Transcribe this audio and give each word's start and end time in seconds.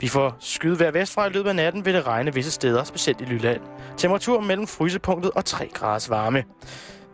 Vi 0.00 0.08
får 0.08 0.36
skyde 0.40 0.76
hver 0.76 0.90
vestfra 0.90 1.26
i 1.26 1.30
løbet 1.30 1.48
af 1.48 1.56
natten, 1.56 1.84
vil 1.84 1.94
det 1.94 2.06
regne 2.06 2.34
visse 2.34 2.50
steder, 2.50 2.84
specielt 2.84 3.20
i 3.20 3.24
Lylland. 3.24 3.60
Temperatur 3.96 4.40
mellem 4.40 4.66
frysepunktet 4.66 5.30
og 5.30 5.44
3 5.44 5.68
graders 5.74 6.10
varme. 6.10 6.44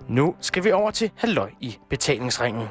Nu 0.08 0.34
skal 0.40 0.64
vi 0.64 0.72
over 0.72 0.90
til 0.90 1.10
halløj 1.16 1.50
i 1.60 1.78
betalingsringen. 1.90 2.68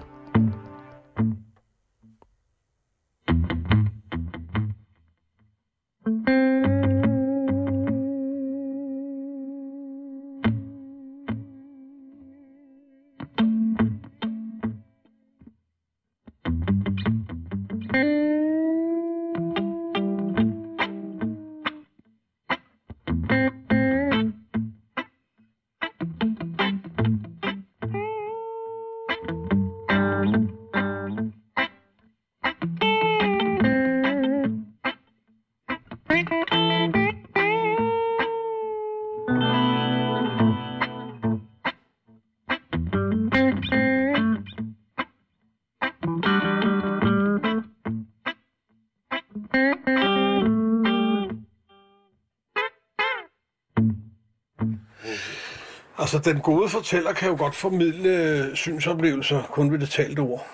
Altså, 56.08 56.32
den 56.32 56.42
gode 56.42 56.70
fortæller 56.70 57.14
kan 57.14 57.30
jo 57.30 57.38
godt 57.38 57.56
formidle 57.56 58.10
øh, 58.10 58.56
synsoplevelser 58.56 59.44
kun 59.44 59.72
ved 59.72 59.80
det 59.80 59.90
talte 59.90 60.20
ord. 60.20 60.48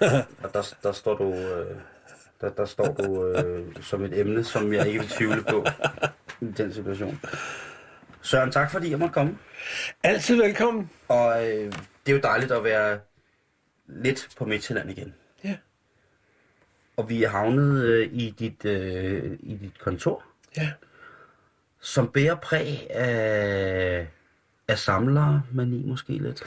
Og 0.42 0.54
der, 0.54 0.74
der 0.82 0.92
står 0.92 1.16
du, 1.16 1.34
øh, 1.34 1.76
der, 2.40 2.50
der 2.50 2.64
står 2.64 2.86
du 2.86 3.26
øh, 3.26 3.82
som 3.82 4.04
et 4.04 4.18
emne, 4.20 4.44
som 4.44 4.72
jeg 4.72 4.86
ikke 4.86 5.00
vil 5.00 5.08
tvivle 5.08 5.42
på 5.42 5.66
i 6.40 6.44
den 6.56 6.72
situation. 6.72 7.20
Søren, 8.22 8.52
tak 8.52 8.70
fordi 8.70 8.90
jeg 8.90 8.98
måtte 8.98 9.12
komme. 9.12 9.38
Altid 10.02 10.36
velkommen. 10.36 10.90
Og 11.08 11.50
øh, 11.50 11.72
det 12.06 12.12
er 12.12 12.12
jo 12.12 12.20
dejligt 12.22 12.52
at 12.52 12.64
være 12.64 12.98
lidt 13.86 14.28
på 14.38 14.44
Midtjylland 14.44 14.90
igen. 14.90 15.14
Ja. 15.44 15.56
Og 16.96 17.08
vi 17.08 17.22
er 17.22 17.28
havnet 17.28 17.84
øh, 17.84 18.08
i, 18.12 18.34
dit, 18.38 18.64
øh, 18.64 19.38
i 19.40 19.56
dit 19.56 19.78
kontor, 19.78 20.22
Ja. 20.56 20.72
som 21.80 22.08
bærer 22.08 22.34
præg 22.34 22.86
af, 22.90 24.08
af 24.72 24.78
samlermani 24.78 25.82
måske 25.86 26.12
lidt. 26.12 26.42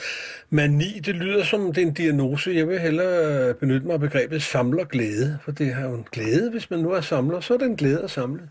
Mani, 0.50 1.00
det 1.00 1.16
lyder 1.16 1.44
som 1.44 1.74
det 1.74 1.84
er 1.84 1.88
en 1.88 1.94
diagnose. 1.94 2.52
Jeg 2.52 2.68
vil 2.68 2.80
hellere 2.80 3.54
benytte 3.54 3.88
mig 3.88 3.94
af 3.94 4.00
begrebet 4.00 4.44
samlerglæde, 4.44 5.40
for 5.42 5.52
det 5.52 5.68
er 5.68 5.82
jo 5.82 5.94
en 5.94 6.08
glæde, 6.12 6.52
hvis 6.52 6.70
man 6.70 6.80
nu 6.80 6.92
er 6.92 7.02
samler, 7.02 7.40
så 7.40 7.54
er 7.54 7.58
det 7.58 7.66
en 7.66 7.76
glæde 7.76 8.04
at 8.04 8.12
samle. 8.12 8.50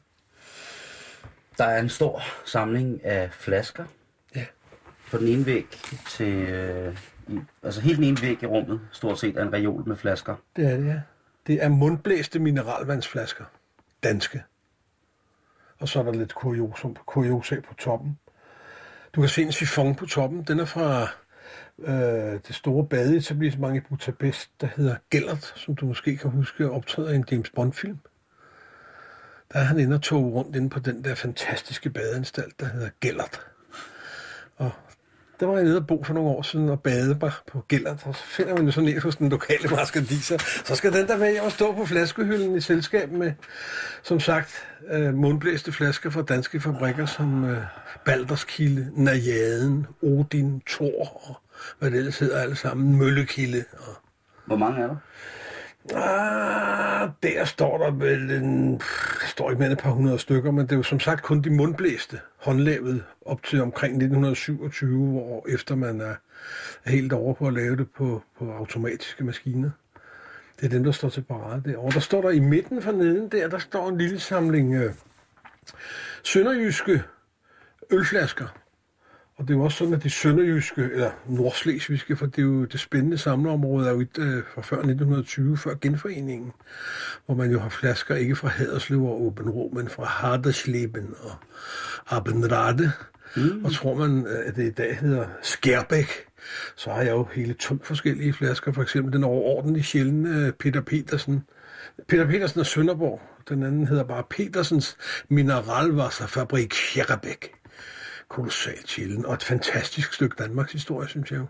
Der 1.59 1.65
er 1.65 1.81
en 1.81 1.89
stor 1.89 2.23
samling 2.45 3.05
af 3.05 3.31
flasker. 3.33 3.85
Ja. 4.37 4.45
På 5.11 5.19
den 5.19 5.29
ene 5.29 5.47
væg 5.47 5.67
til... 6.11 6.33
Øh, 6.33 6.97
i, 7.29 7.39
altså 7.63 7.81
helt 7.81 7.97
den 7.97 8.05
ene 8.05 8.23
væg 8.23 8.43
i 8.43 8.47
rummet, 8.47 8.81
stort 8.93 9.19
set, 9.21 9.37
er 9.37 9.43
en 9.43 9.53
reol 9.53 9.89
med 9.89 9.97
flasker. 9.97 10.37
Det 10.57 10.73
er 10.73 10.77
det, 10.77 10.87
ja. 10.87 11.01
Det 11.47 11.63
er 11.65 11.69
mundblæste 11.69 12.39
mineralvandsflasker. 12.39 13.45
Danske. 14.03 14.43
Og 15.79 15.89
så 15.89 15.99
er 15.99 16.03
der 16.03 16.13
lidt 16.13 16.35
kuriosum, 16.35 16.97
kuriosa 17.07 17.61
på 17.69 17.75
toppen. 17.75 18.19
Du 19.15 19.21
kan 19.21 19.29
se 19.29 19.43
en 19.43 19.53
sifon 19.53 19.95
på 19.95 20.07
toppen. 20.07 20.43
Den 20.43 20.61
er 20.61 20.65
fra 20.65 21.09
øh, 21.79 22.41
det 22.49 22.55
store 22.55 22.87
badeetablissement 22.87 23.77
i 23.77 23.81
Budapest, 23.81 24.51
der 24.61 24.69
hedder 24.77 24.97
Gellert, 25.11 25.53
som 25.57 25.75
du 25.75 25.87
måske 25.87 26.17
kan 26.17 26.31
huske 26.31 26.71
optræder 26.71 27.11
i 27.11 27.15
en 27.15 27.25
James 27.31 27.51
Bond-film. 27.51 27.99
Der 29.53 29.59
er 29.59 29.65
han 29.65 29.79
inde 29.79 29.95
og 29.95 30.03
tog 30.03 30.35
rundt 30.35 30.57
inde 30.57 30.71
på 30.71 30.79
den 30.79 31.05
der 31.05 31.15
fantastiske 31.15 31.91
badeanstalt, 31.91 32.61
der 32.61 32.67
hedder 32.67 32.91
Gellert. 33.01 33.41
Og 34.57 34.71
der 35.41 35.47
var 35.47 35.55
jeg 35.55 35.65
nede 35.65 35.77
og 35.77 35.87
bo 35.87 36.05
for 36.05 36.15
nogle 36.15 36.31
år 36.31 36.43
siden 36.43 36.69
og 36.69 36.81
bade 36.81 37.19
mig 37.21 37.33
på 37.53 37.65
Gellert, 37.69 38.01
så 38.01 38.13
finder 38.13 38.55
man 38.55 38.65
jo 38.65 38.71
sådan 38.71 38.89
en 38.89 39.01
hos 39.01 39.17
den 39.17 39.29
lokale 39.29 39.69
maskandiser. 39.69 40.39
Så 40.65 40.75
skal 40.75 40.93
den 40.93 41.07
der 41.07 41.17
med 41.17 41.37
at 41.47 41.53
stå 41.53 41.73
på 41.73 41.87
flaskehylden 41.87 42.57
i 42.57 42.61
selskab 42.61 43.13
med, 43.13 43.33
som 44.03 44.21
sagt, 44.21 44.67
øh, 44.91 45.15
mundblæste 45.15 45.73
flasker 45.73 46.11
fra 46.11 46.23
danske 46.23 46.61
fabrikker 46.61 47.07
som 47.07 47.45
øh, 47.45 47.63
Balderskilde, 48.05 48.91
Najaden, 48.95 49.87
Odin, 50.03 50.63
Thor 50.67 51.29
og 51.29 51.37
hvad 51.79 51.91
det 51.91 51.99
ellers 51.99 52.19
hedder 52.19 52.41
alle 52.41 52.57
sammen, 52.57 52.99
Møllekilde 52.99 53.65
og 53.79 53.95
Hvor 54.47 54.57
mange 54.57 54.83
er 54.83 54.87
der? 54.87 54.97
Ah, 55.93 57.09
der 57.23 57.45
står 57.45 57.79
der 57.79 57.91
vel 57.91 58.31
en... 58.31 58.79
pff, 58.79 59.21
Der 59.21 59.27
står 59.27 59.51
ikke 59.51 59.59
mere 59.59 59.71
end 59.71 59.79
et 59.79 59.83
par 59.83 59.91
hundrede 59.91 60.19
stykker, 60.19 60.51
men 60.51 60.67
det 60.67 60.73
er 60.73 60.77
jo 60.77 60.83
som 60.83 61.01
sagt 61.01 61.23
kun 61.23 61.43
de 61.43 61.51
mundblæste 61.51 62.21
håndlavet 62.37 63.05
op 63.27 63.43
til 63.43 63.63
omkring 63.63 63.93
1927, 63.93 65.11
hvor 65.11 65.47
efter 65.49 65.75
man 65.75 66.01
er 66.01 66.15
helt 66.91 67.13
over 67.13 67.35
på 67.35 67.47
at 67.47 67.53
lave 67.53 67.77
det 67.77 67.91
på, 67.91 68.23
på 68.39 68.53
automatiske 68.53 69.25
maskiner. 69.25 69.71
Det 70.61 70.67
er 70.67 70.71
dem, 70.71 70.85
der 70.85 70.93
står 70.93 71.09
til 71.09 71.23
parade 71.23 71.63
derovre. 71.71 71.93
Der 71.95 72.01
står 72.01 72.23
der 72.23 72.31
i 72.31 72.39
midten 72.39 72.83
for 72.83 72.93
neden 72.93 73.29
der, 73.29 73.49
der 73.49 73.59
står 73.59 73.89
en 73.89 73.99
lille 73.99 74.21
samling 74.21 74.75
øh, 74.75 74.93
sønderjyske 76.23 77.03
ølflasker. 77.91 78.64
Og 79.37 79.49
det 79.49 79.55
er 79.55 79.59
jo 79.59 79.65
også 79.65 79.79
sådan, 79.79 79.95
at 79.95 80.03
de 80.03 80.11
sønderjyske, 80.11 80.83
eller 80.83 81.11
nordslesvigske, 81.29 82.17
for 82.17 82.27
det 82.27 82.39
er 82.39 82.43
jo 82.43 82.65
det 82.65 82.81
spændende 82.81 83.19
samleområde, 83.19 83.89
er 83.89 83.93
jo 83.93 84.01
et, 84.01 84.19
øh, 84.19 84.43
fra 84.55 84.63
før 84.63 84.77
1920, 84.77 85.57
før 85.57 85.75
genforeningen, 85.81 86.53
hvor 87.27 87.35
man 87.35 87.51
jo 87.51 87.59
har 87.59 87.69
flasker 87.69 88.15
ikke 88.15 88.37
fra 88.37 88.49
Haderslev 88.49 89.05
og 89.05 89.23
Åben 89.23 89.51
Rå, 89.51 89.71
men 89.75 89.89
fra 89.89 90.05
Hardersleben 90.05 91.15
og 91.21 91.33
Abenrade. 92.17 92.93
Mm. 93.37 93.65
Og 93.65 93.73
tror 93.73 93.95
man, 93.95 94.27
øh, 94.27 94.47
at 94.47 94.57
det 94.57 94.67
i 94.67 94.71
dag 94.71 94.99
hedder 94.99 95.27
Skærbæk, 95.43 96.09
så 96.77 96.91
har 96.91 97.03
jeg 97.03 97.11
jo 97.11 97.27
hele 97.33 97.55
to 97.55 97.79
forskellige 97.83 98.33
flasker. 98.33 98.73
For 98.73 98.83
eksempel 98.83 99.13
den 99.13 99.25
overordentligt 99.25 99.87
sjældne 99.87 100.53
Peter 100.53 100.81
Petersen. 100.81 101.43
Peter 102.09 102.27
Petersen 102.27 102.61
er 102.61 102.65
Sønderborg. 102.65 103.21
Den 103.49 103.63
anden 103.63 103.87
hedder 103.87 104.05
bare 104.05 104.25
Petersens 104.31 104.97
Mineralwasserfabrik 105.29 106.75
Skærbæk 106.75 107.64
kolossalt 108.29 108.89
sjælden, 108.89 109.27
og 109.27 109.35
et 109.35 109.43
fantastisk 109.43 110.13
stykke 110.13 110.37
Danmarks 110.39 110.73
historie, 110.73 111.09
synes 111.09 111.31
jeg 111.31 111.39
jo. 111.39 111.47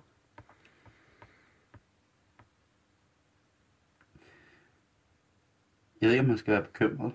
Jeg 6.01 6.09
ved 6.09 6.11
ikke, 6.11 6.21
om 6.21 6.29
man 6.29 6.39
skal 6.39 6.53
være 6.53 6.63
bekymret. 6.63 7.13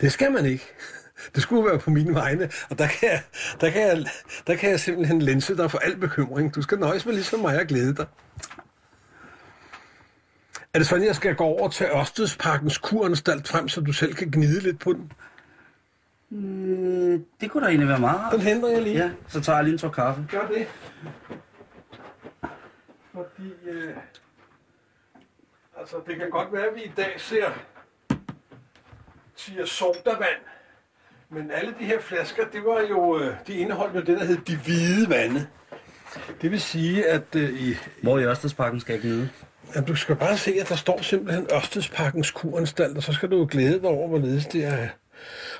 Det 0.00 0.12
skal 0.12 0.32
man 0.32 0.46
ikke. 0.46 0.64
Det 1.34 1.42
skulle 1.42 1.70
være 1.70 1.78
på 1.78 1.90
mine 1.90 2.14
vegne, 2.14 2.50
og 2.70 2.78
der 2.78 2.86
kan 2.86 3.08
jeg, 3.08 3.22
der 3.60 3.70
kan 3.70 3.82
jeg, 3.82 4.06
der 4.46 4.56
kan 4.56 4.70
jeg 4.70 4.80
simpelthen 4.80 5.22
lense 5.22 5.56
dig 5.56 5.70
for 5.70 5.78
al 5.78 5.96
bekymring. 5.96 6.54
Du 6.54 6.62
skal 6.62 6.78
nøjes 6.78 7.06
med 7.06 7.14
ligesom 7.14 7.40
mig 7.40 7.60
og 7.60 7.66
glæde 7.66 7.94
dig. 7.96 8.06
Er 10.74 10.78
det 10.78 10.86
sådan, 10.86 11.06
jeg 11.06 11.16
skal 11.16 11.34
gå 11.34 11.44
over 11.44 11.68
til 11.68 11.86
Ørstedsparkens 11.86 12.78
kuranstalt 12.78 13.48
frem, 13.48 13.68
så 13.68 13.80
du 13.80 13.92
selv 13.92 14.14
kan 14.14 14.30
gnide 14.30 14.60
lidt 14.60 14.78
på 14.78 14.92
den? 14.92 15.12
Mm, 16.30 17.24
det 17.40 17.50
kunne 17.50 17.62
da 17.62 17.68
egentlig 17.68 17.88
være 17.88 17.98
meget. 17.98 18.32
Den 18.32 18.40
henter 18.40 18.68
jeg 18.68 18.82
lige. 18.82 18.96
Ja, 18.96 19.10
så 19.28 19.40
tager 19.40 19.56
jeg 19.56 19.64
lige 19.64 19.72
en 19.72 19.78
tår 19.78 19.88
kaffe. 19.88 20.26
Gør 20.30 20.46
det. 20.48 20.66
Fordi, 23.12 23.52
øh, 23.70 23.94
altså 25.78 25.96
det 26.06 26.16
kan 26.16 26.30
godt 26.30 26.52
være, 26.52 26.66
at 26.66 26.74
vi 26.74 26.82
i 26.82 26.92
dag 26.96 27.14
ser, 27.16 27.50
siger 29.36 29.64
sodavand. 29.64 30.40
Men 31.30 31.50
alle 31.50 31.74
de 31.78 31.84
her 31.84 32.00
flasker, 32.00 32.44
det 32.52 32.64
var 32.64 32.80
jo, 32.80 33.20
øh, 33.20 33.34
de 33.46 33.52
indeholdt 33.52 33.94
jo 33.94 34.00
det, 34.00 34.18
der 34.18 34.24
hed 34.24 34.36
de 34.36 34.56
hvide 34.56 35.08
vande. 35.08 35.46
Det 36.42 36.50
vil 36.50 36.60
sige, 36.60 37.06
at 37.06 37.36
øh, 37.36 37.50
i, 37.62 37.74
Hvor 38.02 38.18
i 38.18 38.24
Ørstedsparken 38.24 38.80
skal 38.80 38.92
jeg 38.92 39.02
gnide? 39.02 39.28
Ja, 39.74 39.80
du 39.80 39.94
skal 39.94 40.16
bare 40.16 40.36
se, 40.36 40.54
at 40.60 40.68
der 40.68 40.76
står 40.76 41.02
simpelthen 41.02 41.46
Ørstedsparkens 41.54 42.30
kuranstalt, 42.30 42.96
og 42.96 43.02
så 43.02 43.12
skal 43.12 43.30
du 43.30 43.38
jo 43.38 43.48
glæde 43.50 43.80
dig 43.80 43.88
over, 43.88 44.08
hvorledes 44.08 44.46
det 44.46 44.64
er 44.64 44.88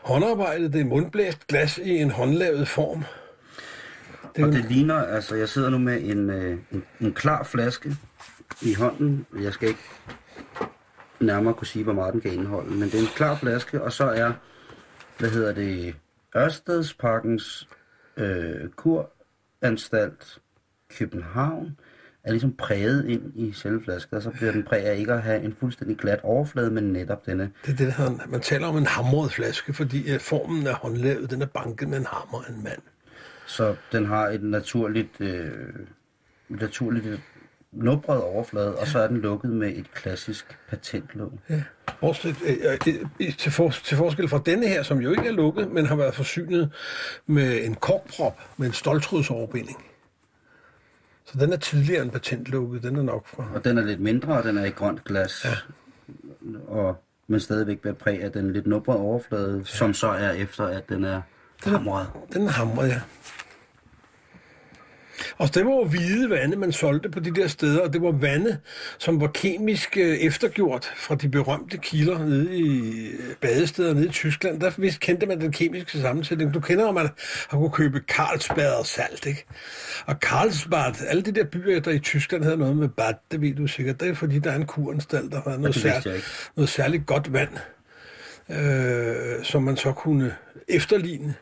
håndarbejdet. 0.02 0.72
Det 0.72 0.80
er 0.80 0.84
mundblæst 0.84 1.46
glas 1.46 1.78
i 1.78 1.90
en 1.90 2.10
håndlavet 2.10 2.68
form. 2.68 3.04
Det 4.36 4.44
Og 4.44 4.52
det 4.52 4.64
ligner, 4.64 4.94
altså 4.94 5.34
jeg 5.34 5.48
sidder 5.48 5.70
nu 5.70 5.78
med 5.78 6.02
en, 6.02 6.30
øh, 6.30 6.58
en, 6.72 6.84
en 7.00 7.12
klar 7.12 7.42
flaske 7.42 7.96
i 8.62 8.74
hånden. 8.74 9.26
Jeg 9.40 9.52
skal 9.52 9.68
ikke 9.68 9.80
nærmere 11.20 11.54
kunne 11.54 11.66
sige, 11.66 11.84
hvor 11.84 11.92
meget 11.92 12.12
den 12.12 12.20
kan 12.20 12.32
indeholde, 12.32 12.70
men 12.70 12.82
det 12.82 12.94
er 12.94 12.98
en 12.98 13.14
klar 13.16 13.36
flaske, 13.36 13.82
og 13.82 13.92
så 13.92 14.04
er, 14.04 14.32
hvad 15.18 15.30
hedder 15.30 15.52
det, 15.52 15.94
Ørstedsparkens 16.36 17.68
øh, 18.16 18.68
kuranstalt 18.76 20.38
København 20.98 21.78
er 22.24 22.30
ligesom 22.30 22.52
præget 22.52 23.06
ind 23.08 23.32
i 23.34 23.52
selve 23.52 23.82
flasken, 23.84 24.16
og 24.16 24.22
så 24.22 24.30
bliver 24.30 24.52
den 24.52 24.62
præget 24.62 24.84
af 24.84 24.98
ikke 24.98 25.12
at 25.12 25.22
have 25.22 25.42
en 25.42 25.56
fuldstændig 25.60 25.96
glat 25.96 26.20
overflade, 26.22 26.70
men 26.70 26.84
netop 26.84 27.26
denne. 27.26 27.50
Det 27.66 27.72
er 27.72 27.76
det, 27.76 27.94
der 27.96 28.26
man 28.28 28.40
taler 28.40 28.66
om 28.66 28.76
en 28.76 28.86
hamret 28.86 29.32
flaske, 29.32 29.74
fordi 29.74 30.12
øh, 30.12 30.20
formen 30.20 30.66
af 30.66 30.74
håndlavet, 30.74 31.30
den 31.30 31.42
er 31.42 31.46
banket 31.46 31.88
med 31.88 31.98
en 31.98 32.06
hammer 32.06 32.44
af 32.46 32.52
en 32.52 32.64
mand. 32.64 32.80
Så 33.46 33.76
den 33.92 34.06
har 34.06 34.28
et 34.28 34.42
naturligt, 34.42 35.20
øh, 35.20 35.50
naturligt 36.48 37.20
nubret 37.72 38.22
overflade, 38.22 38.76
og 38.76 38.86
så 38.86 38.98
er 38.98 39.06
den 39.06 39.16
lukket 39.16 39.50
med 39.50 39.68
et 39.76 39.94
klassisk 39.94 40.58
patentlåg. 40.68 41.32
Ja. 41.50 41.62
Bortset, 42.00 42.36
øh, 42.46 42.78
øh, 43.20 43.36
til, 43.36 43.52
for, 43.52 43.70
til 43.70 43.96
forskel 43.96 44.28
fra 44.28 44.42
denne 44.46 44.68
her, 44.68 44.82
som 44.82 44.98
jo 44.98 45.10
ikke 45.10 45.26
er 45.28 45.32
lukket, 45.32 45.70
men 45.70 45.86
har 45.86 45.96
været 45.96 46.14
forsynet 46.14 46.72
med 47.26 47.64
en 47.64 47.74
korkprop 47.74 48.40
med 48.56 48.66
en 48.66 48.72
stoltrådsoverbinding. 48.72 49.84
Så 51.32 51.38
den 51.38 51.52
er 51.52 51.56
tidligere 51.56 52.02
end 52.02 52.10
patentlukket, 52.10 52.82
den 52.82 52.96
er 52.96 53.02
nok 53.02 53.26
fra... 53.26 53.44
Og 53.54 53.64
den 53.64 53.78
er 53.78 53.82
lidt 53.82 54.00
mindre, 54.00 54.38
og 54.38 54.44
den 54.44 54.58
er 54.58 54.64
i 54.64 54.70
grønt 54.70 55.04
glas. 55.04 55.44
Ja. 55.44 55.50
Og, 56.68 56.96
men 57.26 57.40
stadigvæk 57.40 57.80
bliver 57.80 57.94
præg 57.94 58.22
af 58.22 58.32
den 58.32 58.52
lidt 58.52 58.66
nubrede 58.66 58.98
overflade, 58.98 59.58
ja. 59.58 59.64
som 59.64 59.94
så 59.94 60.08
er 60.08 60.30
efter, 60.30 60.64
at 60.64 60.88
den 60.88 61.04
er 61.04 61.20
hamret. 61.62 62.06
Den 62.32 62.46
er 62.46 62.50
hamret, 62.50 62.88
ja. 62.88 63.00
Og 65.38 65.54
det 65.54 65.66
var 65.66 65.70
jo 65.70 65.84
hvide 65.84 66.30
vande, 66.30 66.56
man 66.56 66.72
solgte 66.72 67.08
på 67.08 67.20
de 67.20 67.34
der 67.34 67.48
steder, 67.48 67.80
og 67.80 67.92
det 67.92 68.02
var 68.02 68.12
vande, 68.12 68.58
som 68.98 69.20
var 69.20 69.26
kemisk 69.26 69.96
øh, 69.96 70.16
eftergjort 70.18 70.92
fra 70.96 71.14
de 71.14 71.28
berømte 71.28 71.78
kilder 71.78 72.18
nede 72.18 72.58
i 72.58 73.06
øh, 73.06 73.34
badesteder 73.40 73.94
nede 73.94 74.06
i 74.06 74.10
Tyskland. 74.10 74.60
Der 74.60 74.70
vidste, 74.76 75.00
kendte 75.00 75.26
man 75.26 75.40
den 75.40 75.52
kemiske 75.52 76.00
sammensætning. 76.00 76.54
Du 76.54 76.60
kender, 76.60 76.88
at 76.88 76.94
man 76.94 77.08
har 77.48 77.58
kunne 77.58 77.70
købe 77.70 78.00
Carlsbad 78.08 78.72
og 78.72 78.86
salt, 78.86 79.26
ikke? 79.26 79.44
Og 80.06 80.14
Carlsbad, 80.14 80.94
alle 81.08 81.22
de 81.22 81.32
der 81.32 81.44
byer, 81.44 81.80
der 81.80 81.90
i 81.90 81.98
Tyskland 81.98 82.42
havde 82.42 82.56
noget 82.56 82.76
med 82.76 82.88
bad, 82.88 83.14
det 83.30 83.40
ved 83.40 83.54
du 83.54 83.66
sikkert. 83.66 84.00
Det 84.00 84.08
er 84.08 84.14
fordi, 84.14 84.38
der 84.38 84.50
er 84.50 84.56
en 84.56 84.66
kuranstalt, 84.66 85.32
der 85.32 85.40
har 85.50 85.56
noget, 85.56 85.74
sær, 85.74 86.20
noget 86.56 86.68
særligt 86.68 87.06
godt 87.06 87.32
vand, 87.32 87.50
øh, 88.50 89.44
som 89.44 89.62
man 89.62 89.76
så 89.76 89.92
kunne 89.92 90.34
efterligne 90.68 91.34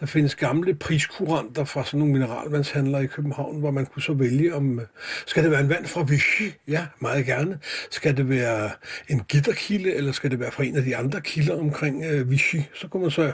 der 0.00 0.06
findes 0.06 0.34
gamle 0.34 0.74
priskuranter 0.74 1.64
fra 1.64 1.84
sådan 1.84 1.98
nogle 1.98 2.12
mineralvandshandlere 2.12 3.04
i 3.04 3.06
København, 3.06 3.58
hvor 3.58 3.70
man 3.70 3.86
kunne 3.86 4.02
så 4.02 4.12
vælge 4.12 4.54
om, 4.54 4.78
øh, 4.78 4.86
skal 5.26 5.42
det 5.42 5.50
være 5.50 5.60
en 5.60 5.68
vand 5.68 5.86
fra 5.86 6.02
Vichy? 6.02 6.52
Ja, 6.68 6.86
meget 7.00 7.26
gerne. 7.26 7.58
Skal 7.90 8.16
det 8.16 8.28
være 8.28 8.70
en 9.08 9.22
gitterkilde, 9.28 9.94
eller 9.94 10.12
skal 10.12 10.30
det 10.30 10.40
være 10.40 10.50
fra 10.52 10.64
en 10.64 10.76
af 10.76 10.82
de 10.82 10.96
andre 10.96 11.20
kilder 11.20 11.58
omkring 11.58 12.04
øh, 12.04 12.30
Vichy? 12.30 12.60
Så 12.74 12.88
kunne 12.88 13.02
man 13.02 13.10
så 13.10 13.32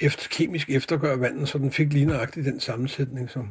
efter, 0.00 0.28
kemisk 0.30 0.70
eftergøre 0.70 1.20
vandet, 1.20 1.48
så 1.48 1.58
den 1.58 1.72
fik 1.72 1.92
lige 1.92 2.06
nøjagtigt 2.06 2.46
den 2.46 2.60
sammensætning, 2.60 3.30
som, 3.30 3.48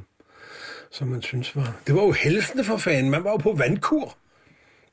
som 0.92 1.08
man 1.08 1.22
synes 1.22 1.56
var. 1.56 1.76
Det 1.88 1.96
var 1.96 2.02
jo 2.04 2.12
helsende 2.12 2.64
for 2.64 2.78
fanden. 2.78 3.12
Man 3.12 3.24
var 3.24 3.32
jo 3.32 3.38
på 3.38 3.54
vandkur. 3.54 4.18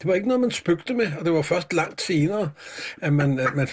Det 0.01 0.09
var 0.09 0.15
ikke 0.15 0.29
noget, 0.29 0.41
man 0.41 0.51
spøgte 0.51 0.95
med, 0.95 1.13
og 1.19 1.25
det 1.25 1.33
var 1.33 1.43
først 1.43 1.73
langt 1.73 2.03
senere, 2.03 2.51
at 3.03 3.13
man, 3.13 3.39
at 3.39 3.55
man, 3.55 3.69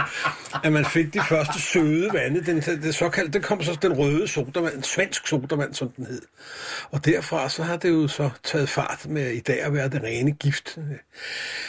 at 0.64 0.72
man 0.72 0.84
fik 0.84 1.14
de 1.14 1.20
første 1.28 1.60
søde 1.60 2.10
vande. 2.12 2.44
Den, 2.44 2.56
det 2.60 2.94
såkaldte, 2.94 3.32
det 3.32 3.42
kom 3.42 3.62
så 3.62 3.78
den 3.82 3.92
røde 3.92 4.28
sodavand, 4.28 4.74
en 4.74 4.82
svensk 4.82 5.26
sodavand, 5.26 5.74
som 5.74 5.88
den 5.90 6.06
hed. 6.06 6.22
Og 6.90 7.04
derfra 7.04 7.48
så 7.48 7.62
har 7.62 7.76
det 7.76 7.88
jo 7.88 8.08
så 8.08 8.30
taget 8.44 8.68
fart 8.68 9.06
med 9.08 9.30
i 9.30 9.40
dag 9.40 9.62
at 9.62 9.72
være 9.72 9.88
det 9.88 10.02
rene 10.02 10.32
gift. 10.32 10.78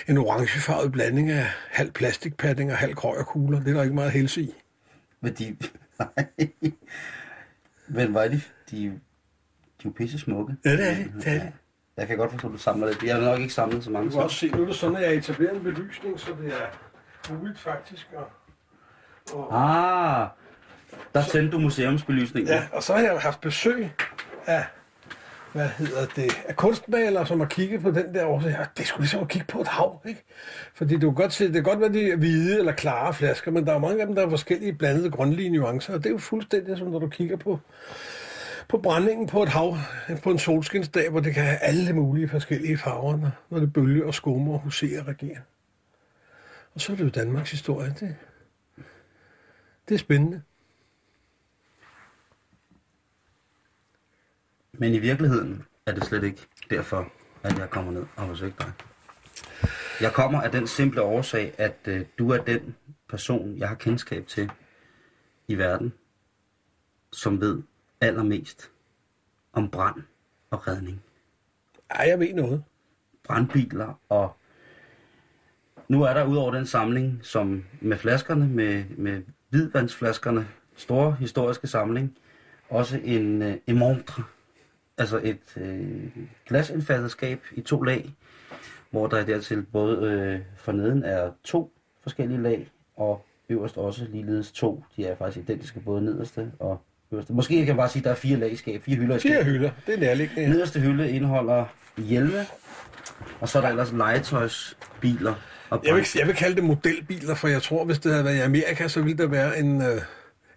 En 0.07 0.17
orangefarvet 0.17 0.91
blanding 0.91 1.31
af 1.31 1.45
halv 1.69 1.91
plastikpadding 1.91 2.71
og 2.71 2.77
halv 2.77 2.95
krøjerkugler. 2.95 3.59
Det 3.59 3.69
er 3.69 3.73
der 3.73 3.83
ikke 3.83 3.95
meget 3.95 4.11
helse 4.11 4.41
i. 4.41 4.53
Men 5.21 5.33
de... 5.33 5.57
Men 7.87 8.13
var 8.13 8.27
de... 8.27 8.41
De, 8.71 8.75
de 8.75 8.85
er 8.85 8.91
jo 9.85 9.89
pisse 9.89 10.19
smukke. 10.19 10.55
Ja, 10.65 10.71
det 10.71 10.91
er 10.91 10.95
det. 10.95 11.11
det, 11.15 11.27
er 11.27 11.39
det. 11.39 11.51
Jeg 11.99 12.07
kan 12.07 12.17
godt 12.17 12.31
forstå, 12.31 12.47
at 12.47 12.53
du 12.53 12.57
samler 12.57 12.87
lidt. 12.87 13.03
Jeg 13.03 13.15
har 13.15 13.21
nok 13.21 13.39
ikke 13.39 13.53
samlet 13.53 13.83
så 13.83 13.91
mange. 13.91 14.09
Du 14.09 14.15
kan 14.15 14.23
også 14.23 14.35
se, 14.35 14.47
nu 14.47 14.61
er 14.61 14.65
det 14.65 14.75
sådan, 14.75 14.95
at 14.95 15.01
jeg 15.01 15.15
etablerer 15.15 15.53
en 15.53 15.63
belysning, 15.63 16.19
så 16.19 16.27
det 16.41 16.53
er 16.53 17.33
muligt 17.33 17.59
faktisk. 17.59 18.07
Og... 19.33 19.47
Ah, 19.51 20.27
der 21.13 21.21
så... 21.21 21.31
tændte 21.31 21.51
du 21.51 21.59
museumsbelysningen. 21.59 22.53
Ja, 22.53 22.63
og 22.71 22.83
så 22.83 22.93
har 22.93 23.01
jeg 23.01 23.19
haft 23.19 23.41
besøg 23.41 23.91
af 24.45 24.65
hvad 25.51 25.67
hedder 25.67 26.05
det, 26.15 26.31
af 26.47 26.55
kunstmalere, 26.55 27.25
som 27.25 27.39
har 27.39 27.47
kigget 27.47 27.81
på 27.81 27.91
den 27.91 28.13
der 28.13 28.25
og 28.25 28.41
så 28.41 28.55
det 28.77 28.87
skulle 28.87 29.03
ligesom 29.03 29.21
at 29.21 29.27
kigge 29.27 29.47
på 29.47 29.61
et 29.61 29.67
hav, 29.67 30.01
ikke? 30.05 30.23
Fordi 30.73 30.97
du 30.97 31.11
kan 31.11 31.15
godt 31.15 31.33
se, 31.33 31.45
det 31.45 31.53
kan 31.53 31.63
godt 31.63 31.79
være 31.79 31.93
de 31.93 32.15
hvide 32.15 32.59
eller 32.59 32.71
klare 32.71 33.13
flasker, 33.13 33.51
men 33.51 33.65
der 33.65 33.73
er 33.73 33.79
mange 33.79 34.01
af 34.01 34.07
dem, 34.07 34.15
der 34.15 34.25
er 34.25 34.29
forskellige 34.29 34.73
blandede 34.73 35.11
grønlige 35.11 35.49
nuancer, 35.49 35.93
og 35.93 35.99
det 35.99 36.05
er 36.05 36.11
jo 36.13 36.17
fuldstændig 36.17 36.77
som 36.77 36.87
når 36.87 36.99
du 36.99 37.07
kigger 37.07 37.37
på 37.37 37.59
på 38.69 38.77
brændingen 38.77 39.27
på 39.27 39.43
et 39.43 39.49
hav, 39.49 39.77
på 40.23 40.31
en 40.31 40.39
solskinsdag, 40.39 41.09
hvor 41.09 41.19
det 41.19 41.33
kan 41.33 41.43
have 41.43 41.57
alle 41.57 41.93
mulige 41.93 42.29
forskellige 42.29 42.77
farver, 42.77 43.31
når 43.49 43.59
det 43.59 43.73
bølger 43.73 44.05
og 44.05 44.13
skummer 44.13 44.53
og 44.53 44.59
huserer 44.59 45.01
og 45.01 45.07
regerer. 45.07 45.41
Og 46.75 46.81
så 46.81 46.91
er 46.91 46.95
det 46.95 47.03
jo 47.03 47.09
Danmarks 47.09 47.51
historie. 47.51 47.95
Det, 47.99 48.15
det 49.89 49.95
er 49.95 49.99
spændende. 49.99 50.41
Men 54.73 54.93
i 54.93 54.99
virkeligheden 54.99 55.65
er 55.85 55.93
det 55.93 56.03
slet 56.03 56.23
ikke 56.23 56.47
derfor, 56.69 57.11
at 57.43 57.59
jeg 57.59 57.69
kommer 57.69 57.91
ned 57.91 58.05
og 58.15 58.27
besøger 58.27 58.53
dig. 58.59 58.71
Jeg 60.01 60.13
kommer 60.13 60.41
af 60.41 60.51
den 60.51 60.67
simple 60.67 61.01
årsag, 61.01 61.53
at 61.57 61.77
øh, 61.87 62.05
du 62.19 62.29
er 62.29 62.37
den 62.37 62.75
person, 63.09 63.57
jeg 63.57 63.67
har 63.67 63.75
kendskab 63.75 64.27
til 64.27 64.51
i 65.47 65.55
verden, 65.55 65.93
som 67.11 67.41
ved 67.41 67.61
allermest 68.01 68.71
om 69.53 69.69
brand 69.69 70.03
og 70.51 70.67
redning? 70.67 71.01
Ja, 71.95 72.01
jeg 72.09 72.19
ved 72.19 72.33
noget. 72.33 72.63
Brandbiler 73.23 73.99
og... 74.09 74.35
Nu 75.87 76.03
er 76.03 76.13
der 76.13 76.25
udover 76.25 76.51
den 76.51 76.65
samling, 76.65 77.19
som 77.23 77.65
med 77.81 77.97
flaskerne, 77.97 78.47
med, 78.47 78.83
med 78.97 79.21
hvidvandsflaskerne, 79.49 80.47
store 80.75 81.15
historiske 81.19 81.67
samling, 81.67 82.17
også 82.69 82.99
en, 83.03 83.41
øh, 83.41 83.57
en 83.67 83.77
montre, 83.79 84.23
altså 84.97 85.21
et 85.23 85.57
øh, 85.57 86.07
glasindfattet 86.45 87.11
skab 87.11 87.43
i 87.51 87.61
to 87.61 87.81
lag, 87.81 88.15
hvor 88.91 89.07
der 89.07 89.25
dertil 89.25 89.65
både 89.65 90.11
øh, 90.11 90.39
forneden 90.57 91.03
er 91.03 91.31
to 91.43 91.73
forskellige 92.01 92.41
lag, 92.41 92.71
og 92.95 93.25
øverst 93.49 93.77
også 93.77 94.05
ligeledes 94.05 94.51
to. 94.51 94.83
De 94.95 95.05
er 95.05 95.15
faktisk 95.15 95.43
identiske, 95.43 95.79
både 95.79 96.01
nederste 96.01 96.51
og 96.59 96.81
øverste. 97.11 97.33
Måske 97.33 97.57
kan 97.57 97.67
jeg 97.67 97.75
bare 97.75 97.89
sige, 97.89 97.99
at 97.99 98.05
der 98.05 98.11
er 98.11 98.15
fire 98.15 98.37
lag 98.37 98.51
i 98.51 98.55
skab, 98.55 98.83
fire 98.83 98.95
hylder 98.95 99.15
i 99.15 99.19
skab. 99.19 99.31
Fire 99.31 99.43
hylder, 99.43 99.71
det 99.87 99.93
er 99.95 99.99
nærliggende. 99.99 100.49
Nederste 100.49 100.79
hylde 100.79 101.11
indeholder 101.11 101.65
hjelme, 101.97 102.45
og 103.39 103.49
så 103.49 103.57
er 103.57 103.61
der 103.61 103.69
ellers 103.69 103.91
legetøjsbiler. 103.91 105.33
Og 105.69 105.81
jeg, 105.85 105.95
vil, 105.95 106.05
jeg 106.15 106.27
vil 106.27 106.35
kalde 106.35 106.55
det 106.55 106.63
modelbiler, 106.63 107.35
for 107.35 107.47
jeg 107.47 107.61
tror, 107.61 107.85
hvis 107.85 107.99
det 107.99 108.11
havde 108.11 108.25
været 108.25 108.35
i 108.37 108.39
Amerika, 108.39 108.87
så 108.87 109.01
ville 109.01 109.17
der 109.17 109.27
være 109.27 109.59
en, 109.59 109.81
øh, 109.81 110.01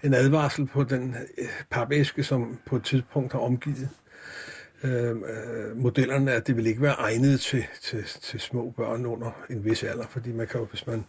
en 0.02 0.14
advarsel 0.14 0.66
på 0.66 0.84
den 0.84 1.16
øh, 1.38 1.48
papæske, 1.70 2.24
som 2.24 2.58
på 2.66 2.76
et 2.76 2.84
tidspunkt 2.84 3.32
har 3.32 3.40
omgivet 3.40 3.88
øh, 4.84 5.10
øh, 5.10 5.76
modellerne, 5.76 6.32
at 6.32 6.46
det 6.46 6.56
vil 6.56 6.66
ikke 6.66 6.82
være 6.82 6.94
egnet 6.94 7.40
til, 7.40 7.64
til, 7.82 8.04
til 8.04 8.40
små 8.40 8.74
børn 8.76 9.06
under 9.06 9.30
en 9.50 9.64
vis 9.64 9.82
alder, 9.82 10.06
fordi 10.10 10.32
man 10.32 10.46
kan 10.46 10.60
jo, 10.60 10.66
hvis 10.66 10.86
man 10.86 11.04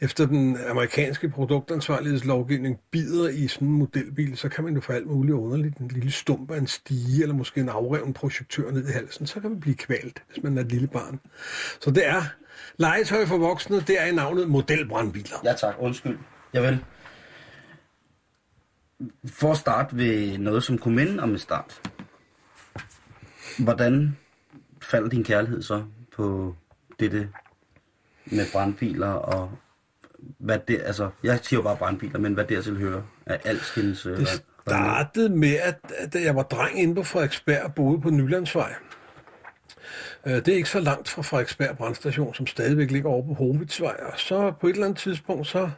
efter 0.00 0.26
den 0.26 0.56
amerikanske 0.68 1.28
produktansvarlighedslovgivning 1.28 2.80
bider 2.90 3.28
i 3.28 3.48
sådan 3.48 3.68
en 3.68 3.74
modelbil, 3.74 4.36
så 4.36 4.48
kan 4.48 4.64
man 4.64 4.74
jo 4.74 4.80
få 4.80 4.92
alt 4.92 5.06
muligt 5.06 5.34
underligt. 5.34 5.78
En 5.78 5.88
lille 5.88 6.10
stump 6.10 6.50
af 6.50 6.58
en 6.58 6.66
stige, 6.66 7.22
eller 7.22 7.34
måske 7.34 7.60
en 7.60 7.68
afreven 7.68 8.12
projektør 8.12 8.70
ned 8.70 8.88
i 8.88 8.92
halsen. 8.92 9.26
Så 9.26 9.40
kan 9.40 9.50
man 9.50 9.60
blive 9.60 9.76
kvalt, 9.76 10.22
hvis 10.32 10.42
man 10.42 10.58
er 10.58 10.62
et 10.62 10.72
lille 10.72 10.88
barn. 10.88 11.20
Så 11.80 11.90
det 11.90 12.06
er 12.06 12.22
legetøj 12.76 13.26
for 13.26 13.38
voksne, 13.38 13.80
det 13.80 14.00
er 14.00 14.06
i 14.06 14.14
navnet 14.14 14.48
modelbrandbiler. 14.48 15.36
Ja 15.44 15.52
tak, 15.52 15.74
undskyld. 15.78 16.18
Jeg 16.52 16.62
vil. 16.62 16.84
For 19.26 19.50
at 19.50 19.56
starte 19.56 19.96
ved 19.96 20.38
noget, 20.38 20.64
som 20.64 20.78
kunne 20.78 20.96
minde 20.96 21.22
om 21.22 21.30
en 21.30 21.38
start. 21.38 21.80
Hvordan 23.58 24.16
faldt 24.82 25.12
din 25.12 25.24
kærlighed 25.24 25.62
så 25.62 25.84
på 26.16 26.54
dette 27.00 27.28
med 28.30 28.46
brandbiler 28.52 29.08
og 29.08 29.50
hvad 30.38 30.58
det, 30.68 30.80
altså, 30.84 31.10
jeg 31.22 31.38
siger 31.42 31.58
jo 31.58 31.62
bare 31.62 31.76
brandbiler, 31.76 32.18
men 32.18 32.34
hvad 32.34 32.44
dertil 32.44 32.76
hører 32.76 33.02
af 33.26 33.40
alskens... 33.44 34.06
Øh, 34.06 34.18
det 34.18 34.28
startede 34.66 35.28
med, 35.28 35.54
at, 35.62 35.78
at 35.98 36.24
jeg 36.24 36.36
var 36.36 36.42
dreng 36.42 36.80
inde 36.80 36.94
på 36.94 37.02
Frederiksberg 37.02 37.62
og 37.62 37.74
boede 37.74 38.00
på 38.00 38.10
Nylandsvej. 38.10 38.74
Øh, 40.26 40.32
det 40.32 40.48
er 40.48 40.56
ikke 40.56 40.68
så 40.68 40.80
langt 40.80 41.08
fra 41.08 41.22
Frederiksberg 41.22 41.76
brandstation, 41.76 42.34
som 42.34 42.46
stadigvæk 42.46 42.90
ligger 42.90 43.10
over 43.10 43.26
på 43.26 43.34
Hovitsvej. 43.34 43.96
Og 44.12 44.18
så 44.18 44.52
på 44.60 44.66
et 44.66 44.72
eller 44.72 44.86
andet 44.86 44.98
tidspunkt, 44.98 45.46
så 45.46 45.70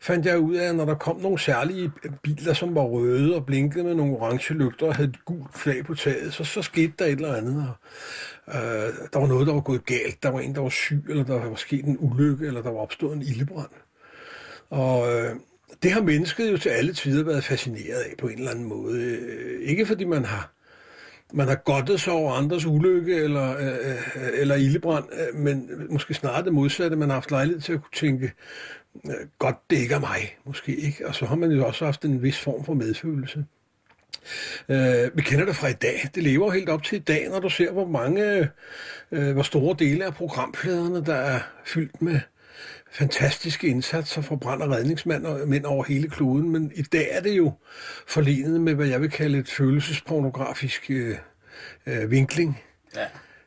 fandt 0.00 0.26
jeg 0.26 0.38
ud 0.38 0.54
af, 0.54 0.68
at 0.68 0.74
når 0.74 0.84
der 0.84 0.94
kom 0.94 1.20
nogle 1.20 1.38
særlige 1.38 1.92
biler, 2.22 2.54
som 2.54 2.74
var 2.74 2.82
røde 2.82 3.34
og 3.34 3.46
blinkede 3.46 3.84
med 3.84 3.94
nogle 3.94 4.16
orange 4.16 4.54
lygter 4.54 4.86
og 4.86 4.94
havde 4.94 5.08
et 5.08 5.24
gult 5.24 5.58
flag 5.58 5.84
på 5.84 5.94
taget, 5.94 6.34
så, 6.34 6.44
så 6.44 6.62
skete 6.62 6.92
der 6.98 7.04
et 7.04 7.10
eller 7.10 7.34
andet. 7.34 7.74
Og, 8.46 8.54
øh, 8.54 8.92
der 9.12 9.18
var 9.18 9.26
noget, 9.26 9.46
der 9.46 9.52
var 9.52 9.60
gået 9.60 9.86
galt. 9.86 10.22
Der 10.22 10.30
var 10.30 10.40
en, 10.40 10.54
der 10.54 10.60
var 10.60 10.68
syg, 10.68 11.04
eller 11.08 11.24
der 11.24 11.48
var 11.48 11.54
sket 11.54 11.84
en 11.84 11.96
ulykke, 12.00 12.46
eller 12.46 12.62
der 12.62 12.70
var 12.70 12.80
opstået 12.80 13.16
en 13.16 13.22
ildebrand. 13.22 13.70
Og 14.70 15.12
øh, 15.12 15.34
det 15.82 15.92
har 15.92 16.02
mennesket 16.02 16.52
jo 16.52 16.56
til 16.56 16.68
alle 16.68 16.92
tider 16.92 17.24
været 17.24 17.44
fascineret 17.44 18.00
af 18.00 18.14
på 18.18 18.28
en 18.28 18.38
eller 18.38 18.50
anden 18.50 18.64
måde. 18.64 19.18
Ikke 19.60 19.86
fordi 19.86 20.04
man 20.04 20.24
har 20.24 20.52
man 21.32 21.48
har 21.48 21.54
godtet 21.54 22.00
sig 22.00 22.12
over 22.12 22.32
andres 22.32 22.66
ulykke 22.66 23.14
eller, 23.14 23.56
øh, 23.56 23.66
øh 23.66 24.28
eller 24.34 24.54
ildebrand, 24.54 25.04
øh, 25.12 25.40
men 25.40 25.70
måske 25.90 26.14
snarere 26.14 26.44
det 26.44 26.54
modsatte. 26.54 26.96
Man 26.96 27.08
har 27.08 27.16
haft 27.16 27.30
lejlighed 27.30 27.60
til 27.60 27.72
at 27.72 27.80
kunne 27.80 27.96
tænke, 27.96 28.32
øh, 29.04 29.26
godt, 29.38 29.56
det 29.70 29.76
ikke 29.76 29.94
er 29.94 30.00
mig, 30.00 30.36
måske 30.44 30.76
ikke. 30.76 31.08
Og 31.08 31.14
så 31.14 31.26
har 31.26 31.36
man 31.36 31.50
jo 31.50 31.66
også 31.66 31.84
haft 31.84 32.04
en 32.04 32.22
vis 32.22 32.38
form 32.38 32.64
for 32.64 32.74
medfølelse. 32.74 33.44
Øh, 34.68 35.10
vi 35.14 35.22
kender 35.22 35.44
det 35.44 35.56
fra 35.56 35.68
i 35.68 35.72
dag. 35.72 36.08
Det 36.14 36.22
lever 36.22 36.50
helt 36.50 36.68
op 36.68 36.82
til 36.82 36.96
i 36.96 37.02
dag, 37.02 37.28
når 37.28 37.40
du 37.40 37.48
ser, 37.48 37.72
hvor 37.72 37.86
mange, 37.86 38.48
øh, 39.12 39.32
hvor 39.32 39.42
store 39.42 39.76
dele 39.78 40.04
af 40.04 40.14
programfladerne, 40.14 41.04
der 41.04 41.14
er 41.14 41.40
fyldt 41.64 42.02
med 42.02 42.20
fantastiske 42.92 43.66
indsatser 43.66 44.22
fra 44.22 44.36
brand- 44.36 44.62
og 44.62 44.70
redningsmænd 44.70 45.26
og 45.26 45.48
mænd 45.48 45.64
over 45.64 45.84
hele 45.84 46.08
kloden. 46.08 46.50
Men 46.50 46.72
i 46.74 46.82
dag 46.82 47.08
er 47.10 47.20
det 47.20 47.36
jo 47.36 47.52
forlenet 48.06 48.60
med, 48.60 48.74
hvad 48.74 48.86
jeg 48.86 49.00
vil 49.00 49.10
kalde 49.10 49.38
et 49.38 49.50
følelsespornografisk 49.50 50.90
øh, 50.90 51.16
øh, 51.86 52.10
vinkling. 52.10 52.62
Ja. 52.96 53.06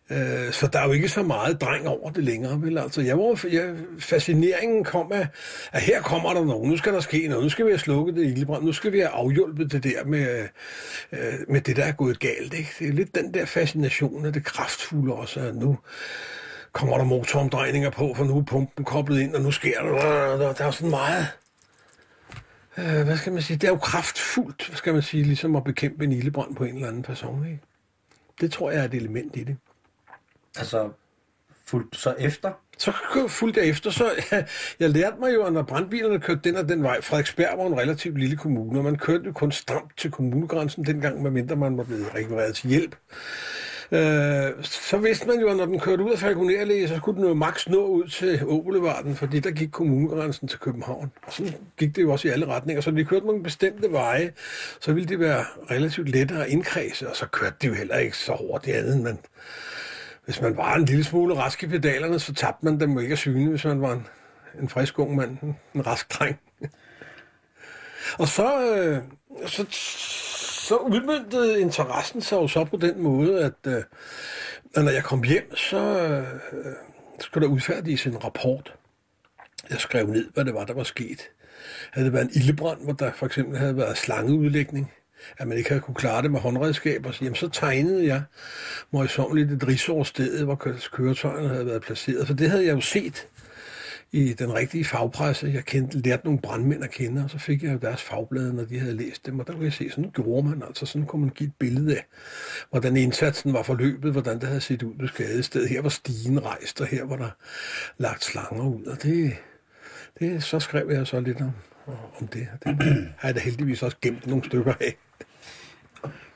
Øh, 0.10 0.52
så 0.52 0.68
der 0.68 0.80
er 0.80 0.86
jo 0.86 0.92
ikke 0.92 1.10
så 1.10 1.24
meget 1.24 1.62
dreng 1.62 1.88
over 1.88 2.12
det 2.12 2.24
længere, 2.24 2.62
vel? 2.62 2.78
Altså, 2.78 3.02
jeg 3.02 3.18
var, 3.18 3.46
jeg, 3.52 3.76
fascineringen 4.00 4.84
kom 4.84 5.12
af, 5.12 5.28
at 5.72 5.82
her 5.82 6.02
kommer 6.02 6.34
der 6.34 6.46
nogen, 6.46 6.70
nu 6.70 6.78
skal 6.78 6.94
der 6.94 7.00
ske 7.00 7.28
noget, 7.28 7.44
nu 7.44 7.50
skal 7.50 7.66
vi 7.66 7.72
have 7.72 7.80
slukket 7.80 8.16
det 8.16 8.26
ildebrand, 8.26 8.64
nu 8.64 8.74
skal 8.74 8.92
vi 8.92 9.00
have 9.00 9.10
afhjulpet 9.10 9.72
det 9.72 9.84
der 9.84 10.06
med, 10.06 10.48
øh, 11.12 11.20
med 11.48 11.62
det, 11.62 11.76
der 11.76 11.84
er 11.84 11.92
gået 11.92 12.20
galt, 12.20 12.54
ikke? 12.54 12.70
Det 12.80 12.88
er 12.88 12.94
lidt 12.94 13.16
den 13.16 13.34
der 13.34 13.46
fascination 13.46 14.26
af 14.26 14.34
det 14.34 14.46
kraftfulde 14.46 15.14
også, 15.14 15.40
at 15.40 15.56
nu 15.56 15.78
kommer 16.72 16.98
der 16.98 17.06
motoromdrejninger 17.06 17.90
på, 17.90 18.14
for 18.14 18.24
nu 18.24 18.38
er 18.38 18.44
pumpen 18.44 18.86
koblet 18.86 19.22
ind, 19.22 19.36
og 19.36 19.42
nu 19.42 19.52
sker 19.52 19.82
der, 19.82 20.38
der, 20.38 20.54
der 20.54 20.66
er 20.66 20.72
sådan 20.72 20.90
meget, 20.90 21.28
øh, 22.78 23.06
hvad 23.06 23.18
skal 23.18 23.34
man 23.34 23.42
sige, 23.42 23.58
det 23.58 23.68
er 23.68 23.72
jo 23.72 23.78
kraftfuldt, 23.78 24.72
skal 24.74 24.94
man 24.94 25.02
sige, 25.02 25.24
ligesom 25.24 25.56
at 25.56 25.64
bekæmpe 25.64 26.04
en 26.04 26.12
ildebrand 26.12 26.56
på 26.56 26.64
en 26.64 26.76
eller 26.76 26.88
anden 26.88 27.04
person, 27.04 27.46
ikke? 27.46 27.60
Det 28.42 28.52
tror 28.52 28.72
jeg 28.72 28.80
er 28.80 28.86
et 28.86 28.94
element 28.94 29.36
i 29.36 29.44
det. 29.44 29.58
Altså, 30.58 30.90
fuldt 31.66 31.96
så 31.96 32.16
efter? 32.20 32.52
Så 32.78 32.94
fulgte 33.28 33.60
jeg 33.60 33.70
efter, 33.70 33.90
så 33.90 34.12
jeg, 34.32 34.48
jeg 34.80 34.90
lærte 34.90 35.16
mig 35.20 35.34
jo, 35.34 35.44
at 35.44 35.54
når 35.54 35.62
brandbilerne 35.62 36.20
kørte 36.20 36.42
den 36.44 36.56
og 36.56 36.70
den 36.70 36.84
vej, 36.84 37.02
Frederiksberg 37.02 37.58
var 37.58 37.66
en 37.66 37.78
relativt 37.78 38.20
lille 38.20 38.38
kommune, 38.38 38.80
og 38.80 38.84
man 38.84 38.96
kørte 38.96 39.26
jo 39.26 39.32
kun 39.32 39.52
stramt 39.52 39.98
til 39.98 40.12
kommunegrænsen 40.12 40.86
dengang, 40.86 41.22
medmindre 41.22 41.56
man 41.56 41.78
var 41.78 41.84
blevet 41.84 42.16
rekvireret 42.16 42.56
til 42.56 42.70
hjælp. 42.70 42.96
Øh, 43.92 44.52
så 44.62 44.98
vidste 44.98 45.28
man 45.28 45.40
jo, 45.40 45.50
at 45.50 45.58
når 45.58 45.66
den 45.66 45.80
kørte 45.80 46.04
ud 46.04 46.12
af 46.12 46.20
Falconerlæge, 46.20 46.88
så 46.88 46.98
skulle 46.98 47.18
den 47.18 47.28
jo 47.28 47.34
maks 47.34 47.70
nå 47.70 47.86
ud 47.86 48.08
til 48.08 48.40
Åbelevarden, 48.46 49.16
fordi 49.16 49.40
der 49.40 49.52
gik 49.52 49.70
kommunegrænsen 49.72 50.48
til 50.48 50.60
København. 50.60 51.12
Og 51.24 51.34
så 51.34 51.54
gik 51.78 51.96
det 51.96 52.02
jo 52.02 52.12
også 52.12 52.28
i 52.28 52.32
alle 52.32 52.46
retninger. 52.46 52.82
Så 52.82 52.92
de 52.92 53.06
kørte 53.06 53.26
nogle 53.26 53.44
bestemte 53.44 53.92
veje, 53.92 54.32
så 54.80 54.94
ville 54.94 55.10
det 55.10 55.20
være 55.20 55.46
relativt 55.72 56.10
lettere 56.10 56.46
at 56.46 56.50
indkredse, 56.50 57.10
og 57.10 57.16
så 57.16 57.26
kørte 57.26 57.56
de 57.62 57.68
jo 57.68 57.74
heller 57.74 57.98
ikke 57.98 58.18
så 58.18 58.38
hurtigt 58.50 58.78
andet, 58.78 58.96
end 58.96 59.04
man 59.04 59.20
hvis 60.26 60.42
man 60.42 60.58
var 60.58 60.76
en 60.76 60.86
lille 60.86 61.04
smule 61.04 61.36
rask 61.36 61.64
i 61.64 61.68
pedalerne, 61.68 62.20
så 62.20 62.34
tabte 62.34 62.66
man 62.66 62.80
dem 62.80 62.92
jo 62.92 63.00
ikke 63.00 63.12
af 63.12 63.18
syne, 63.18 63.50
hvis 63.50 63.66
man 63.66 63.82
var 63.82 63.94
en, 63.94 64.08
en 64.62 64.70
frisk 64.70 65.00
ung 65.00 65.16
mand, 65.16 65.38
en, 65.44 65.58
en 65.76 65.88
rask 65.88 66.20
dreng. 66.20 66.40
og 68.20 68.28
så, 68.28 68.74
øh, 68.76 69.02
så, 69.48 69.66
så 70.68 70.76
udmyndtede 70.76 71.62
interessen 71.62 72.22
sig 72.22 72.36
jo 72.36 72.48
så 72.48 72.64
på 72.64 72.78
den 72.78 73.02
måde, 73.02 73.44
at 73.44 73.74
øh, 73.74 73.84
når 74.84 74.92
jeg 74.92 75.04
kom 75.04 75.24
hjem, 75.24 75.56
så 75.56 75.78
øh, 75.78 76.26
skulle 77.20 77.48
der 77.48 77.54
udfærdiges 77.54 78.06
en 78.06 78.24
rapport. 78.24 78.74
Jeg 79.70 79.80
skrev 79.80 80.08
ned, 80.08 80.30
hvad 80.34 80.46
det 80.46 80.54
var, 80.54 80.66
der 80.66 80.74
var 80.74 80.84
sket. 80.84 81.30
Havde 81.92 82.06
det 82.06 82.14
været 82.14 82.24
en 82.24 82.32
ildebrand, 82.34 82.84
hvor 82.84 82.94
der 82.94 83.12
for 83.12 83.26
eksempel 83.26 83.58
havde 83.58 83.78
været 83.78 83.98
slangeudlægning, 83.98 84.92
at 85.38 85.48
man 85.48 85.58
ikke 85.58 85.70
havde 85.70 85.82
kunne 85.82 85.96
klare 85.96 86.22
det 86.22 86.32
med 86.32 86.40
håndredskaber, 86.40 87.12
så, 87.12 87.24
jamen, 87.24 87.36
så 87.36 87.50
tegnede 87.50 88.08
jeg 88.08 88.22
møjsommeligt 88.94 89.52
et 89.52 89.68
rigsår 89.68 90.04
stedet, 90.04 90.46
hvor 90.46 90.56
køretøjerne 90.94 91.50
havde 91.50 91.66
været 91.66 91.82
placeret. 91.82 92.28
For 92.28 92.34
det 92.34 92.50
havde 92.50 92.66
jeg 92.66 92.74
jo 92.74 92.82
set 92.82 93.28
i 94.14 94.34
den 94.34 94.54
rigtige 94.54 94.86
fagpresse. 94.86 95.52
Jeg 95.54 95.66
kendte, 95.66 96.00
lærte 96.00 96.26
nogle 96.26 96.40
brandmænd 96.40 96.84
at 96.84 96.92
kende, 96.92 97.24
og 97.24 97.30
så 97.30 97.38
fik 97.40 97.64
jeg 97.64 97.74
jo 97.74 97.78
deres 97.78 98.02
fagblade, 98.02 98.54
når 98.54 98.64
de 98.64 98.80
havde 98.80 98.94
læst 98.94 99.26
dem, 99.26 99.40
og 99.40 99.48
der 99.48 99.54
kunne 99.54 99.66
jeg 99.66 99.74
se, 99.74 99.90
sådan 99.90 100.12
gjorde 100.14 100.48
man, 100.48 100.64
altså 100.68 100.86
sådan 100.86 101.06
kunne 101.06 101.22
man 101.22 101.30
give 101.30 101.48
et 101.48 101.54
billede 101.60 101.96
af, 101.96 102.06
hvordan 102.70 102.98
indsatsen 102.98 103.54
var 103.54 103.64
forløbet, 103.64 104.12
hvordan 104.12 104.40
det 104.40 104.48
havde 104.48 104.62
set 104.62 104.84
ud 104.84 104.94
på 105.00 105.08
skadestedet. 105.08 105.70
Her 105.70 105.82
var 105.82 105.90
stigen 105.90 106.46
rejst, 106.46 106.82
og 106.82 106.88
her 106.88 107.06
var 107.06 107.16
der 107.16 107.30
lagt 107.98 108.24
slanger 108.24 108.64
ud, 108.64 108.86
og 108.86 109.04
det, 109.04 109.34
det 110.20 110.44
så 110.44 110.60
skrev 110.60 110.92
jeg 110.92 111.08
så 111.08 111.20
lidt 111.20 111.42
om, 111.42 111.52
om 112.22 112.28
det. 112.28 112.48
Det 112.64 113.14
har 113.18 113.28
jeg 113.30 113.36
da 113.36 113.40
heldigvis 113.40 113.84
også 113.84 113.98
gemt 114.02 114.28
nogle 114.28 114.44
stykker 114.44 114.74
af 114.80 114.98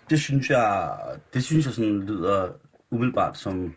det 0.09 0.21
synes 0.21 0.49
jeg, 0.49 0.97
det 1.33 1.43
synes 1.43 1.65
jeg 1.65 1.73
sådan 1.73 1.99
lyder 1.99 2.49
umiddelbart 2.89 3.37
som, 3.37 3.75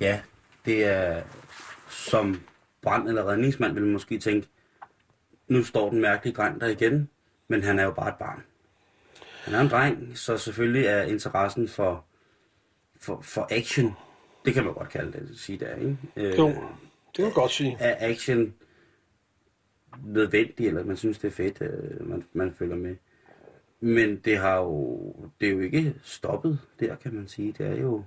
ja, 0.00 0.20
det 0.64 0.84
er 0.84 1.22
som 1.88 2.40
brand- 2.82 3.08
eller 3.08 3.28
redningsmand 3.28 3.74
vil 3.74 3.86
måske 3.86 4.18
tænke, 4.18 4.48
nu 5.48 5.62
står 5.62 5.90
den 5.90 6.00
mærkelige 6.00 6.34
dreng 6.34 6.60
der 6.60 6.66
igen, 6.66 7.08
men 7.48 7.62
han 7.62 7.78
er 7.78 7.84
jo 7.84 7.92
bare 7.92 8.08
et 8.08 8.14
barn. 8.18 8.42
Han 9.44 9.54
er 9.54 9.60
en 9.60 9.68
dreng, 9.68 10.18
så 10.18 10.38
selvfølgelig 10.38 10.86
er 10.86 11.02
interessen 11.02 11.68
for, 11.68 12.04
for, 13.00 13.20
for 13.20 13.48
action, 13.50 13.92
det 14.44 14.54
kan 14.54 14.64
man 14.64 14.74
godt 14.74 14.88
kalde 14.88 15.12
det, 15.12 15.38
sige 15.38 15.58
der, 15.58 15.74
ikke? 15.74 15.98
Øh, 16.16 16.38
jo, 16.38 16.48
det 16.48 16.56
kan 17.14 17.24
man 17.24 17.32
godt 17.32 17.50
sige. 17.52 17.76
Er 17.80 18.10
action 18.10 18.54
nødvendig, 20.04 20.66
eller 20.66 20.84
man 20.84 20.96
synes, 20.96 21.18
det 21.18 21.28
er 21.28 21.32
fedt, 21.32 21.58
øh, 21.60 22.08
man, 22.08 22.24
man 22.32 22.54
følger 22.58 22.76
med. 22.76 22.96
Men 23.84 24.16
det 24.24 24.38
har 24.38 24.56
jo, 24.56 24.98
det 25.40 25.48
er 25.48 25.52
jo 25.52 25.60
ikke 25.60 25.94
stoppet 26.02 26.58
der, 26.80 26.94
kan 27.02 27.14
man 27.14 27.28
sige. 27.28 27.54
Det 27.58 27.66
er 27.66 27.80
jo... 27.80 28.02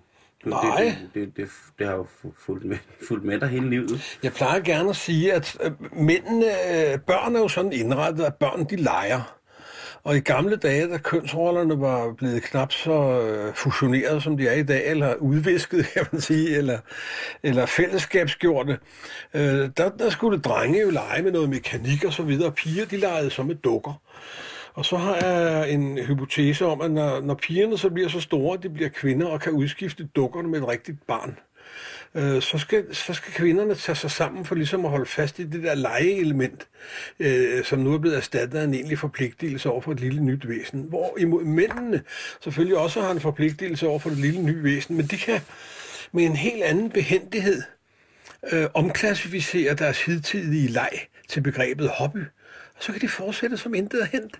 Nej. 0.45 0.61
Det, 0.83 0.95
det, 1.13 1.13
det, 1.13 1.37
det, 1.37 1.49
det 1.79 1.87
har 1.87 1.93
jo 1.93 2.07
fulgt 2.45 2.65
med, 2.65 2.77
fulgt 3.07 3.25
med 3.25 3.39
dig 3.39 3.49
hele 3.49 3.69
livet. 3.69 4.17
Jeg 4.23 4.33
plejer 4.33 4.59
gerne 4.59 4.89
at 4.89 4.95
sige, 4.95 5.33
at 5.33 5.57
øh, 5.63 5.71
mændene, 5.93 6.45
øh, 6.45 6.99
børn 6.99 7.35
er 7.35 7.39
jo 7.39 7.47
sådan 7.47 7.73
indrettet, 7.73 8.23
at 8.23 8.35
børn 8.35 8.65
de 8.65 8.75
leger. 8.75 9.37
Og 10.03 10.17
i 10.17 10.19
gamle 10.19 10.55
dage, 10.55 10.89
da 10.89 10.97
kønsrollerne 10.97 11.81
var 11.81 12.13
blevet 12.13 12.43
knap 12.43 12.71
så 12.71 13.21
øh, 13.21 13.53
fusioneret, 13.53 14.23
som 14.23 14.37
de 14.37 14.47
er 14.47 14.53
i 14.53 14.63
dag, 14.63 14.91
eller 14.91 15.15
udvisket, 15.15 15.85
kan 15.93 16.05
man 16.11 16.21
sige, 16.21 16.57
eller, 16.57 16.79
eller 17.43 17.65
fællesskabsgjorte, 17.65 18.79
øh, 19.33 19.69
der, 19.77 19.89
der 19.89 20.09
skulle 20.09 20.39
drenge 20.39 20.81
jo 20.81 20.89
lege 20.89 21.23
med 21.23 21.31
noget 21.31 21.49
mekanik 21.49 22.03
og 22.03 22.13
så 22.13 22.23
videre. 22.23 22.51
Piger, 22.51 22.85
de 22.85 22.97
legede 22.97 23.29
så 23.29 23.43
med 23.43 23.55
dukker. 23.55 24.01
Og 24.77 24.85
så 24.85 24.97
har 24.97 25.15
jeg 25.15 25.71
en 25.71 25.97
hypotese 25.97 26.65
om, 26.65 26.81
at 26.81 26.91
når, 26.91 27.21
når 27.21 27.33
pigerne 27.33 27.77
så 27.77 27.89
bliver 27.89 28.09
så 28.09 28.19
store, 28.19 28.57
at 28.57 28.63
de 28.63 28.69
bliver 28.69 28.89
kvinder 28.89 29.27
og 29.27 29.41
kan 29.41 29.51
udskifte 29.51 30.07
dukkerne 30.15 30.47
med 30.47 30.59
et 30.59 30.67
rigtigt 30.67 31.07
barn, 31.07 31.39
øh, 32.15 32.41
så, 32.41 32.57
skal, 32.57 32.95
så 32.95 33.13
skal 33.13 33.33
kvinderne 33.33 33.75
tage 33.75 33.95
sig 33.95 34.11
sammen 34.11 34.45
for 34.45 34.55
ligesom 34.55 34.85
at 34.85 34.91
holde 34.91 35.05
fast 35.05 35.39
i 35.39 35.43
det 35.43 35.63
der 35.63 35.75
legeelement, 35.75 36.67
øh, 37.19 37.63
som 37.63 37.79
nu 37.79 37.93
er 37.93 37.97
blevet 37.97 38.17
erstattet 38.17 38.59
af 38.59 38.63
en 38.63 38.73
egentlig 38.73 38.99
forpligtelse 38.99 39.69
over 39.69 39.81
for 39.81 39.91
et 39.91 39.99
lille 39.99 40.21
nyt 40.21 40.47
væsen. 40.47 40.81
Hvor 40.81 41.17
imod 41.19 41.43
mændene 41.43 42.01
selvfølgelig 42.41 42.77
også 42.77 43.01
har 43.01 43.11
en 43.11 43.19
forpligtelse 43.19 43.87
over 43.87 43.99
for 43.99 44.09
et 44.09 44.17
lille 44.17 44.41
nyt 44.41 44.63
væsen, 44.63 44.97
men 44.97 45.05
de 45.05 45.17
kan 45.17 45.41
med 46.11 46.23
en 46.23 46.35
helt 46.35 46.63
anden 46.63 46.89
behendighed 46.89 47.61
øh, 48.51 48.65
omklassificere 48.73 49.73
deres 49.73 50.05
hidtidige 50.05 50.67
leg 50.67 50.91
til 51.27 51.41
begrebet 51.41 51.89
hobby 51.89 52.23
og 52.77 52.83
så 52.83 52.91
kan 52.91 53.01
de 53.01 53.09
fortsætte 53.09 53.57
som 53.57 53.73
intet 53.73 54.01
er 54.01 54.05
hent. 54.05 54.39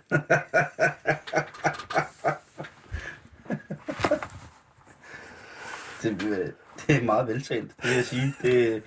det, 6.04 6.54
det 6.88 6.96
er 6.96 7.04
meget 7.04 7.28
veltalt, 7.28 7.72
det 7.82 7.90
vil 7.90 7.96
jeg 7.96 8.06
sige. 8.06 8.36
Det, 8.42 8.84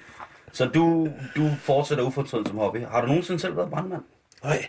så 0.52 0.64
du, 0.64 1.08
du 1.36 1.50
fortsætter 1.60 2.04
ufortrødent 2.04 2.48
som 2.48 2.58
hobby. 2.58 2.86
Har 2.86 3.00
du 3.00 3.06
nogensinde 3.06 3.40
selv 3.40 3.56
været 3.56 3.70
brandmand? 3.70 4.02
Nej. 4.44 4.66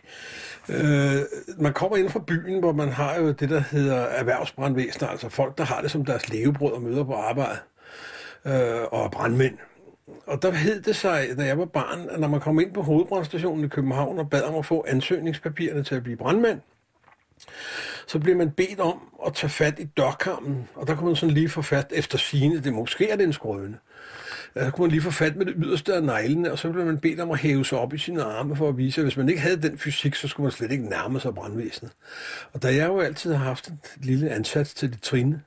Øh, 0.70 1.22
man 1.58 1.74
kommer 1.74 1.98
ind 1.98 2.10
fra 2.10 2.24
byen, 2.28 2.60
hvor 2.60 2.72
man 2.72 2.90
har 2.90 3.16
jo 3.16 3.32
det, 3.32 3.50
der 3.50 3.60
hedder 3.60 3.98
erhvervsbrandvæsener, 3.98 5.08
altså 5.08 5.30
folk, 5.30 5.58
der 5.58 5.64
har 5.64 5.82
det 5.82 5.92
som 5.92 6.06
deres 6.06 6.30
levebrød 6.30 6.72
og 6.72 6.82
møder 6.82 7.04
på 7.04 7.14
arbejde, 7.14 7.60
øh, 8.46 8.82
og 8.92 9.12
brandmænd 9.12 9.58
og 10.26 10.42
der 10.42 10.52
hed 10.52 10.82
det 10.82 10.96
sig, 10.96 11.28
da 11.38 11.46
jeg 11.46 11.58
var 11.58 11.66
barn, 11.66 12.10
at 12.10 12.20
når 12.20 12.28
man 12.28 12.40
kom 12.40 12.60
ind 12.60 12.74
på 12.74 12.82
hovedbrandstationen 12.82 13.66
i 13.66 13.68
København 13.68 14.20
og 14.20 14.30
bad 14.30 14.44
om 14.44 14.56
at 14.56 14.66
få 14.66 14.86
ansøgningspapirerne 14.88 15.84
til 15.84 15.96
at 15.96 16.04
blive 16.04 16.18
brandmand, 16.18 16.60
så 18.08 18.20
blev 18.20 18.38
man 18.38 18.52
bedt 18.52 18.80
om 18.80 19.00
at 19.26 19.34
tage 19.34 19.50
fat 19.50 19.80
i 19.80 19.84
dørkammen, 19.84 20.70
og 20.76 20.88
der 20.88 20.96
kunne 20.96 21.08
man 21.08 21.16
sådan 21.16 21.34
lige 21.34 21.50
få 21.50 21.62
fat 21.62 21.88
efter 21.96 22.18
sine, 22.18 22.60
det 22.60 22.74
måske 22.74 23.10
er 23.10 23.16
det 23.16 23.24
en 23.24 23.34
skrøne. 23.34 23.78
Så 24.54 24.72
kunne 24.72 24.84
man 24.84 24.92
lige 24.92 25.02
få 25.02 25.12
fat 25.12 25.36
med 25.36 25.46
det 25.46 25.54
yderste 25.58 25.94
af 25.94 26.04
neglene, 26.04 26.52
og 26.52 26.60
så 26.60 26.72
blev 26.72 26.86
man 26.86 26.98
bedt 26.98 27.20
om 27.20 27.32
at 27.32 27.40
hæve 27.40 27.66
sig 27.66 27.78
op 27.78 27.94
i 27.94 27.98
sine 27.98 28.24
arme 28.24 28.56
for 28.56 28.70
at 28.70 28.78
vise, 28.78 29.02
at 29.02 29.06
hvis 29.06 29.18
man 29.18 29.30
ikke 29.30 29.42
havde 29.42 29.62
den 29.62 29.78
fysik, 29.78 30.16
så 30.16 30.28
skulle 30.28 30.46
man 30.46 30.52
slet 30.52 30.72
ikke 30.72 30.90
nærme 30.90 31.20
sig 31.20 31.36
brandvæsenet. 31.36 31.92
Og 32.54 32.64
da 32.64 32.76
jeg 32.76 32.88
jo 32.88 33.00
altid 33.00 33.34
har 33.34 33.46
haft 33.46 33.68
et 33.68 33.92
lille 33.98 34.30
ansats 34.30 34.74
til 34.74 34.92
det 34.92 35.02
trine, 35.02 35.42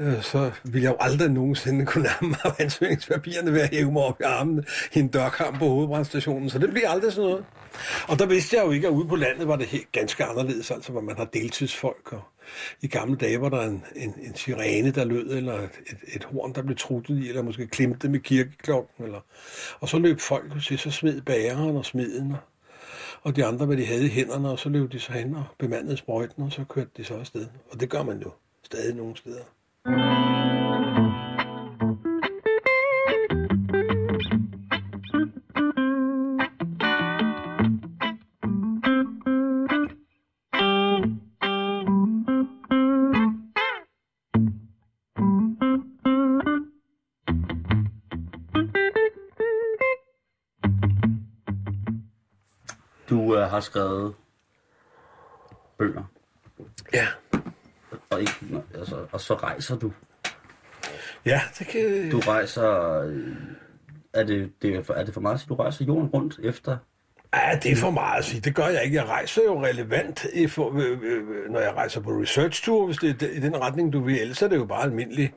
øh, 0.00 0.22
så 0.22 0.50
vil 0.64 0.82
jeg 0.82 0.90
jo 0.90 0.96
aldrig 1.00 1.30
nogensinde 1.30 1.86
kunne 1.86 2.04
nærme 2.04 2.28
mig 2.44 2.54
ansøgningspapirerne 2.64 3.52
ved 3.52 3.60
at 3.60 3.70
hæve 3.70 3.92
mig 3.92 4.02
op 4.02 4.20
i 4.20 4.24
armene 4.24 4.64
i 4.92 4.98
en 4.98 5.08
dørkamp 5.08 5.58
på 5.58 5.68
hovedbrandstationen, 5.68 6.50
så 6.50 6.58
det 6.58 6.70
bliver 6.70 6.90
aldrig 6.90 7.12
sådan 7.12 7.30
noget. 7.30 7.44
Og 8.08 8.18
der 8.18 8.26
vidste 8.26 8.56
jeg 8.56 8.66
jo 8.66 8.70
ikke, 8.70 8.86
at 8.86 8.92
ude 8.92 9.08
på 9.08 9.16
landet 9.16 9.48
var 9.48 9.56
det 9.56 9.66
helt 9.66 9.92
ganske 9.92 10.24
anderledes, 10.24 10.70
altså 10.70 10.92
hvor 10.92 11.00
man 11.00 11.16
har 11.16 11.24
deltidsfolk 11.24 12.12
og 12.12 12.22
i 12.80 12.86
gamle 12.86 13.16
dage 13.16 13.40
var 13.40 13.48
der 13.48 13.62
en, 13.62 13.84
en, 13.96 14.14
en 14.22 14.34
sirene, 14.34 14.90
der 14.90 15.04
lød, 15.04 15.36
eller 15.36 15.54
et, 15.54 15.70
et, 15.86 15.98
et 16.16 16.24
horn, 16.24 16.52
der 16.54 16.62
blev 16.62 16.76
truttet 16.76 17.18
i, 17.18 17.28
eller 17.28 17.42
måske 17.42 17.66
klemte 17.66 18.08
med 18.08 18.20
kirkeklokken. 18.20 19.04
Eller, 19.04 19.20
og 19.80 19.88
så 19.88 19.98
løb 19.98 20.20
folk 20.20 20.62
til, 20.62 20.78
så 20.78 20.90
smed 20.90 21.20
bæreren 21.20 21.76
og 21.76 21.84
smeden, 21.84 22.32
og, 22.32 22.38
og 23.22 23.36
de 23.36 23.44
andre, 23.44 23.66
hvad 23.66 23.76
de 23.76 23.86
havde 23.86 24.06
i 24.06 24.08
hænderne, 24.08 24.50
og 24.50 24.58
så 24.58 24.68
løb 24.68 24.92
de 24.92 25.00
så 25.00 25.12
hen 25.12 25.34
og 25.34 25.44
bemandede 25.58 25.96
sprøjten, 25.96 26.42
og 26.42 26.52
så 26.52 26.64
kørte 26.64 26.90
de 26.96 27.04
så 27.04 27.14
afsted. 27.14 27.46
Og 27.70 27.80
det 27.80 27.90
gør 27.90 28.02
man 28.02 28.18
jo 28.18 28.30
stadig 28.62 28.94
nogle 28.94 29.16
steder. 29.16 29.44
Du 29.84 29.90
øh, 29.90 29.96
har 53.50 53.60
skrevet 53.60 54.14
bøger, 55.78 56.04
Ja 56.92 57.06
og, 58.14 58.20
ikke, 58.20 58.62
altså, 58.78 58.96
og 59.12 59.20
så 59.20 59.34
rejser 59.34 59.76
du. 59.76 59.92
Ja, 61.26 61.40
det 61.58 61.66
kan... 61.66 62.10
Du 62.10 62.18
rejser... 62.18 63.00
øh, 63.00 63.36
Er 64.14 64.24
det, 64.24 64.52
det 64.62 64.74
er, 64.74 64.82
for, 64.82 64.94
er 64.94 65.04
det 65.04 65.14
for 65.14 65.20
meget 65.20 65.34
at 65.34 65.40
sige, 65.40 65.48
du 65.48 65.54
rejser 65.54 65.84
jorden 65.84 66.08
rundt 66.08 66.38
efter? 66.42 66.76
Ja, 67.34 67.58
det 67.62 67.72
er 67.72 67.76
for 67.76 67.90
meget 67.90 68.18
at 68.18 68.24
sige. 68.24 68.40
Det 68.40 68.54
gør 68.54 68.66
jeg 68.66 68.84
ikke. 68.84 68.96
Jeg 68.96 69.08
rejser 69.08 69.42
jo 69.46 69.64
relevant, 69.64 70.26
øh, 70.34 70.42
øh, 71.02 71.50
når 71.50 71.60
jeg 71.60 71.74
rejser 71.74 72.00
på 72.00 72.10
research-tour, 72.10 72.86
hvis 72.86 72.96
det 72.96 73.22
er 73.22 73.28
i 73.28 73.40
den 73.40 73.60
retning, 73.60 73.92
du 73.92 74.04
vil. 74.04 74.20
Ellers 74.20 74.42
er 74.42 74.48
det 74.48 74.56
jo 74.56 74.64
bare 74.64 74.82
almindelig 74.82 75.32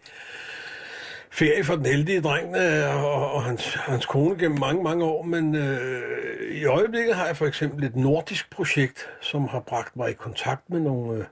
ferie 1.38 1.64
for 1.64 1.76
den 1.76 1.86
heldige 1.86 2.22
dreng 2.22 2.56
øh, 2.56 3.06
og, 3.06 3.32
og 3.32 3.44
hans, 3.44 3.74
hans 3.74 4.06
kone 4.06 4.38
gennem 4.40 4.60
mange, 4.60 4.84
mange 4.84 5.06
år. 5.06 5.24
Men 5.24 5.56
øh, 5.56 6.58
i 6.58 6.66
øjeblikket 6.66 7.16
har 7.16 7.26
jeg 7.26 7.38
for 7.38 7.46
eksempel 7.46 7.84
et 7.84 7.96
nordisk 7.96 8.50
projekt, 8.50 9.10
som 9.22 9.48
har 9.48 9.60
bragt 9.60 9.96
mig 9.96 10.10
i 10.10 10.14
kontakt 10.14 10.70
med 10.70 10.80
nogle 10.80 11.20
øh, 11.20 11.26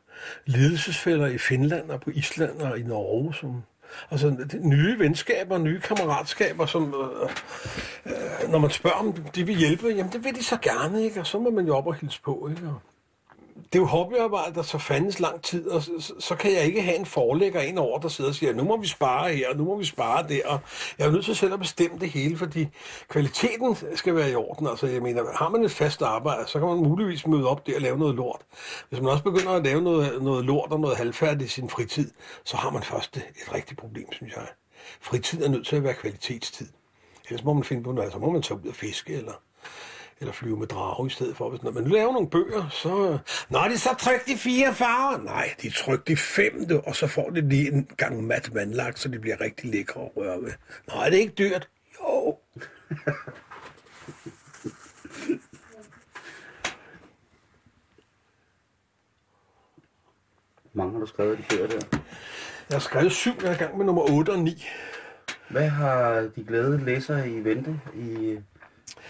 ledelsesfælder 0.46 1.28
i 1.28 1.38
Finland 1.38 1.90
og 1.90 2.02
på 2.02 2.10
Island 2.10 2.62
og 2.62 2.80
i 2.80 2.84
Norge, 2.84 3.34
som 3.34 3.64
Altså 4.12 4.48
nye 4.62 5.00
venskaber, 5.00 5.58
nye 5.58 5.80
kammeratskaber, 5.80 6.66
som 6.66 6.94
øh, 6.94 7.30
øh, 8.06 8.52
når 8.52 8.60
man 8.60 8.70
spørger 8.70 8.98
om 8.98 9.14
de 9.14 9.46
vil 9.46 9.56
hjælpe, 9.56 9.88
jamen 9.88 10.12
det 10.12 10.24
vil 10.24 10.36
de 10.36 10.44
så 10.44 10.58
gerne, 10.62 11.04
ikke? 11.04 11.20
Og 11.20 11.28
så 11.28 11.40
må 11.40 11.50
man 11.50 11.66
jo 11.66 11.76
op 11.76 11.88
og 11.88 11.96
hilse 11.96 12.22
på, 12.22 12.50
ikke? 12.52 12.68
Og 12.68 12.82
det 13.76 13.80
er 13.82 13.84
jo 13.84 13.88
hobbyarbejde, 13.88 14.56
der 14.56 14.62
så 14.62 14.78
fandens 14.78 15.20
lang 15.20 15.42
tid, 15.42 15.68
og 15.68 15.82
så, 15.82 16.14
så- 16.20 16.36
kan 16.36 16.54
jeg 16.54 16.64
ikke 16.64 16.82
have 16.82 16.98
en 16.98 17.06
forlægger 17.06 17.62
ind 17.62 17.80
over, 17.80 18.00
der 18.00 18.08
sidder 18.08 18.30
og 18.30 18.36
siger, 18.36 18.54
nu 18.54 18.64
må 18.64 18.78
vi 18.78 18.88
spare 18.88 19.34
her, 19.34 19.50
og 19.50 19.58
nu 19.58 19.64
må 19.66 19.78
vi 19.78 19.86
spare 19.86 20.28
der, 20.28 20.48
og 20.48 20.60
jeg 20.98 21.08
er 21.08 21.12
nødt 21.12 21.26
til 21.26 21.36
selv 21.36 21.54
at 21.54 21.60
bestemme 21.60 22.00
det 22.00 22.10
hele, 22.10 22.38
fordi 22.38 22.68
kvaliteten 23.10 23.78
skal 23.96 24.16
være 24.16 24.32
i 24.32 24.36
orden. 24.36 24.68
Altså, 24.68 24.88
jeg 24.88 25.02
mener, 25.02 25.24
har 25.36 25.50
man 25.50 25.64
et 25.64 25.72
fast 25.72 26.02
arbejde, 26.02 26.48
så 26.48 26.60
kan 26.60 26.68
man 26.68 26.78
muligvis 26.78 27.28
møde 27.28 27.48
op 27.48 27.68
der 27.68 27.76
og 27.76 27.82
lave 27.82 27.98
noget 27.98 28.16
lort. 28.16 28.42
Hvis 28.90 29.02
man 29.02 29.12
også 29.12 29.24
begynder 29.24 29.52
at 29.52 29.64
lave 29.64 29.82
noget, 29.82 30.24
noget 30.24 30.46
lort 30.46 30.72
og 30.72 30.80
noget 30.80 30.98
halvfærdigt 30.98 31.50
i 31.50 31.54
sin 31.54 31.70
fritid, 31.70 32.12
så 32.44 32.58
har 32.58 32.70
man 32.70 32.84
først 32.84 33.18
et 33.18 33.54
rigtigt 33.54 33.80
problem, 33.80 34.12
synes 34.12 34.34
jeg. 34.36 34.48
Fritid 35.02 35.44
er 35.44 35.50
nødt 35.50 35.68
til 35.68 35.76
at 35.76 35.84
være 35.84 35.94
kvalitetstid. 35.94 36.68
Ellers 37.30 37.44
må 37.44 37.54
man 37.54 37.64
finde 37.64 37.84
på 37.84 37.92
noget, 37.92 38.12
så 38.12 38.20
må 38.20 38.32
man 38.32 38.42
tage 38.42 38.60
ud 38.64 38.70
og 38.70 38.76
fiske, 38.76 39.14
eller 39.14 39.34
eller 40.20 40.34
flyve 40.34 40.58
med 40.58 40.68
drage 40.68 41.08
i 41.08 41.10
stedet 41.10 41.38
for. 41.38 41.50
Hvis 41.50 41.64
når 41.64 41.72
man 41.72 41.88
laver 41.88 42.14
nogle 42.14 42.30
bøger, 42.30 42.70
så... 42.70 43.18
Nå, 43.50 43.58
er 43.58 43.68
de 43.68 43.78
så 43.78 43.96
trykt 44.00 44.28
i 44.28 44.36
fire 44.36 44.74
farver? 44.74 45.18
Nej, 45.18 45.56
de 45.62 45.68
er 45.68 45.72
trykt 45.72 46.10
i 46.10 46.16
fem, 46.16 46.68
du, 46.68 46.82
og 46.86 46.96
så 46.96 47.08
får 47.08 47.30
de 47.30 47.50
lige 47.50 47.72
en 47.72 47.90
gang 47.98 48.24
mat 48.24 48.50
vandlagt, 48.54 49.00
så 49.00 49.10
de 49.10 49.20
bliver 49.20 49.42
rigtig 49.42 49.72
lækre 49.72 50.02
at 50.02 50.12
røre 50.18 50.42
ved. 50.42 50.52
Nå, 50.88 50.94
er 51.02 51.10
det 51.10 51.18
ikke 51.18 51.34
dyrt? 51.34 51.70
Jo. 52.02 52.38
Mange 60.74 60.94
har 60.94 61.00
du 61.00 61.06
skrevet 61.06 61.38
de 61.38 61.44
bøger 61.50 61.68
der. 61.68 61.88
Jeg 62.70 62.76
har 62.76 62.80
skrevet 62.80 63.12
syv, 63.12 63.34
jeg 63.42 63.50
er 63.50 63.54
i 63.56 63.58
gang 63.58 63.78
med 63.78 63.86
nummer 63.86 64.12
8 64.12 64.30
og 64.30 64.40
9. 64.40 64.66
Hvad 65.50 65.70
har 65.70 66.30
de 66.36 66.44
glade 66.44 66.86
læsere 66.86 67.30
i 67.30 67.44
vente 67.44 67.80
i, 67.96 68.40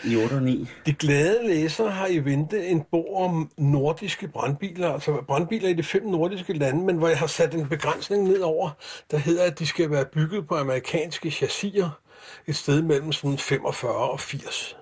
i 0.04 0.16
8 0.16 0.34
og 0.34 0.44
9? 0.44 0.68
De 0.86 0.94
glade 0.94 1.48
læsere 1.48 1.92
har 1.92 2.08
i 2.08 2.20
vente 2.20 2.68
en 2.68 2.84
bog 2.92 3.16
om 3.16 3.52
nordiske 3.58 4.28
brandbiler, 4.28 4.94
altså 4.94 5.22
brandbiler 5.28 5.70
i 5.70 5.74
de 5.74 5.84
fem 5.84 6.04
nordiske 6.04 6.54
lande, 6.54 6.86
men 6.86 6.98
hvor 6.98 7.08
jeg 7.08 7.18
har 7.18 7.28
sat 7.28 7.54
en 7.54 7.70
begrænsning 7.70 8.24
ned 8.24 8.40
over, 8.40 8.70
der 9.12 9.18
hedder, 9.18 9.44
at 9.44 9.60
de 9.60 9.66
skal 9.66 9.92
være 9.92 10.06
bygget 10.06 10.48
på 10.48 10.56
amerikanske 10.56 11.32
chassiser 11.32 11.90
et 12.48 12.56
sted 12.56 12.82
mellem 12.82 13.12
sådan 13.12 13.38
45 13.38 13.96
og 13.96 14.20
80. 14.20 14.78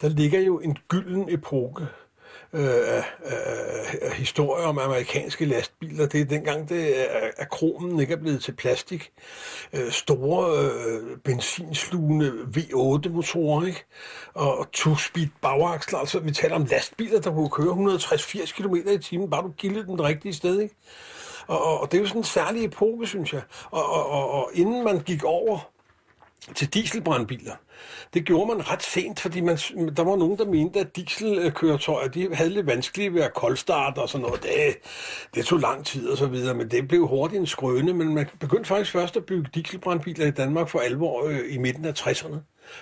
Der 0.00 0.08
ligger 0.08 0.40
jo 0.40 0.58
en 0.58 0.76
gylden 0.88 1.28
epoke 1.28 1.86
øh, 2.54 2.96
øh, 3.24 4.12
historie 4.12 4.44
historier 4.54 4.66
om 4.66 4.78
amerikanske 4.78 5.44
lastbiler. 5.44 6.06
Det 6.06 6.20
er 6.20 6.24
dengang, 6.24 6.68
det 6.68 7.00
er, 7.00 7.30
at 7.36 7.50
kronen 7.50 8.00
ikke 8.00 8.12
er 8.12 8.16
blevet 8.16 8.42
til 8.42 8.52
plastik. 8.52 9.12
Øh, 9.72 9.90
store 9.90 10.68
øh, 10.68 11.18
benzinslugende 11.24 12.32
V8-motorer, 12.56 13.66
ikke? 13.66 13.84
Og, 14.34 14.58
og 14.58 14.66
two-speed 14.76 15.28
bagaksler. 15.42 15.98
Altså, 15.98 16.18
vi 16.18 16.30
taler 16.30 16.54
om 16.54 16.64
lastbiler, 16.64 17.20
der 17.20 17.30
kunne 17.30 17.50
køre 17.50 17.96
160-80 17.96 18.62
km 18.62 18.74
i 18.74 18.98
timen, 18.98 19.30
bare 19.30 19.42
du 19.42 19.48
gildede 19.48 19.86
den 19.86 20.02
rigtige 20.02 20.34
sted, 20.34 20.60
ikke? 20.60 20.74
Og, 21.46 21.64
og, 21.64 21.80
og 21.80 21.92
det 21.92 21.98
er 21.98 22.02
jo 22.02 22.08
sådan 22.08 22.20
en 22.20 22.24
særlig 22.24 22.64
epoke, 22.64 23.06
synes 23.06 23.32
jeg. 23.32 23.42
Og, 23.70 23.92
og, 23.92 24.06
og, 24.10 24.30
og 24.30 24.50
inden 24.54 24.84
man 24.84 24.98
gik 25.00 25.24
over 25.24 25.70
til 26.54 26.74
dieselbrandbiler. 26.74 27.54
Det 28.14 28.24
gjorde 28.24 28.46
man 28.46 28.70
ret 28.70 28.82
sent, 28.82 29.20
fordi 29.20 29.40
man, 29.40 29.58
der 29.96 30.04
var 30.04 30.16
nogen, 30.16 30.38
der 30.38 30.46
mente, 30.46 30.80
at 30.80 30.96
dieselkøretøjer 30.96 32.08
de 32.08 32.34
havde 32.34 32.50
lidt 32.50 32.66
vanskeligt 32.66 33.14
ved 33.14 33.22
at 33.22 33.34
koldstarte 33.34 33.98
og 33.98 34.08
sådan 34.08 34.26
noget. 34.26 34.42
Det, 34.42 34.50
det 35.34 35.44
tog 35.44 35.58
lang 35.58 35.86
tid 35.86 36.08
og 36.08 36.18
så 36.18 36.26
videre, 36.26 36.54
men 36.54 36.70
det 36.70 36.88
blev 36.88 37.06
hurtigt 37.06 37.40
en 37.40 37.46
skrøne. 37.46 37.92
Men 37.92 38.14
man 38.14 38.28
begyndte 38.40 38.68
faktisk 38.68 38.92
først 38.92 39.16
at 39.16 39.24
bygge 39.24 39.50
dieselbrandbiler 39.54 40.26
i 40.26 40.30
Danmark 40.30 40.68
for 40.68 40.78
alvor 40.78 41.26
øh, 41.26 41.40
i 41.54 41.58
midten 41.58 41.84
af 41.84 41.92
60'erne. 42.00 42.36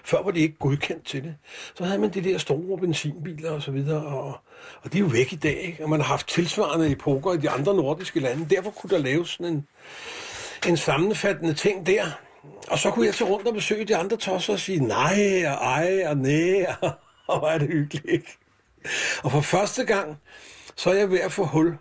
Før 0.05 0.23
var 0.23 0.31
de 0.31 0.41
ikke 0.41 0.57
godkendt 0.59 1.07
til 1.07 1.25
det. 1.25 1.35
Så 1.75 1.85
havde 1.85 1.99
man 1.99 2.11
de 2.11 2.25
der 2.25 2.39
store 2.39 2.79
benzinbiler 2.79 3.51
og 3.51 3.63
så 3.63 3.71
videre, 3.71 4.07
og, 4.07 4.39
og 4.83 4.93
de 4.93 4.99
er 4.99 5.01
jo 5.03 5.07
væk 5.07 5.33
i 5.33 5.37
dag. 5.37 5.57
Ikke? 5.57 5.85
Og 5.85 5.91
man 5.91 6.01
har 6.01 6.07
haft 6.07 6.29
tilsvarende 6.29 6.91
epoker 6.91 7.33
i 7.33 7.37
de 7.37 7.51
andre 7.51 7.75
nordiske 7.75 8.21
lande. 8.21 8.55
Derfor 8.57 8.71
kunne 8.71 8.91
der 8.91 8.99
laves 8.99 9.29
sådan 9.29 9.47
en, 9.47 9.67
en 10.69 10.77
sammenfattende 10.77 11.55
ting 11.55 11.87
der. 11.87 12.05
Og 12.69 12.79
så 12.79 12.91
kunne 12.91 13.07
jeg 13.07 13.15
tage 13.15 13.31
rundt 13.31 13.47
og 13.49 13.55
besøge 13.55 13.85
de 13.85 13.97
andre 13.97 14.17
tosser 14.17 14.53
og 14.53 14.59
sige 14.59 14.81
nej 14.81 15.45
og 15.47 15.55
ej 15.55 16.05
og 16.07 16.17
næ, 16.17 16.65
og 17.29 17.39
hvor 17.39 17.49
er 17.49 17.59
det 17.59 17.69
hyggeligt. 17.69 18.07
ikke? 18.09 18.39
Og 19.23 19.31
for 19.31 19.41
første 19.41 19.85
gang, 19.85 20.17
så 20.77 20.91
er 20.91 20.95
jeg 20.95 21.11
ved 21.11 21.21
at 21.21 21.33
få 21.33 21.45
hul 21.45 21.77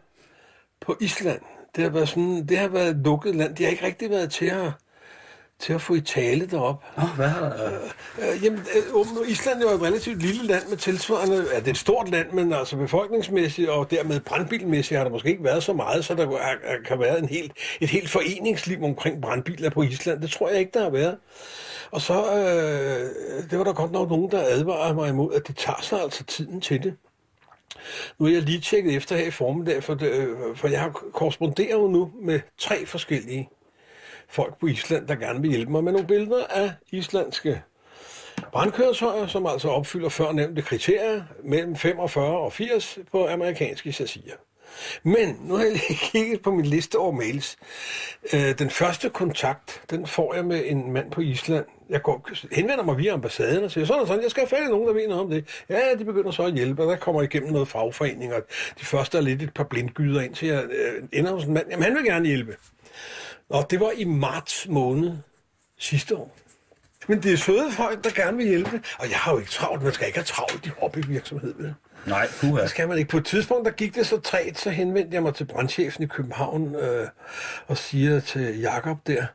på 0.82 0.98
Island. 1.02 1.42
Det 1.76 1.84
har 1.84 1.92
været, 1.92 2.10
sådan, 2.10 2.48
det 2.48 2.58
har 2.58 2.68
været 2.68 2.90
et 2.90 2.96
lukket 2.96 3.36
land. 3.36 3.56
De 3.56 3.64
har 3.64 3.72
ikke 3.72 3.86
rigtig 3.86 4.10
været 4.10 4.32
til 4.32 4.46
at, 4.46 4.72
til 5.62 5.74
at 5.74 5.82
få 5.82 5.94
i 5.94 6.02
tale 6.02 6.46
derop. 6.46 6.84
Nå, 6.98 7.04
hvad 7.04 7.28
har 7.28 7.50
der? 7.50 7.72
Øh, 8.20 8.44
jamen, 8.44 8.60
øh, 8.60 9.32
Island 9.32 9.64
er 9.64 9.72
jo 9.72 9.76
et 9.78 9.82
relativt 9.82 10.22
lille 10.22 10.44
land 10.44 10.68
med 10.70 10.78
tilsvarende, 10.78 11.46
ja, 11.54 11.60
det 11.60 11.68
er 11.68 11.72
et 11.72 11.78
stort 11.78 12.10
land, 12.10 12.32
men 12.32 12.54
altså 12.54 12.78
befolkningsmæssigt 12.78 13.70
og 13.70 13.92
dermed 13.92 14.20
brandbilmæssigt 14.20 14.98
har 14.98 15.04
der 15.04 15.12
måske 15.12 15.30
ikke 15.30 15.44
været 15.44 15.64
så 15.64 15.74
meget, 15.74 16.06
så 16.06 16.16
der 16.16 16.38
er, 16.38 16.56
kan 16.86 17.00
være 17.00 17.20
en 17.20 17.30
helt, 17.30 17.52
et 17.82 17.90
helt 17.90 18.10
foreningsliv 18.10 18.84
omkring 18.84 19.22
brandbiler 19.22 19.70
på 19.70 19.84
Island. 19.84 20.22
Det 20.22 20.32
tror 20.32 20.50
jeg 20.50 20.60
ikke, 20.60 20.72
der 20.74 20.84
har 20.84 20.90
været. 20.90 21.18
Og 21.92 22.02
så, 22.02 22.14
øh, 22.14 23.50
det 23.50 23.58
var 23.58 23.64
der 23.64 23.74
godt 23.74 23.92
nok 23.92 24.10
nogen, 24.10 24.32
der 24.32 24.44
advarede 24.48 24.94
mig 24.94 25.10
imod, 25.10 25.34
at 25.34 25.48
det 25.48 25.58
tager 25.58 25.82
sig 25.82 26.02
altså 26.02 26.24
tiden 26.24 26.62
til 26.62 26.84
det. 26.84 26.94
Nu 28.20 28.26
er 28.26 28.32
jeg 28.32 28.42
lige 28.42 28.62
tjekket 28.62 28.96
efter 28.96 29.18
her 29.18 29.26
i 29.26 29.32
formiddag, 29.32 29.84
for, 29.84 29.94
det, 29.94 30.12
øh, 30.12 30.56
for 30.56 30.68
jeg 30.68 30.80
har 30.80 30.90
korresponderet 30.90 31.72
jo 31.72 31.88
nu 31.88 32.12
med 32.22 32.40
tre 32.58 32.86
forskellige 32.86 33.50
folk 34.32 34.60
på 34.60 34.68
Island, 34.68 35.08
der 35.08 35.16
gerne 35.16 35.42
vil 35.42 35.50
hjælpe 35.50 35.72
mig 35.72 35.84
med 35.84 35.92
nogle 35.92 36.08
billeder 36.08 36.46
af 36.50 36.72
islandske 36.92 37.62
brandkøretøjer, 38.52 39.28
som 39.28 39.46
altså 39.46 39.70
opfylder 39.70 40.10
førnævnte 40.10 40.62
kriterier 40.62 41.24
mellem 41.44 41.76
45 41.76 42.40
og 42.40 42.54
80 42.54 43.00
på 43.12 43.28
amerikanske 43.28 43.92
chassier. 43.92 44.36
Men 45.04 45.40
nu 45.44 45.56
har 45.56 45.64
jeg 45.64 45.72
lige 45.72 46.00
kigget 46.12 46.42
på 46.42 46.52
min 46.52 46.66
liste 46.66 46.96
over 46.96 47.12
mails. 47.12 47.58
Øh, 48.34 48.60
den 48.60 48.70
første 48.70 49.10
kontakt, 49.10 49.82
den 49.90 50.08
får 50.08 50.34
jeg 50.36 50.46
med 50.46 50.64
en 50.66 50.92
mand 50.92 51.12
på 51.12 51.22
Island. 51.22 51.66
Jeg 51.90 52.02
går, 52.02 52.30
henvender 52.52 52.84
mig 52.84 52.98
via 52.98 53.14
ambassaden 53.14 53.64
og 53.64 53.72
siger, 53.72 53.86
sådan 53.86 54.02
og 54.02 54.08
sådan, 54.08 54.24
jeg 54.24 54.32
skal 54.32 54.42
have 54.42 54.50
fat 54.50 54.68
i 54.68 54.72
nogen, 54.72 54.88
der 54.88 54.94
ved 54.94 55.08
noget 55.08 55.24
om 55.24 55.30
det. 55.30 55.64
Ja, 55.70 55.96
de 56.00 56.06
begynder 56.06 56.32
så 56.32 56.44
at 56.44 56.54
hjælpe, 56.54 56.84
og 56.84 56.92
der 56.92 56.98
kommer 56.98 57.22
igennem 57.22 57.52
noget 57.52 57.68
fagforening, 57.68 58.34
og 58.34 58.42
de 58.80 58.86
første 58.86 59.18
er 59.18 59.22
lidt 59.22 59.42
et 59.42 59.54
par 59.54 59.64
blindgyder 59.64 60.22
ind 60.22 60.36
til, 60.36 60.48
jeg 60.48 60.64
øh, 60.64 61.04
ender 61.14 61.32
hos 61.32 61.44
en 61.44 61.54
mand. 61.54 61.68
Jamen, 61.70 61.84
han 61.84 61.96
vil 61.96 62.06
gerne 62.06 62.28
hjælpe. 62.28 62.56
Og 63.52 63.72
det 63.72 63.80
var 63.80 63.92
i 63.92 64.04
marts 64.04 64.68
måned 64.70 65.12
sidste 65.78 66.16
år. 66.16 66.36
Men 67.08 67.24
det 67.24 67.34
er 67.34 67.38
søde 67.38 67.72
folk, 67.72 68.04
der 68.04 68.10
gerne 68.10 68.38
vil 68.38 68.48
hjælpe. 68.48 68.82
Og 69.00 69.10
jeg 69.10 69.18
har 69.18 69.32
jo 69.32 69.40
ikke 69.40 69.52
travlt. 69.52 69.84
Man 69.84 69.94
skal 69.94 70.08
ikke 70.08 70.20
have 70.20 70.26
travlt 70.26 70.66
i 70.66 70.70
hobbyvirksomhed. 70.80 71.54
Vel? 71.58 71.74
Nej, 72.06 72.28
puha. 72.40 72.62
Det 72.62 72.70
skal 72.70 72.88
man 72.88 72.98
ikke. 72.98 73.10
På 73.10 73.18
et 73.18 73.26
tidspunkt, 73.26 73.66
der 73.66 73.72
gik 73.72 73.96
det 73.96 74.08
så 74.08 74.20
træt, 74.20 74.60
så 74.60 74.70
henvendte 74.70 75.16
jeg 75.16 75.24
mig 75.24 75.36
til 75.36 75.46
brandchefen 75.46 76.04
i 76.04 76.08
København 76.08 76.76
øh, 76.76 77.08
og 77.68 77.78
siger 77.78 78.20
til 78.20 78.60
Jakob 78.60 78.98
der, 79.08 79.26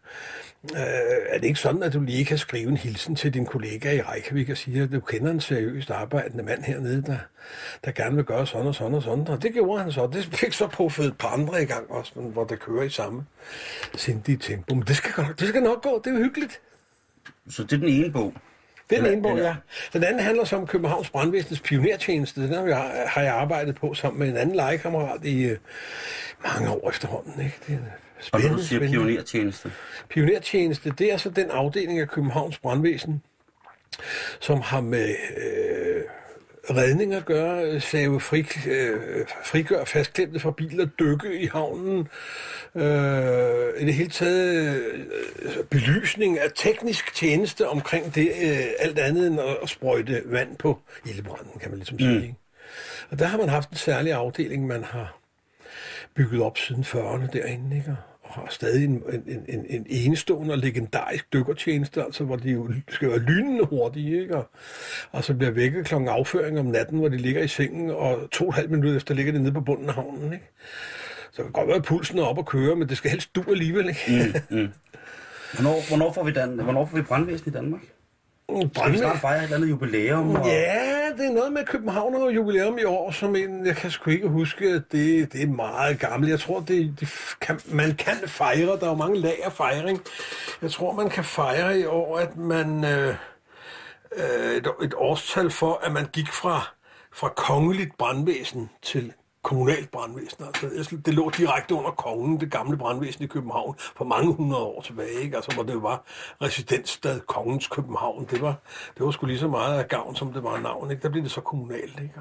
øh, 0.75 0.81
er 1.29 1.39
det 1.39 1.47
ikke 1.47 1.61
sådan, 1.61 1.83
at 1.83 1.93
du 1.93 2.01
lige 2.01 2.25
kan 2.25 2.39
skrive 2.39 2.69
en 2.69 2.77
hilsen 2.77 3.17
til 3.17 3.35
din 3.35 3.47
kollega 3.47 3.93
i 3.97 4.01
Reykjavik 4.01 4.51
og 4.51 4.57
sige, 4.57 4.83
at 4.83 4.93
du 4.93 5.01
kender 5.01 5.31
en 5.31 5.41
seriøst 5.41 5.91
arbejdende 5.91 6.45
mand 6.45 6.63
hernede, 6.63 7.03
der, 7.03 7.19
der 7.85 7.91
gerne 7.93 8.17
vil 8.17 8.25
gøre 8.25 8.47
sådan 8.47 8.67
og 8.67 8.75
sådan 8.75 8.95
og 8.95 9.03
sådan. 9.03 9.29
Og 9.29 9.43
det 9.43 9.53
gjorde 9.53 9.83
han 9.83 9.93
så. 9.93 10.07
Det 10.13 10.25
fik 10.33 10.53
så 10.53 10.67
påfødt 10.67 11.07
et 11.09 11.19
par 11.19 11.29
andre 11.29 11.63
i 11.63 11.67
gang 11.67 11.91
også, 11.91 12.13
men 12.17 12.33
hvor 12.33 12.45
det 12.45 12.61
kører 12.61 12.83
i 12.83 12.91
samme 12.91 13.27
sindige 13.97 14.37
tempo. 14.39 14.75
Men 14.75 14.85
det 14.87 14.97
skal, 14.97 15.13
godt- 15.13 15.41
det 15.41 15.49
skal 15.49 15.63
nok 15.63 15.83
gå. 15.83 16.01
Det 16.05 16.11
er 16.11 16.15
jo 16.19 16.25
hyggeligt. 16.25 16.61
Så 17.51 17.63
det 17.63 17.73
er 17.73 17.77
den 17.77 17.89
ene 17.89 18.13
bog. 18.13 18.35
Det 18.91 18.99
er 18.99 19.03
den 19.03 19.13
ene 19.13 19.23
bog, 19.23 19.39
ja. 19.39 19.57
Den 19.93 20.05
anden 20.05 20.23
handler 20.23 20.45
så 20.45 20.57
om 20.57 20.67
Københavns 20.67 21.11
Brandvæsenets 21.11 21.61
pionertjeneste. 21.61 22.43
Den 22.43 22.55
har 22.55 22.65
jeg, 22.67 23.05
har 23.07 23.23
jeg 23.23 23.35
arbejdet 23.35 23.75
på 23.75 23.95
sammen 23.95 24.19
med 24.21 24.29
en 24.29 24.37
anden 24.37 24.57
legekammerat 24.57 25.25
i 25.25 25.43
øh, 25.43 25.59
mange 26.45 26.71
år 26.71 26.91
efterhånden. 26.91 27.41
Ikke? 27.45 27.57
Det 27.67 27.75
er 27.75 27.79
Og 28.19 28.25
spændende, 28.25 28.57
du 28.57 28.63
siger 28.63 28.79
spændende. 28.79 29.07
pionertjeneste. 29.07 29.73
Pionertjeneste, 30.09 30.91
det 30.99 31.13
er 31.13 31.17
så 31.17 31.31
den 31.31 31.51
afdeling 31.51 32.01
af 32.01 32.09
Københavns 32.09 32.59
Brandvæsen, 32.59 33.23
som 34.41 34.61
har 34.61 34.81
med 34.81 35.09
øh, 35.09 36.03
redning 36.71 37.15
at 37.15 37.25
gøre, 37.25 37.65
øh, 37.65 37.83
save 37.83 38.21
fri, 38.21 38.47
øh, 38.67 39.27
frigør 39.45 39.85
fastklemte 39.85 40.41
fra 40.41 40.51
biler, 40.51 40.85
dykke 40.85 41.41
i 41.41 41.47
havnen, 41.47 42.09
øh, 42.75 43.81
i 43.81 43.85
det 43.85 43.95
hele 43.95 44.11
taget 44.11 44.77
øh, 44.77 45.65
belysning 45.71 46.39
af 46.39 46.51
teknisk 46.55 47.15
tjeneste 47.15 47.69
omkring 47.69 48.15
det, 48.15 48.29
øh, 48.43 48.59
alt 48.79 48.99
andet 48.99 49.27
end 49.27 49.41
at, 49.63 49.69
sprøjte 49.69 50.23
vand 50.25 50.57
på 50.57 50.79
ildebranden, 51.07 51.61
kan 51.61 51.71
man 51.71 51.79
ligesom 51.79 51.99
sige. 51.99 52.23
Ikke? 52.23 52.35
Og 53.11 53.19
der 53.19 53.27
har 53.27 53.39
man 53.39 53.49
haft 53.49 53.71
en 53.71 53.77
særlig 53.77 54.13
afdeling, 54.13 54.67
man 54.67 54.85
har 54.85 55.19
bygget 56.17 56.43
op 56.43 56.59
siden 56.59 56.83
40'erne 56.83 57.27
derinde, 57.33 57.77
ikke? 57.77 57.97
og 58.23 58.35
har 58.35 58.47
stadig 58.51 58.85
en, 58.85 59.03
en, 59.27 59.45
en, 59.49 59.67
en 59.69 59.87
enestående 59.89 60.53
og 60.53 60.59
legendarisk 60.59 61.33
dykkertjeneste, 61.33 62.05
altså 62.05 62.25
hvor 62.25 62.37
de 62.37 62.51
jo 62.51 62.73
skal 62.89 63.09
være 63.09 63.19
lynende 63.19 63.65
hurtige, 63.65 64.21
ikke? 64.21 64.37
Og, 64.37 64.51
og 65.11 65.25
så 65.25 65.35
bliver 65.35 65.51
vækket 65.51 65.87
kl. 65.87 65.95
afføring 65.95 66.59
om 66.59 66.67
natten, 66.67 66.99
hvor 66.99 67.09
de 67.09 67.17
ligger 67.17 67.43
i 67.43 67.49
sengen, 67.49 67.91
og 67.91 68.31
to 68.31 68.45
og 68.45 68.49
et 68.49 68.55
halvt 68.55 68.71
minutter 68.71 68.97
efter 68.97 69.15
ligger 69.15 69.33
de 69.33 69.39
nede 69.39 69.53
på 69.53 69.61
bunden 69.61 69.89
af 69.89 69.95
havnen, 69.95 70.33
ikke? 70.33 70.51
Så 71.33 71.43
det 71.43 71.45
kan 71.45 71.53
godt 71.53 71.69
være, 71.69 71.77
at 71.77 71.85
pulsen 71.85 72.19
er 72.19 72.23
op 72.23 72.39
og 72.39 72.47
køre, 72.47 72.77
men 72.77 72.89
det 72.89 72.97
skal 72.97 73.11
helst 73.11 73.35
du 73.35 73.45
alligevel, 73.49 73.89
ikke? 73.89 74.35
Mm, 74.51 74.59
mm. 74.59 74.69
Hvornår, 75.55 75.89
hvornår, 75.89 76.13
får 76.13 76.25
vi 76.25 76.33
Dan, 76.33 76.49
hvornår 76.49 76.87
får 76.87 76.97
vi 76.97 77.03
brandvæsen 77.03 77.49
i 77.49 77.53
Danmark? 77.53 77.81
Skal 78.49 78.93
vi 78.93 78.99
snart 78.99 79.19
fejre 79.19 79.39
et 79.39 79.45
eller 79.45 79.57
andet 79.57 79.71
jubilæum? 79.71 80.35
Og... 80.35 80.47
Ja, 80.47 81.13
det 81.17 81.27
er 81.27 81.33
noget 81.33 81.53
med 81.53 81.65
København 81.65 82.15
og 82.15 82.35
jubilæum 82.35 82.79
i 82.79 82.85
år, 82.85 83.11
som 83.11 83.37
en, 83.37 83.67
jeg 83.67 83.77
kan 83.77 83.91
sgu 83.91 84.11
ikke 84.11 84.29
huske, 84.29 84.69
at 84.69 84.83
det, 84.93 85.33
det 85.33 85.43
er 85.43 85.47
meget 85.47 86.01
gammelt. 86.01 86.31
Jeg 86.31 86.41
tror, 86.41 86.61
det, 86.61 86.97
det 87.01 87.09
kan, 87.41 87.61
man 87.67 87.95
kan 87.95 88.17
fejre, 88.27 88.67
der 88.67 88.85
er 88.85 88.91
jo 88.91 88.95
mange 88.95 89.19
lag 89.21 89.45
af 89.45 89.53
fejring. 89.53 90.01
Jeg 90.63 90.71
tror, 90.71 90.93
man 90.93 91.09
kan 91.09 91.25
fejre 91.25 91.81
i 91.81 91.85
år, 91.85 92.19
at 92.19 92.37
man 92.37 92.85
øh, 92.85 93.15
øh, 94.17 94.57
et, 94.57 94.69
et 94.83 94.95
årstal 94.97 95.51
for, 95.51 95.81
at 95.83 95.93
man 95.93 96.07
gik 96.13 96.29
fra, 96.29 96.69
fra 97.13 97.29
kongeligt 97.29 97.99
brandvæsen 97.99 98.71
til 98.83 99.13
kommunalt 99.47 99.91
brandvæsen. 99.91 100.45
Altså, 100.45 100.97
det 101.07 101.15
lå 101.15 101.31
direkte 101.31 101.75
under 101.75 101.91
kongen, 101.91 102.41
det 102.41 102.51
gamle 102.51 102.77
brandvæsen 102.77 103.25
i 103.25 103.27
København, 103.27 103.75
for 103.97 104.05
mange 104.05 104.33
hundrede 104.35 104.63
år 104.63 104.81
tilbage. 104.81 105.21
Ikke? 105.23 105.37
Altså, 105.37 105.55
hvor 105.55 105.63
det 105.63 105.83
var 105.83 106.05
residensstad 106.43 107.21
Kongens 107.21 107.67
København. 107.67 108.27
Det 108.31 108.43
var, 108.43 108.55
det 108.97 109.05
var 109.05 109.11
sgu 109.11 109.27
lige 109.27 109.39
så 109.39 109.49
meget 109.49 109.79
af 109.79 109.89
gavn, 109.89 110.17
som 110.17 110.33
det 110.33 110.43
var 110.43 110.61
navn. 110.61 110.91
Ikke? 110.91 111.03
Der 111.03 111.09
blev 111.09 111.23
det 111.23 111.31
så 111.31 111.41
kommunalt. 111.41 112.01
Ikke? 112.03 112.15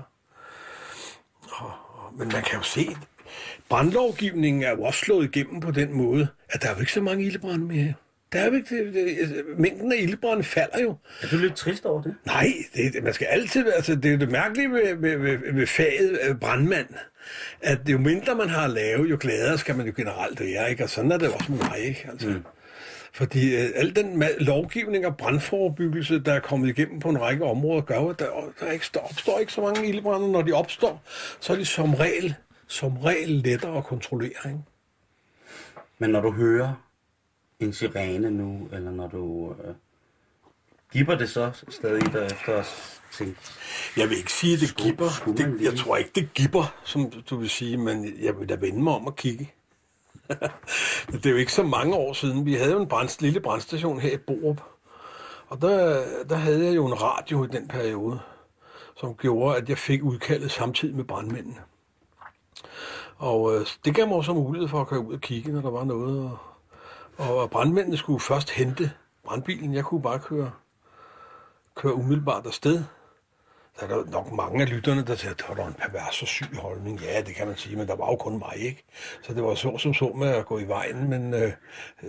Og, 1.51 1.71
og, 1.93 2.13
men 2.17 2.27
man 2.27 2.43
kan 2.43 2.57
jo 2.57 2.63
se, 2.63 2.87
brandlovgivningen 3.69 4.63
er 4.63 4.71
jo 4.71 4.83
også 4.83 4.99
slået 4.99 5.35
igennem 5.35 5.59
på 5.59 5.71
den 5.71 5.93
måde, 5.93 6.27
at 6.49 6.61
der 6.61 6.69
er 6.69 6.73
jo 6.73 6.79
ikke 6.79 6.93
så 6.93 7.01
mange 7.01 7.25
ildebrænde 7.25 7.65
mere. 7.65 7.93
Der 8.33 8.39
er 8.39 8.45
jo 8.45 8.53
ikke, 8.53 8.77
det, 8.83 8.93
det, 8.93 9.43
mængden 9.57 9.91
af 9.91 9.97
ildebrænde 9.99 10.43
falder 10.43 10.79
jo. 10.81 10.95
Er 11.21 11.27
du 11.27 11.37
lidt 11.37 11.55
trist 11.55 11.85
over 11.85 12.01
det? 12.01 12.15
Nej, 12.25 12.47
det, 12.75 12.93
det- 12.93 13.03
man 13.03 13.13
skal 13.13 13.27
altid, 13.27 13.73
altså 13.75 13.95
det 13.95 14.05
er 14.05 14.11
jo 14.11 14.17
det 14.19 14.31
mærkelige 14.31 14.71
ved, 14.71 14.95
ved, 14.95 15.17
ved, 15.17 15.53
ved 15.53 15.67
faget 15.67 16.19
øh, 16.29 16.35
brandmand, 16.35 16.87
at 17.61 17.79
jo 17.89 17.97
mindre 17.97 18.35
man 18.35 18.49
har 18.49 18.63
at 18.65 18.69
lave, 18.69 19.03
jo 19.07 19.17
gladere 19.19 19.57
skal 19.57 19.75
man 19.77 19.85
jo 19.87 19.93
generelt 19.97 20.39
være, 20.39 20.69
ikke? 20.69 20.83
Og 20.83 20.89
sådan 20.89 21.11
er 21.11 21.17
det 21.17 21.33
også 21.33 21.51
med 21.51 21.59
mig, 21.59 21.79
ikke? 21.79 22.07
Altså. 22.11 22.27
Mm. 22.27 22.43
Fordi 23.13 23.55
øh, 23.55 23.69
al 23.75 23.95
den 23.95 24.23
lovgivning 24.39 25.05
og 25.05 25.17
brandforebyggelse, 25.17 26.19
der 26.19 26.33
er 26.33 26.39
kommet 26.39 26.69
igennem 26.69 26.99
på 26.99 27.09
en 27.09 27.21
række 27.21 27.43
områder, 27.45 27.81
gør 27.81 27.95
jo, 27.95 28.09
at 28.09 28.19
der, 28.19 28.53
der 28.59 28.71
ikke 28.71 28.85
står, 28.85 29.01
opstår 29.09 29.39
ikke 29.39 29.53
så 29.53 29.61
mange 29.61 29.87
ildebrænde. 29.87 30.31
Når 30.31 30.41
de 30.41 30.51
opstår, 30.53 31.03
så 31.39 31.53
er 31.53 31.57
de 31.57 31.65
som 31.65 31.93
regel, 31.93 32.35
som 32.67 32.97
regel 32.97 33.29
lettere 33.29 33.77
at 33.77 33.83
kontrollere, 33.83 34.29
ikke? 34.45 34.59
Men 35.99 36.09
når 36.09 36.21
du 36.21 36.31
hører 36.31 36.84
en 37.59 37.73
sirene 37.73 38.31
nu, 38.31 38.69
eller 38.71 38.91
når 38.91 39.07
du... 39.07 39.55
Øh, 39.63 39.75
giver 40.91 41.15
det 41.15 41.29
så 41.29 41.51
stadig 41.69 42.13
derefter 42.13 42.53
os 42.53 43.01
tænke, 43.17 43.35
Jeg 43.97 44.09
vil 44.09 44.17
ikke 44.17 44.33
sige, 44.33 44.53
at 44.53 44.59
det 44.59 44.67
Sku- 44.67 44.83
gipper. 44.83 45.33
Det, 45.37 45.61
jeg 45.61 45.77
tror 45.77 45.97
ikke, 45.97 46.11
det 46.15 46.33
gipper, 46.33 46.75
som 46.83 47.11
du 47.29 47.37
vil 47.37 47.49
sige, 47.49 47.77
men 47.77 48.13
jeg 48.21 48.39
vil 48.39 48.49
da 48.49 48.55
vende 48.55 48.83
mig 48.83 48.93
om 48.93 49.07
og 49.07 49.15
kigge. 49.15 49.53
det 51.11 51.25
er 51.25 51.29
jo 51.29 51.35
ikke 51.35 51.53
så 51.53 51.63
mange 51.63 51.95
år 51.95 52.13
siden. 52.13 52.45
Vi 52.45 52.53
havde 52.53 52.71
jo 52.71 52.81
en 52.81 52.87
brand, 52.87 53.21
lille 53.21 53.39
brandstation 53.39 53.99
her 53.99 54.11
i 54.11 54.17
Borup. 54.17 54.61
Og 55.47 55.61
der, 55.61 56.03
der 56.29 56.35
havde 56.35 56.65
jeg 56.65 56.75
jo 56.75 56.85
en 56.85 57.01
radio 57.01 57.43
i 57.43 57.47
den 57.47 57.67
periode, 57.67 58.19
som 58.99 59.15
gjorde, 59.15 59.57
at 59.57 59.69
jeg 59.69 59.77
fik 59.77 60.03
udkaldet 60.03 60.51
samtidig 60.51 60.95
med 60.95 61.03
brandmændene. 61.03 61.61
Og 63.17 63.55
øh, 63.55 63.65
det 63.85 63.95
gav 63.95 64.07
mig 64.07 64.17
også 64.17 64.33
mulighed 64.33 64.67
for 64.67 64.81
at 64.81 64.87
køre 64.87 64.99
ud 64.99 65.13
og 65.13 65.21
kigge, 65.21 65.51
når 65.51 65.61
der 65.61 65.69
var 65.69 65.83
noget. 65.83 66.23
Og, 66.23 66.37
og 67.17 67.49
brandmændene 67.49 67.97
skulle 67.97 68.19
først 68.19 68.51
hente 68.51 68.91
brandbilen. 69.25 69.73
Jeg 69.73 69.83
kunne 69.83 70.01
bare 70.01 70.19
køre, 70.19 70.51
køre 71.75 71.93
umiddelbart 71.93 72.45
afsted. 72.45 72.83
Der 73.79 73.87
er 73.87 73.87
der 73.87 74.11
nok 74.11 74.31
mange 74.31 74.61
af 74.61 74.69
lytterne, 74.69 75.05
der 75.05 75.15
siger, 75.15 75.31
at 75.31 75.43
der 75.47 75.55
var 75.55 75.67
en 75.67 75.73
pervers 75.73 76.21
og 76.21 76.27
syg 76.27 76.55
holdning. 76.57 77.01
Ja, 77.01 77.21
det 77.21 77.35
kan 77.35 77.47
man 77.47 77.57
sige, 77.57 77.75
men 77.75 77.87
der 77.87 77.95
var 77.95 78.05
jo 78.05 78.15
kun 78.15 78.37
mig, 78.37 78.53
ikke? 78.57 78.83
Så 79.21 79.33
det 79.33 79.43
var 79.43 79.55
så 79.55 79.77
som 79.77 79.93
så 79.93 80.13
med 80.15 80.27
at 80.27 80.45
gå 80.45 80.59
i 80.59 80.67
vejen, 80.67 81.09
men 81.09 81.33
øh, 81.33 81.51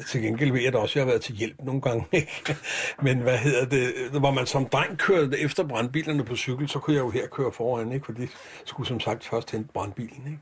til 0.08 0.22
gengæld 0.22 0.52
ved 0.52 0.60
jeg 0.60 0.72
da 0.72 0.78
også, 0.78 0.92
at 0.92 0.96
jeg 0.96 1.02
har 1.04 1.10
været 1.10 1.22
til 1.22 1.34
hjælp 1.34 1.56
nogle 1.62 1.80
gange, 1.80 2.06
ikke? 2.12 2.56
Men 3.02 3.18
hvad 3.18 3.38
hedder 3.38 3.64
det? 3.64 3.92
Øh, 3.96 4.16
hvor 4.16 4.30
man 4.30 4.46
som 4.46 4.68
dreng 4.68 4.98
kørte 4.98 5.38
efter 5.38 5.64
brandbilerne 5.64 6.24
på 6.24 6.36
cykel, 6.36 6.68
så 6.68 6.78
kunne 6.78 6.96
jeg 6.96 7.02
jo 7.02 7.10
her 7.10 7.26
køre 7.26 7.52
foran, 7.52 7.92
ikke? 7.92 8.06
Fordi 8.06 8.20
jeg 8.20 8.28
skulle 8.64 8.86
som 8.86 9.00
sagt 9.00 9.24
først 9.24 9.50
hente 9.50 9.72
brandbilen, 9.72 10.22
ikke? 10.26 10.38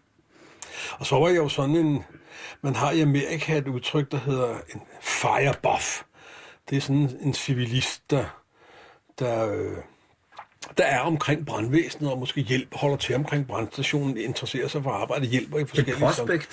Og 0.99 1.07
så 1.07 1.19
var 1.19 1.29
jeg 1.29 1.37
jo 1.37 1.49
sådan 1.49 1.77
en... 1.77 2.05
Man 2.63 2.77
har 2.77 2.91
i 2.91 3.01
Amerika 3.01 3.59
et 3.59 3.69
udtryk, 3.69 4.13
der 4.13 4.19
hedder 4.19 4.55
en 4.75 4.81
fire 5.01 5.55
buff. 5.63 6.03
Det 6.71 6.77
er 6.77 6.81
sådan 6.81 7.11
en 7.21 7.35
civilist, 7.35 8.11
der, 8.11 8.25
der, 9.19 9.53
øh, 9.53 9.77
der 10.79 10.85
er 10.85 11.01
omkring 11.01 11.47
brandvæsenet 11.47 12.11
og 12.13 12.19
måske 12.19 12.41
hjælp, 12.41 12.69
holder 12.73 12.97
til 12.97 13.15
omkring 13.15 13.47
brandstationen, 13.47 14.17
interesserer 14.17 14.69
sig 14.69 14.83
for 14.83 14.91
arbejde, 14.91 15.27
hjælper 15.27 15.59
i 15.59 15.61
et 15.61 15.69
forskellige... 15.69 15.99
prospect? 15.99 16.49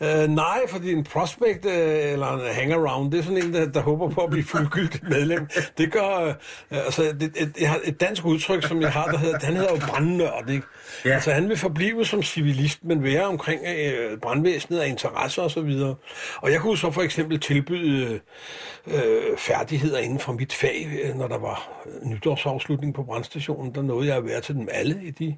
Uh, 0.00 0.06
nej, 0.30 0.60
fordi 0.68 0.92
en 0.92 1.04
prospect 1.04 1.64
uh, 1.64 1.72
eller 1.72 2.32
en 2.32 2.54
hangaround, 2.54 3.12
det 3.12 3.18
er 3.18 3.22
sådan 3.22 3.42
en, 3.42 3.54
der, 3.54 3.66
der 3.66 3.80
håber 3.80 4.10
på 4.10 4.20
at 4.20 4.30
blive 4.30 4.44
fuldgyldigt 4.44 5.08
medlem. 5.08 5.48
Det 5.78 5.92
gør, 5.92 6.26
uh, 6.26 6.34
altså, 6.70 7.02
det, 7.02 7.22
et, 7.36 7.52
jeg 7.60 7.70
har 7.70 7.80
et 7.84 8.00
dansk 8.00 8.24
udtryk, 8.24 8.66
som 8.66 8.82
jeg 8.82 8.92
har, 8.92 9.06
der 9.06 9.18
hedder, 9.18 9.38
han 9.42 9.56
hedder 9.56 9.70
jo 9.70 9.80
brandnørd, 9.86 10.50
ikke? 10.50 10.66
Ja. 11.04 11.14
Altså, 11.14 11.32
han 11.32 11.48
vil 11.48 11.56
forblive 11.56 12.04
som 12.04 12.22
civilist, 12.22 12.84
men 12.84 13.02
være 13.02 13.24
omkring 13.24 13.60
uh, 13.60 14.18
brandvæsenet 14.18 14.78
af 14.78 14.88
interesser 14.88 15.42
og 15.42 15.50
så 15.50 15.60
videre. 15.60 15.94
Og 16.36 16.52
jeg 16.52 16.60
kunne 16.60 16.78
så 16.78 16.90
for 16.90 17.02
eksempel 17.02 17.40
tilbyde 17.40 18.20
uh, 18.86 18.92
færdigheder 19.38 19.98
inden 19.98 20.18
for 20.18 20.32
mit 20.32 20.52
fag, 20.52 20.88
øh, 21.02 21.16
når 21.16 21.28
der 21.28 21.38
var 21.38 21.82
øh, 21.86 22.08
nytårsafslutning 22.08 22.94
på 22.94 23.02
brandstationen, 23.02 23.74
der 23.74 23.82
nåede 23.82 24.08
jeg 24.08 24.16
at 24.16 24.24
være 24.24 24.40
til 24.40 24.54
dem 24.54 24.68
alle 24.72 25.00
i 25.02 25.10
de 25.10 25.36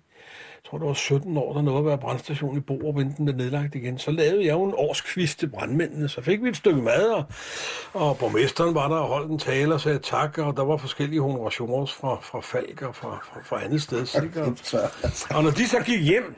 jeg 0.64 0.70
tror, 0.70 0.78
det 0.78 0.86
var 0.86 0.94
17 0.94 1.36
år, 1.36 1.52
der 1.52 1.62
nåede 1.62 1.78
at 1.78 1.86
være 1.86 1.98
brandstation 1.98 2.56
i 2.56 2.60
Borup, 2.60 2.98
inden 2.98 3.14
den 3.16 3.24
blev 3.24 3.36
nedlagt 3.36 3.74
igen. 3.74 3.98
Så 3.98 4.10
lavede 4.10 4.46
jeg 4.46 4.52
jo 4.52 4.64
en 4.64 4.74
årskvist 4.76 5.38
til 5.38 5.48
brandmændene, 5.48 6.08
så 6.08 6.22
fik 6.22 6.42
vi 6.42 6.48
et 6.48 6.56
stykke 6.56 6.82
mad, 6.82 7.10
og, 7.10 7.24
og 7.92 8.18
borgmesteren 8.18 8.74
var 8.74 8.88
der 8.88 8.96
og 8.96 9.08
holdt 9.08 9.30
en 9.30 9.38
tale 9.38 9.74
og 9.74 9.80
sagde 9.80 9.98
tak, 9.98 10.38
og 10.38 10.56
der 10.56 10.64
var 10.64 10.76
forskellige 10.76 11.20
honorationer 11.20 11.86
fra, 11.86 12.18
fra 12.22 12.40
Falk 12.40 12.82
og 12.82 12.96
fra, 12.96 13.18
fra, 13.24 13.40
fra 13.44 13.64
andet 13.64 13.82
sted. 13.82 14.06
Ikke? 14.24 14.42
Og, 14.42 14.56
og 15.40 15.44
når 15.44 15.50
de 15.50 15.68
så 15.68 15.80
gik 15.80 16.02
hjem, 16.02 16.34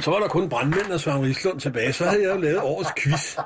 så 0.00 0.10
var 0.10 0.18
der 0.18 0.28
kun 0.28 0.48
brandmænd 0.48 0.92
og 0.92 1.00
Søren 1.00 1.22
Rislund 1.22 1.60
tilbage, 1.60 1.92
så 1.92 2.04
havde 2.04 2.22
jeg 2.22 2.34
jo 2.34 2.40
lavet 2.40 2.60
årets 2.60 2.90
quiz. 2.98 3.36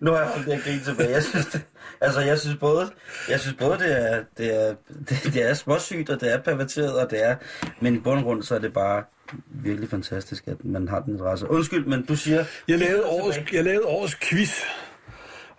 Nu 0.00 0.10
har 0.10 0.18
jeg 0.18 0.28
holdt 0.28 0.46
det 0.46 0.64
grin 0.64 0.80
tilbage. 0.80 1.10
Jeg 1.10 1.22
synes, 1.22 1.46
det, 1.46 1.62
altså, 2.00 2.20
jeg 2.20 2.38
synes 2.38 2.56
både, 2.56 2.90
jeg 3.28 3.40
synes 3.40 3.56
både 3.56 3.78
det, 3.78 4.12
er, 4.12 4.24
det, 4.36 4.66
er, 4.66 4.74
det, 5.08 5.20
det 5.34 5.42
er 5.42 5.54
småsygt, 5.54 6.10
og 6.10 6.20
det 6.20 6.32
er 6.32 6.42
perverteret, 6.42 6.98
og 6.98 7.10
det 7.10 7.24
er... 7.24 7.36
Men 7.80 7.94
i 7.94 7.98
bund 7.98 8.18
og 8.18 8.24
grund, 8.24 8.42
så 8.42 8.54
er 8.54 8.58
det 8.58 8.72
bare 8.72 9.04
virkelig 9.46 9.90
fantastisk, 9.90 10.48
at 10.48 10.64
man 10.64 10.88
har 10.88 11.00
den 11.00 11.12
interesse. 11.12 11.50
Undskyld, 11.50 11.86
men 11.86 12.06
du 12.06 12.16
siger... 12.16 12.44
Jeg 12.68 12.78
lavede 12.78 13.06
årets, 13.06 13.38
jeg 13.52 13.64
lavede 13.64 13.86
årets 13.86 14.14
quiz. 14.14 14.52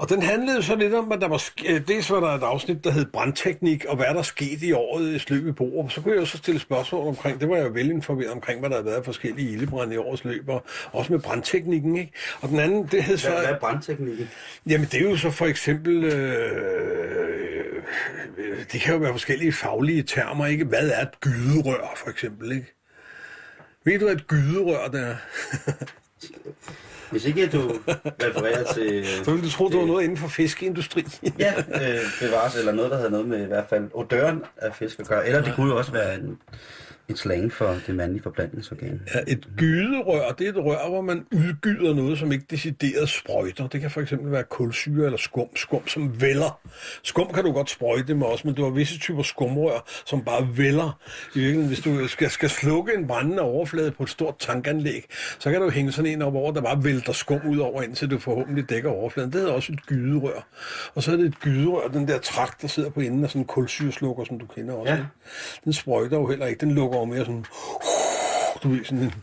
Og 0.01 0.09
den 0.09 0.21
handlede 0.21 0.63
så 0.63 0.75
lidt 0.75 0.93
om, 0.93 1.11
at 1.11 1.21
der 1.21 1.27
var, 1.27 1.43
øh, 1.65 1.87
dels 1.87 2.11
var 2.11 2.19
der 2.19 2.27
et 2.27 2.43
afsnit, 2.43 2.83
der 2.83 2.91
hed 2.91 3.05
brandteknik, 3.05 3.85
og 3.85 3.95
hvad 3.95 4.05
der 4.05 4.21
skete 4.21 4.65
i 4.65 4.71
året 4.71 5.15
i 5.15 5.19
Sløb 5.19 5.47
i 5.47 5.51
Borup. 5.51 5.91
Så 5.91 6.01
kunne 6.01 6.13
jeg 6.13 6.19
jo 6.19 6.25
så 6.25 6.37
stille 6.37 6.59
spørgsmål 6.59 7.07
omkring, 7.07 7.41
det 7.41 7.49
var 7.49 7.55
jeg 7.55 7.73
velinformeret 7.73 8.31
omkring, 8.31 8.59
hvad 8.59 8.69
der 8.69 8.75
havde 8.75 8.85
været 8.85 9.05
forskellige 9.05 9.51
ildebrænde 9.51 9.95
i 9.95 9.97
årets 9.97 10.23
løb, 10.23 10.49
og 10.49 10.63
også 10.91 11.13
med 11.13 11.19
brandteknikken, 11.19 11.95
ikke? 11.95 12.11
Og 12.41 12.49
den 12.49 12.59
anden, 12.59 12.87
det 12.91 13.03
hed 13.03 13.17
så... 13.17 13.29
Hvad, 13.29 13.39
hvad 13.39 13.49
er 13.49 13.59
brandteknikken? 13.59 14.29
Jamen, 14.67 14.87
det 14.91 15.05
er 15.05 15.09
jo 15.09 15.17
så 15.17 15.31
for 15.31 15.45
eksempel... 15.45 16.03
Øh, 16.03 17.83
det 18.71 18.81
kan 18.81 18.93
jo 18.93 18.99
være 18.99 19.11
forskellige 19.11 19.53
faglige 19.53 20.03
termer, 20.03 20.45
ikke? 20.45 20.65
Hvad 20.65 20.89
er 20.89 21.01
et 21.01 21.19
gyderør, 21.19 21.93
for 21.95 22.09
eksempel, 22.09 22.51
ikke? 22.51 22.75
Ved 23.85 23.99
du, 23.99 24.05
hvad 24.05 24.15
et 24.15 24.27
gyderør 24.27 24.87
det 24.87 25.01
er? 25.01 25.15
Hvis 27.11 27.25
ikke 27.25 27.47
du 27.47 27.71
refererer 28.23 28.73
til... 28.73 29.05
Så 29.25 29.31
ville 29.31 29.45
du 29.45 29.51
tro, 29.51 29.69
det 29.69 29.77
var 29.79 29.85
noget 29.85 30.03
inden 30.03 30.17
for 30.17 30.27
fiskeindustri. 30.27 31.05
Ja, 31.39 31.53
øh, 31.57 31.99
bevares, 32.21 32.55
eller 32.55 32.71
noget, 32.71 32.91
der 32.91 32.97
havde 32.97 33.11
noget 33.11 33.27
med 33.27 33.43
i 33.43 33.47
hvert 33.47 33.65
fald 33.69 33.89
odøren 33.93 34.43
af 34.57 34.75
fisk 34.75 34.99
at 34.99 35.07
gøre. 35.07 35.27
Eller 35.27 35.41
det 35.41 35.53
kunne 35.55 35.71
jo 35.71 35.77
også 35.77 35.91
være 35.91 36.15
en, 36.15 36.37
en 37.09 37.15
slang 37.15 37.53
for 37.53 37.75
det 37.87 37.95
mandlige 37.95 38.23
forplantningsorgan. 38.23 39.01
Ja, 39.15 39.19
et 39.27 39.47
gyderør, 39.57 40.31
det 40.31 40.45
er 40.47 40.49
et 40.49 40.65
rør, 40.65 40.89
hvor 40.89 41.01
man 41.01 41.25
udgyder 41.31 41.93
noget, 41.93 42.19
som 42.19 42.31
ikke 42.31 42.45
decideret 42.49 43.09
sprøjter. 43.09 43.67
Det 43.67 43.81
kan 43.81 43.91
for 43.91 44.01
eksempel 44.01 44.31
være 44.31 44.43
kulsyre 44.43 45.05
eller 45.05 45.17
skum, 45.17 45.55
skum 45.55 45.87
som 45.87 46.21
vælder. 46.21 46.59
Skum 47.03 47.33
kan 47.33 47.43
du 47.43 47.51
godt 47.51 47.69
sprøjte 47.69 48.15
med 48.15 48.27
også, 48.27 48.47
men 48.47 48.55
du 48.55 48.63
har 48.63 48.69
visse 48.69 48.99
typer 48.99 49.23
skumrør, 49.23 49.85
som 50.05 50.23
bare 50.23 50.57
vælder. 50.57 50.99
I 51.35 51.39
virkeligheden, 51.39 51.67
hvis 51.67 51.79
du 51.79 52.07
skal, 52.07 52.29
skal 52.29 52.49
slukke 52.49 52.93
en 52.93 53.07
brændende 53.07 53.41
overflade 53.41 53.91
på 53.91 54.03
et 54.03 54.09
stort 54.09 54.35
tankanlæg, 54.39 55.05
så 55.39 55.51
kan 55.51 55.61
du 55.61 55.69
hænge 55.69 55.91
sådan 55.91 56.11
en 56.11 56.21
op 56.21 56.35
over, 56.35 56.51
der 56.51 56.61
bare 56.61 56.83
vælter 56.83 57.13
skum 57.13 57.39
ud 57.47 57.57
over, 57.57 57.81
indtil 57.81 58.11
du 58.11 58.19
forhåbentlig 58.19 58.69
dækker 58.69 58.89
overfladen. 58.89 59.31
Det 59.31 59.39
hedder 59.39 59.53
også 59.53 59.73
et 59.73 59.85
gyderør. 59.85 60.47
Og 60.95 61.03
så 61.03 61.11
er 61.11 61.15
det 61.15 61.25
et 61.25 61.39
gyderør, 61.39 61.87
den 61.87 62.07
der 62.07 62.17
trakt, 62.17 62.61
der 62.61 62.67
sidder 62.67 62.89
på 62.89 62.99
enden 62.99 63.23
af 63.23 63.29
sådan 63.29 63.41
en 63.41 63.45
kulsyreslukker, 63.45 64.23
som 64.23 64.39
du 64.39 64.45
kender 64.45 64.73
også. 64.73 64.93
Ja. 64.93 64.99
Den 65.63 65.73
sprøjter 65.73 66.17
jo 66.17 66.27
heller 66.27 66.45
ikke. 66.45 66.59
Den 66.61 66.71
lukker 66.71 66.97
jo 67.01 67.05
mere 67.05 67.25
sådan... 67.25 67.45
Du 68.63 68.69
ved, 68.69 68.85
sådan 68.85 69.03
en 69.03 69.13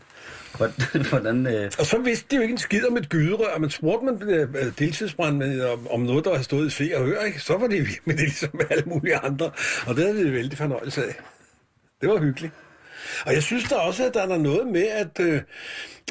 Hvordan, 1.09 1.47
øh, 1.47 1.71
og 1.79 1.85
så 1.85 1.97
vidste 1.97 2.25
de 2.31 2.35
jo 2.35 2.41
ikke 2.41 2.51
en 2.51 2.57
skid 2.57 2.87
om 2.87 2.97
et 2.97 3.09
gyderør, 3.09 3.57
men 3.57 3.69
spurgte 3.69 4.05
man 4.05 4.29
øh, 4.29 4.71
deltidsbrandmænd 4.79 5.61
om, 5.61 5.87
om 5.91 5.99
noget, 5.99 6.25
der 6.25 6.35
har 6.35 6.43
stået 6.43 6.67
i 6.67 6.69
se 6.69 6.91
og 6.95 7.05
hør, 7.05 7.21
ikke? 7.21 7.39
så 7.39 7.57
var 7.57 7.67
det 7.67 7.87
med 8.05 8.15
det 8.15 8.23
ligesom 8.23 8.49
med 8.53 8.65
alle 8.69 8.83
mulige 8.85 9.15
andre. 9.15 9.51
Og 9.87 9.95
det 9.95 10.03
havde 10.03 10.15
vi 10.15 10.33
vældig 10.33 10.57
fornøjelse 10.57 11.05
af. 11.05 11.15
Det 12.01 12.09
var 12.09 12.19
hyggeligt. 12.19 12.53
Og 13.25 13.33
jeg 13.33 13.43
synes 13.43 13.69
da 13.69 13.75
også, 13.75 14.05
at 14.05 14.13
der 14.13 14.21
er 14.21 14.37
noget 14.37 14.67
med, 14.67 14.87
at 14.87 15.19
øh, 15.19 15.41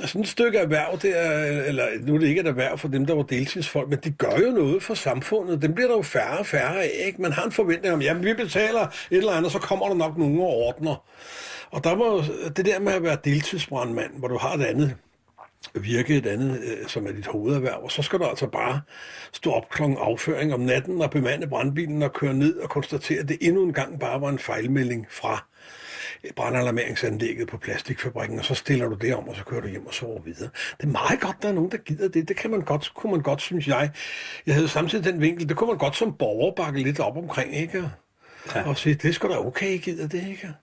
sådan 0.05 0.21
et 0.21 0.29
stykke 0.29 0.59
erhverv, 0.59 0.99
det 1.03 1.19
er, 1.19 1.63
eller 1.63 1.87
nu 2.01 2.15
er 2.15 2.19
det 2.19 2.27
ikke 2.27 2.41
et 2.41 2.47
erhverv 2.47 2.79
for 2.79 2.89
dem, 2.89 3.07
der 3.07 3.15
var 3.15 3.23
deltidsfolk, 3.23 3.89
men 3.89 3.99
de 4.05 4.11
gør 4.11 4.37
jo 4.47 4.51
noget 4.51 4.83
for 4.83 4.95
samfundet. 4.95 5.63
Dem 5.63 5.75
bliver 5.75 5.89
der 5.89 5.97
jo 5.97 6.03
færre 6.03 6.39
og 6.39 6.47
færre 6.47 6.83
af. 6.83 6.91
Ikke? 7.07 7.23
Man 7.23 7.33
har 7.33 7.45
en 7.45 7.53
forventning 7.53 7.95
om, 7.95 8.03
jamen 8.03 8.25
vi 8.25 8.35
betaler 8.35 8.81
et 8.81 8.93
eller 9.11 9.33
andet, 9.33 9.53
så 9.53 9.59
kommer 9.59 9.89
der 9.89 9.95
nok 9.95 10.19
nogen 10.19 10.41
og 10.41 10.47
ordner. 10.47 11.05
Og 11.71 11.85
der 11.85 11.95
var 11.95 12.25
det 12.49 12.65
der 12.65 12.81
med 12.81 12.93
at 12.93 13.03
være 13.03 13.19
deltidsbrandmand, 13.25 14.13
hvor 14.19 14.29
du 14.29 14.39
har 14.39 14.55
et 14.55 14.65
andet 14.65 14.97
virke, 15.75 16.17
et 16.17 16.27
andet, 16.27 16.61
øh, 16.61 16.89
som 16.89 17.07
er 17.07 17.13
dit 17.13 17.27
hovederhverv, 17.27 17.81
og 17.83 17.91
så 17.91 18.03
skal 18.03 18.19
du 18.19 18.25
altså 18.25 18.47
bare 18.47 18.81
stå 19.33 19.53
op 19.53 19.69
klokken 19.71 19.99
afføring 20.01 20.55
om 20.55 20.61
natten 20.61 21.03
og 21.03 21.11
bemande 21.11 21.47
brandbilen 21.47 22.03
og 22.03 22.13
køre 22.13 22.35
ned 22.35 22.57
og 22.57 22.71
konstatere, 22.71 23.21
at 23.21 23.29
det 23.29 23.39
endnu 23.41 23.63
en 23.63 23.73
gang 23.73 24.01
bare 24.01 24.21
var 24.21 24.29
en 24.29 24.39
fejlmelding 24.39 25.07
fra 25.11 25.45
brandalarmeringsanlægget 26.37 27.49
på 27.49 27.57
plastikfabrikken, 27.57 28.39
og 28.39 28.45
så 28.45 28.55
stiller 28.55 28.89
du 28.89 28.95
det 28.95 29.15
om, 29.15 29.29
og 29.29 29.37
så 29.37 29.45
kører 29.45 29.61
du 29.61 29.69
hjem 29.69 29.87
og 29.87 29.95
sover 29.95 30.23
videre. 30.23 30.51
Det 30.81 30.83
er 30.83 30.93
meget 30.93 31.21
godt, 31.21 31.37
der 31.43 31.49
er 31.49 31.53
nogen, 31.53 31.71
der 31.71 31.77
gider 31.77 32.09
det. 32.09 32.29
Det 32.29 32.37
kan 32.37 32.51
man 32.51 32.61
godt, 32.61 32.95
kunne 32.95 33.13
man 33.13 33.23
godt, 33.23 33.41
synes 33.41 33.69
jeg. 33.69 33.91
Jeg 34.47 34.55
havde 34.55 34.69
samtidig 34.69 35.05
den 35.05 35.21
vinkel, 35.21 35.49
det 35.49 35.57
kunne 35.57 35.69
man 35.69 35.79
godt 35.79 35.97
som 35.97 36.15
borger 36.15 36.55
bakke 36.55 36.83
lidt 36.83 37.01
op 37.01 37.17
omkring, 37.17 37.57
ikke? 37.57 37.91
Ja. 38.55 38.69
Og 38.69 38.79
sige, 38.79 38.95
det 38.95 39.15
skal 39.15 39.31
da 39.31 39.39
okay, 39.39 39.79
gider 39.79 40.09
det, 40.09 40.29
ikke? 40.29 40.55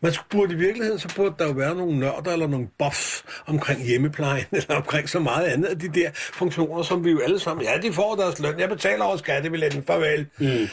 Man 0.00 0.12
burde 0.30 0.54
i 0.54 0.56
virkeligheden, 0.56 0.98
så 0.98 1.14
burde 1.16 1.34
der 1.38 1.46
jo 1.46 1.52
være 1.52 1.74
nogle 1.74 1.98
nørder 1.98 2.32
eller 2.32 2.46
nogle 2.46 2.68
buffs 2.78 3.24
omkring 3.46 3.82
hjemmeplejen, 3.84 4.44
eller 4.52 4.76
omkring 4.76 5.08
så 5.08 5.18
meget 5.18 5.46
andet 5.46 5.68
af 5.68 5.78
de 5.78 5.88
der 5.88 6.10
funktioner, 6.12 6.82
som 6.82 7.04
vi 7.04 7.10
jo 7.10 7.20
alle 7.20 7.38
sammen, 7.38 7.66
ja, 7.66 7.78
de 7.82 7.92
får 7.92 8.14
deres 8.14 8.38
løn, 8.40 8.60
jeg 8.60 8.68
betaler 8.68 9.04
også 9.04 9.22
skattebilletten, 9.22 9.82
farvel. 9.82 10.26
Mm. 10.38 10.68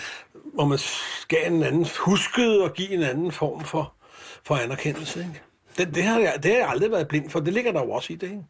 Hvor 0.54 0.66
man 0.66 0.78
skal 1.22 1.54
en 1.54 1.64
anden, 1.64 1.88
huskede 2.00 2.64
at 2.64 2.74
give 2.74 2.90
en 2.90 3.04
anden 3.04 3.32
form 3.32 3.66
for, 3.66 3.94
for 4.44 4.56
anerkendelse, 4.56 5.20
ikke? 5.20 5.42
Det, 5.78 5.96
det, 5.96 6.04
har 6.04 6.20
jeg, 6.20 6.34
det 6.44 6.52
har 6.52 6.58
jeg 6.58 6.70
aldrig 6.70 6.92
været 6.92 7.08
blind 7.08 7.30
for, 7.30 7.40
det 7.40 7.54
ligger 7.54 7.72
der 7.72 7.82
jo 7.82 7.92
også 7.92 8.14
i 8.14 8.16
det, 8.16 8.28
ikke? 8.28 8.44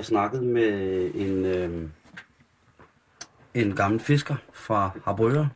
Jeg 0.00 0.04
snakkede 0.06 0.42
med 0.42 1.10
en, 1.14 1.44
øh, 1.44 1.88
en 3.54 3.76
gammel 3.76 4.00
fisker 4.00 4.36
fra 4.52 4.90
Harbrøger, 5.04 5.46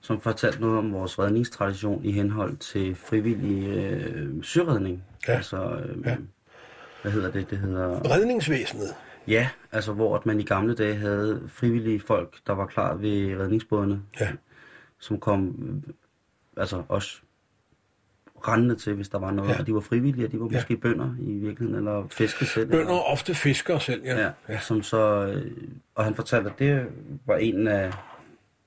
som 0.00 0.20
fortalte 0.20 0.60
noget 0.60 0.78
om 0.78 0.92
vores 0.92 1.18
redningstradition 1.18 2.04
i 2.04 2.12
henhold 2.12 2.56
til 2.56 2.94
frivillig 2.94 3.68
øh, 3.68 4.44
søredning. 4.44 5.04
Ja. 5.28 5.32
Altså, 5.32 5.56
øh, 5.84 6.06
Ja. 6.06 6.16
hvad 7.02 7.12
hedder 7.12 7.30
det? 7.30 7.50
Det 7.50 7.58
hedder... 7.58 8.10
Redningsvæsenet. 8.14 8.94
Ja, 9.28 9.48
altså 9.72 9.92
hvor 9.92 10.16
at 10.16 10.26
man 10.26 10.40
i 10.40 10.44
gamle 10.44 10.74
dage 10.74 10.94
havde 10.94 11.42
frivillige 11.48 12.00
folk, 12.00 12.36
der 12.46 12.52
var 12.52 12.66
klar 12.66 12.94
ved 12.94 13.36
redningsbådene, 13.38 14.02
Ja. 14.20 14.28
som 14.98 15.20
kom 15.20 15.54
altså 16.56 16.82
også 16.88 17.20
rendende 18.48 18.74
til, 18.76 18.94
hvis 18.94 19.08
der 19.08 19.18
var 19.18 19.30
noget. 19.30 19.50
Ja. 19.50 19.58
Og 19.60 19.66
de 19.66 19.74
var 19.74 19.80
frivillige, 19.80 20.28
de 20.28 20.40
var 20.40 20.48
Ja. 20.50 20.56
måske 20.56 20.76
bønder 20.76 21.14
i 21.20 21.32
virkeligheden, 21.32 21.74
eller 21.78 22.06
fiske 22.10 22.44
selv. 22.46 22.66
Bønder 22.70 22.80
eller, 22.84 22.94
er 22.94 23.00
ofte 23.12 23.34
fiskere 23.34 23.80
selv, 23.80 24.02
ja. 24.04 24.20
ja, 24.20 24.30
ja. 24.48 24.58
Som 24.60 24.82
så, 24.82 25.26
øh, 25.26 25.52
og 25.94 26.04
han 26.04 26.14
fortalte, 26.14 26.50
at 26.50 26.58
det 26.58 26.86
var 27.26 27.36
en 27.36 27.68
af, 27.68 27.92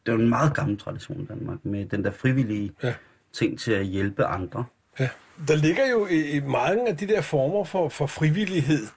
det 0.06 0.14
var 0.14 0.20
en 0.20 0.30
meget 0.30 0.54
gammel 0.56 0.78
tradition 0.78 1.22
i 1.22 1.26
Danmark, 1.26 1.58
med 1.64 1.86
den 1.86 2.04
der 2.04 2.12
frivillige 2.12 2.72
Ja. 2.84 2.94
ting 3.34 3.60
til 3.60 3.72
at 3.72 3.86
hjælpe 3.86 4.26
andre. 4.26 4.66
Ja. 5.00 5.10
Der 5.48 5.56
ligger 5.56 5.89
jo 5.91 6.08
i, 6.08 6.30
i 6.30 6.39
mange 6.39 6.88
af 6.89 6.98
de 6.98 7.08
der 7.08 7.21
former 7.21 7.63
for, 7.63 7.89
for 7.89 8.08
frivillighed, 8.08 8.88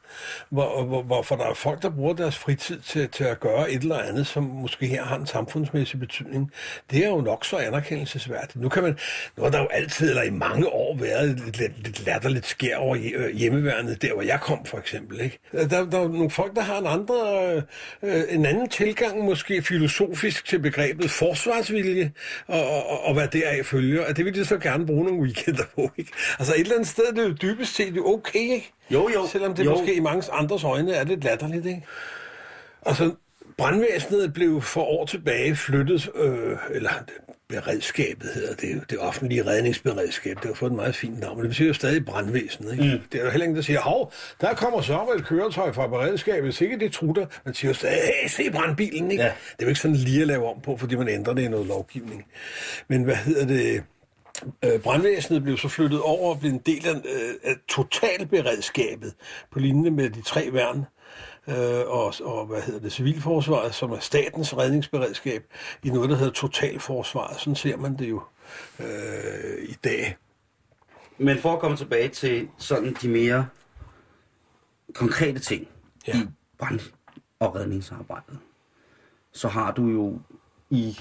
hvor, 0.51 0.85
hvor, 0.85 1.03
hvorfor 1.03 1.37
der 1.37 1.45
er 1.45 1.55
folk, 1.55 1.83
der 1.83 1.91
bruger 1.91 2.15
deres 2.15 2.39
fritid 2.39 2.81
til, 2.81 3.09
til 3.09 3.25
at 3.25 3.41
gøre 3.41 3.71
et 3.71 3.83
eller 3.83 3.99
andet, 3.99 4.27
som 4.27 4.43
måske 4.43 4.87
her 4.87 5.05
har 5.05 5.17
en 5.17 5.27
samfundsmæssig 5.27 6.01
betydning. 6.01 6.53
Det 6.91 7.05
er 7.05 7.09
jo 7.09 7.21
nok 7.21 7.45
så 7.45 7.57
anerkendelsesværdigt. 7.57 8.57
Nu, 8.57 8.69
kan 8.69 8.83
man, 8.83 8.99
nu 9.37 9.43
har 9.43 9.51
der 9.51 9.61
jo 9.61 9.67
altid, 9.67 10.09
eller 10.09 10.23
i 10.23 10.31
mange 10.31 10.69
år, 10.69 10.97
været 10.97 11.41
lidt, 11.41 11.59
lidt, 11.59 11.73
lidt 11.85 12.07
latterligt 12.07 12.47
skær 12.47 12.77
over 12.77 12.97
øh, 13.15 13.37
hjemmeværnet, 13.37 14.03
der 14.03 14.15
hvor 14.15 14.23
jeg 14.23 14.41
kom 14.41 14.65
for 14.65 14.79
eksempel. 14.79 15.21
Ikke? 15.21 15.39
Øh, 15.53 15.71
der, 15.71 15.91
der 15.91 16.01
er 16.01 16.09
nogle 16.09 16.31
folk, 16.31 16.55
der 16.55 16.63
har 16.63 16.79
en, 16.79 16.87
andre, 16.87 17.17
øh, 17.55 17.63
øh, 18.03 18.25
en 18.29 18.47
anden 18.47 18.69
tilgang, 18.69 19.25
måske 19.25 19.63
filosofisk 19.63 20.45
til 20.45 20.59
begrebet 20.59 21.11
forsvarsvilje, 21.11 22.13
og, 22.47 22.71
og, 22.71 22.87
og, 22.91 23.05
og 23.05 23.15
hvad 23.15 23.29
deraf 23.29 23.65
følger. 23.65 24.07
Og 24.07 24.17
det 24.17 24.25
vil 24.25 24.35
de 24.35 24.45
så 24.45 24.59
gerne 24.59 24.87
bruge 24.87 25.05
nogle 25.05 25.23
weekender 25.23 25.65
på. 25.75 25.91
Ikke? 25.97 26.13
Altså 26.39 26.55
et 26.55 26.61
eller 26.61 26.75
andet 26.75 26.89
sted, 26.89 27.05
det 27.13 27.19
er 27.19 27.29
jo 27.29 27.33
dybest 27.43 27.75
set 27.75 27.99
okay, 28.05 28.39
ikke? 28.39 28.73
Jo, 28.91 29.09
jo. 29.15 29.27
Selvom 29.27 29.55
det 29.55 29.65
Jo. 29.65 29.71
måske 29.71 29.95
i 29.95 30.01
mange 30.01 30.33
andres 30.33 30.65
øjne 30.65 30.93
er 30.93 31.05
lidt 31.05 31.25
latterligt, 31.25 31.67
ikke? 31.67 31.83
Altså, 32.87 33.13
brandvæsenet 33.59 34.33
blev 34.33 34.63
for 34.63 34.83
år 34.83 35.07
tilbage 35.07 35.57
flyttet, 35.57 36.09
øh, 36.15 36.57
eller 36.71 36.91
beredskabet 37.49 38.31
hedder 38.35 38.55
det 38.55 38.75
jo, 38.75 38.81
det 38.91 38.99
offentlige 38.99 39.47
redningsberedskab, 39.47 40.37
det 40.37 40.45
har 40.45 40.55
fået 40.55 40.71
et 40.71 40.77
meget 40.77 40.97
fint 40.97 41.21
navn, 41.21 41.37
men 41.37 41.43
det 41.43 41.51
betyder 41.51 41.69
jo 41.69 41.75
stadig 41.75 42.05
brandvæsenet, 42.05 42.73
ikke? 42.73 42.85
Mm. 42.85 43.01
Det 43.13 43.21
er 43.21 43.25
jo 43.25 43.31
heller 43.31 43.45
ingen, 43.45 43.57
der 43.57 43.63
siger, 43.63 43.81
hov, 43.81 44.13
der 44.41 44.55
kommer 44.55 44.81
så 44.81 45.13
et 45.17 45.25
køretøj 45.27 45.73
fra 45.73 45.87
beredskabet, 45.87 46.55
sikkert 46.55 46.81
det 46.81 46.93
trutter, 46.93 47.27
man 47.45 47.55
siger 47.55 47.71
jo 47.71 47.75
stadig, 47.75 47.99
hey, 48.23 48.29
se 48.29 48.51
brandbilen, 48.51 49.11
ikke? 49.11 49.23
Ja. 49.23 49.29
Det 49.29 49.35
er 49.59 49.65
jo 49.65 49.69
ikke 49.69 49.81
sådan 49.81 49.97
lige 49.97 50.21
at 50.21 50.27
lave 50.27 50.47
om 50.49 50.61
på, 50.61 50.77
fordi 50.77 50.95
man 50.97 51.09
ændrer 51.09 51.35
det 51.35 51.43
i 51.43 51.49
noget 51.49 51.67
lovgivning. 51.67 52.25
Men 52.89 53.03
hvad 53.03 53.17
hedder 53.17 53.47
det? 53.47 53.83
Øh, 54.65 54.81
brandvæsenet 54.81 55.43
blev 55.43 55.57
så 55.57 55.69
flyttet 55.69 56.01
over 56.03 56.35
og 56.35 56.41
blev 56.41 56.51
en 56.51 56.59
del 56.59 56.87
af, 56.87 56.95
øh, 56.95 57.35
af 57.45 57.57
totalberedskabet 57.69 59.15
på 59.51 59.59
linje 59.59 59.91
med 59.91 60.11
de 60.11 60.23
tre 60.23 60.53
værn 60.53 60.87
øh, 61.49 61.87
og, 61.87 62.15
og 62.25 62.47
hvad 62.47 62.63
hedder 62.63 62.81
det, 62.81 62.93
civilforsvaret, 62.93 63.75
som 63.75 63.93
er 63.93 63.99
statens 63.99 64.57
redningsberedskab, 64.57 65.45
i 65.83 65.91
noget, 65.91 66.11
der 66.11 66.17
hedder 66.17 66.33
totalforsvaret. 66.33 67.41
Sådan 67.41 67.55
ser 67.57 67.77
man 67.77 67.99
det 67.99 68.09
jo 68.09 68.23
øh, 68.81 69.69
i 69.69 69.77
dag. 69.85 70.17
Men 71.19 71.39
for 71.39 71.53
at 71.53 71.61
komme 71.61 71.77
tilbage 71.77 72.09
til 72.09 72.49
sådan 72.59 72.97
de 73.03 73.09
mere 73.09 73.49
konkrete 74.95 75.39
ting 75.39 75.69
Ja. 76.07 76.17
i 76.17 76.27
brand- 76.59 76.93
og 77.41 77.55
redningsarbejdet, 77.55 78.39
så 79.33 79.49
har 79.49 79.73
du 79.73 79.89
jo 79.89 80.21
i 80.71 80.99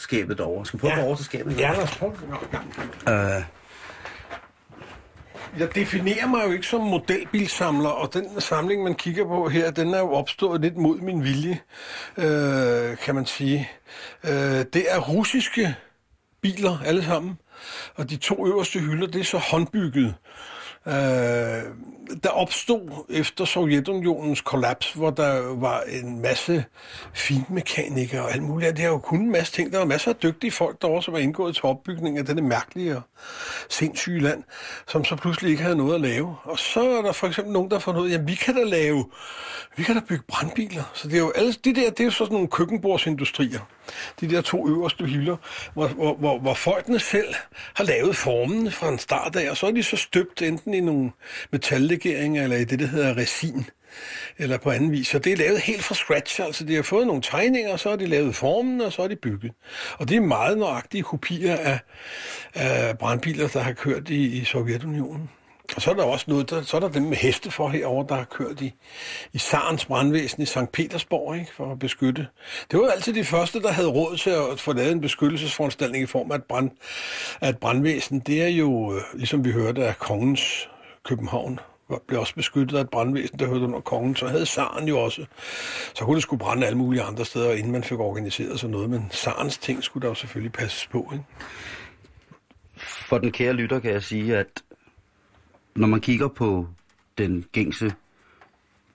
modelskabet 0.00 0.38
derovre. 0.38 0.66
Skal 0.66 0.78
vi 0.78 0.80
prøve 0.80 0.92
Ja. 0.92 0.98
at 0.98 1.02
gå 1.02 1.06
over 1.06 1.16
til 1.16 1.24
skabet? 1.24 1.58
Ja, 1.60 1.72
lad 1.72 1.82
os 1.82 1.96
prøve 1.96 2.12
Øh, 3.08 3.42
Jeg 5.58 5.74
definerer 5.74 6.26
mig 6.26 6.46
jo 6.46 6.52
ikke 6.52 6.66
som 6.66 6.80
modelbilsamler, 6.80 7.88
og 7.88 8.14
den 8.14 8.40
samling, 8.40 8.82
man 8.84 8.94
kigger 8.94 9.24
på 9.24 9.48
her, 9.48 9.70
den 9.70 9.94
er 9.94 9.98
jo 9.98 10.12
opstået 10.12 10.60
lidt 10.60 10.76
mod 10.76 10.98
min 10.98 11.24
vilje, 11.24 11.60
øh, 12.16 12.96
kan 12.96 13.14
man 13.14 13.26
sige. 13.26 13.70
Øh, 14.24 14.30
det 14.72 14.84
er 14.88 14.98
russiske 14.98 15.74
biler 16.42 16.78
alle 16.84 17.04
sammen, 17.04 17.38
og 17.94 18.10
de 18.10 18.16
to 18.16 18.46
øverste 18.46 18.78
hylder, 18.80 19.06
det 19.06 19.20
er 19.20 19.24
så 19.24 19.38
håndbygget. 19.38 20.14
Øh, 20.86 21.62
der 22.22 22.28
opstod 22.28 23.06
efter 23.10 23.44
Sovjetunionens 23.44 24.40
kollaps, 24.40 24.92
hvor 24.92 25.10
der 25.10 25.54
var 25.54 25.80
en 25.80 26.22
masse 26.22 26.64
finmekanikere 27.14 28.22
og 28.22 28.32
alt 28.32 28.42
muligt. 28.42 28.70
Det 28.70 28.78
har 28.78 28.90
jo 28.90 28.98
kun 28.98 29.20
en 29.20 29.32
masse 29.32 29.52
ting. 29.52 29.72
Der 29.72 29.78
var 29.78 29.84
masser 29.84 30.10
af 30.10 30.16
dygtige 30.16 30.50
folk 30.50 30.82
derovre, 30.82 31.02
som 31.02 31.14
var 31.14 31.20
indgået 31.20 31.54
til 31.54 31.64
opbygningen 31.64 32.18
af 32.18 32.26
denne 32.26 32.42
mærkelige 32.42 32.96
og 32.96 33.02
sindssyge 33.68 34.20
land, 34.20 34.42
som 34.88 35.04
så 35.04 35.16
pludselig 35.16 35.50
ikke 35.50 35.62
havde 35.62 35.76
noget 35.76 35.94
at 35.94 36.00
lave. 36.00 36.36
Og 36.42 36.58
så 36.58 36.90
er 36.90 37.02
der 37.02 37.12
for 37.12 37.26
eksempel 37.26 37.52
nogen, 37.52 37.70
der 37.70 37.76
har 37.76 37.80
fundet 37.80 38.00
ud 38.00 38.08
af, 38.08 38.12
jamen 38.12 38.28
vi 38.28 38.34
kan 38.34 38.54
da 38.54 38.64
lave, 38.64 39.04
vi 39.76 39.82
kan 39.82 39.94
da 39.94 40.00
bygge 40.08 40.24
brandbiler. 40.28 40.82
Så 40.94 41.08
det 41.08 41.14
er 41.14 41.20
jo 41.20 41.32
alle, 41.36 41.52
de 41.52 41.74
der, 41.74 41.90
det 41.90 42.00
er 42.00 42.04
jo 42.04 42.10
sådan 42.10 42.32
nogle 42.32 42.48
køkkenbordsindustrier. 42.48 43.60
De 44.20 44.30
der 44.30 44.40
to 44.40 44.68
øverste 44.68 45.04
hylder, 45.04 45.36
hvor, 45.74 45.88
hvor, 45.88 46.14
hvor, 46.14 46.38
hvor 46.38 46.54
folkene 46.54 46.98
selv 46.98 47.34
har 47.74 47.84
lavet 47.84 48.16
formen 48.16 48.72
fra 48.72 48.88
en 48.88 48.98
start 48.98 49.36
af, 49.36 49.50
og 49.50 49.56
så 49.56 49.66
er 49.66 49.70
de 49.70 49.82
så 49.82 49.96
støbt 49.96 50.42
enten 50.42 50.74
i 50.74 50.80
nogle 50.80 51.10
metallegeringer, 51.96 52.42
eller 52.42 52.56
i 52.56 52.64
det, 52.64 52.78
der 52.78 52.86
hedder 52.86 53.16
resin, 53.16 53.66
eller 54.38 54.58
på 54.58 54.70
anden 54.70 54.92
vis. 54.92 55.08
Så 55.08 55.18
det 55.18 55.32
er 55.32 55.36
lavet 55.36 55.60
helt 55.60 55.82
fra 55.82 55.94
scratch, 55.94 56.40
altså 56.40 56.64
de 56.64 56.74
har 56.74 56.82
fået 56.82 57.06
nogle 57.06 57.22
tegninger, 57.22 57.72
og 57.72 57.80
så 57.80 57.88
har 57.88 57.96
de 57.96 58.06
lavet 58.06 58.34
formen, 58.34 58.80
og 58.80 58.92
så 58.92 59.02
er 59.02 59.08
de 59.08 59.16
bygget. 59.16 59.52
Og 59.98 60.08
det 60.08 60.16
er 60.16 60.20
meget 60.20 60.58
nøjagtige 60.58 61.02
kopier 61.02 61.56
af, 61.56 61.78
af 62.54 62.98
brandbiler, 62.98 63.48
der 63.48 63.60
har 63.60 63.72
kørt 63.72 64.10
i, 64.10 64.40
i 64.40 64.44
Sovjetunionen. 64.44 65.30
Og 65.76 65.82
så 65.82 65.90
er 65.90 65.94
der 65.94 66.04
også 66.04 66.24
noget, 66.28 66.50
der, 66.50 66.62
så 66.62 66.76
er 66.76 66.80
der 66.80 66.88
dem 66.88 67.02
med 67.02 67.16
heste 67.16 67.50
for 67.50 67.68
herover, 67.68 68.06
der 68.06 68.14
har 68.14 68.24
kørt 68.24 68.60
i, 68.60 68.74
i 69.32 69.38
Sarens 69.38 69.84
brandvæsen 69.84 70.42
i 70.42 70.46
St. 70.46 70.72
Petersborg, 70.72 71.36
ikke, 71.36 71.54
for 71.54 71.72
at 71.72 71.78
beskytte. 71.78 72.26
Det 72.70 72.78
var 72.78 72.84
jo 72.84 72.90
altid 72.90 73.12
de 73.12 73.24
første, 73.24 73.62
der 73.62 73.72
havde 73.72 73.88
råd 73.88 74.16
til 74.16 74.30
at 74.30 74.60
få 74.60 74.72
lavet 74.72 74.92
en 74.92 75.00
beskyttelsesforanstaltning 75.00 76.04
i 76.04 76.06
form 76.06 76.30
af 76.30 76.36
et, 76.36 76.44
brand, 76.44 76.70
af 77.40 77.48
et 77.48 77.58
brandvæsen. 77.58 78.20
Det 78.20 78.42
er 78.42 78.48
jo, 78.48 78.94
øh, 78.94 79.02
ligesom 79.14 79.44
vi 79.44 79.52
hørte 79.52 79.86
af 79.86 79.98
kongens 79.98 80.68
København, 81.04 81.60
blev 82.08 82.20
også 82.20 82.34
beskyttet 82.34 82.76
af 82.76 82.80
et 82.80 82.90
brandvæsen, 82.90 83.38
der 83.38 83.46
hørte 83.46 83.64
under 83.64 83.80
kongen. 83.80 84.16
Så 84.16 84.28
havde 84.28 84.46
Saren 84.46 84.88
jo 84.88 84.98
også. 84.98 85.26
Så 85.94 86.04
kunne 86.04 86.14
det 86.14 86.22
skulle 86.22 86.40
brænde 86.40 86.66
alle 86.66 86.78
mulige 86.78 87.02
andre 87.02 87.24
steder, 87.24 87.52
inden 87.52 87.72
man 87.72 87.84
fik 87.84 87.98
organiseret 87.98 88.60
sådan 88.60 88.72
noget. 88.72 88.90
Men 88.90 89.08
Sarens 89.10 89.58
ting 89.58 89.82
skulle 89.82 90.02
der 90.02 90.08
jo 90.08 90.14
selvfølgelig 90.14 90.52
passes 90.52 90.86
på. 90.86 91.10
Ikke? 91.12 91.24
for 93.08 93.18
den 93.18 93.32
kære 93.32 93.52
lytter 93.52 93.80
kan 93.80 93.92
jeg 93.92 94.02
sige, 94.02 94.36
at 94.36 94.62
når 95.76 95.86
man 95.86 96.00
kigger 96.00 96.28
på 96.28 96.68
den 97.18 97.44
gængse 97.52 97.94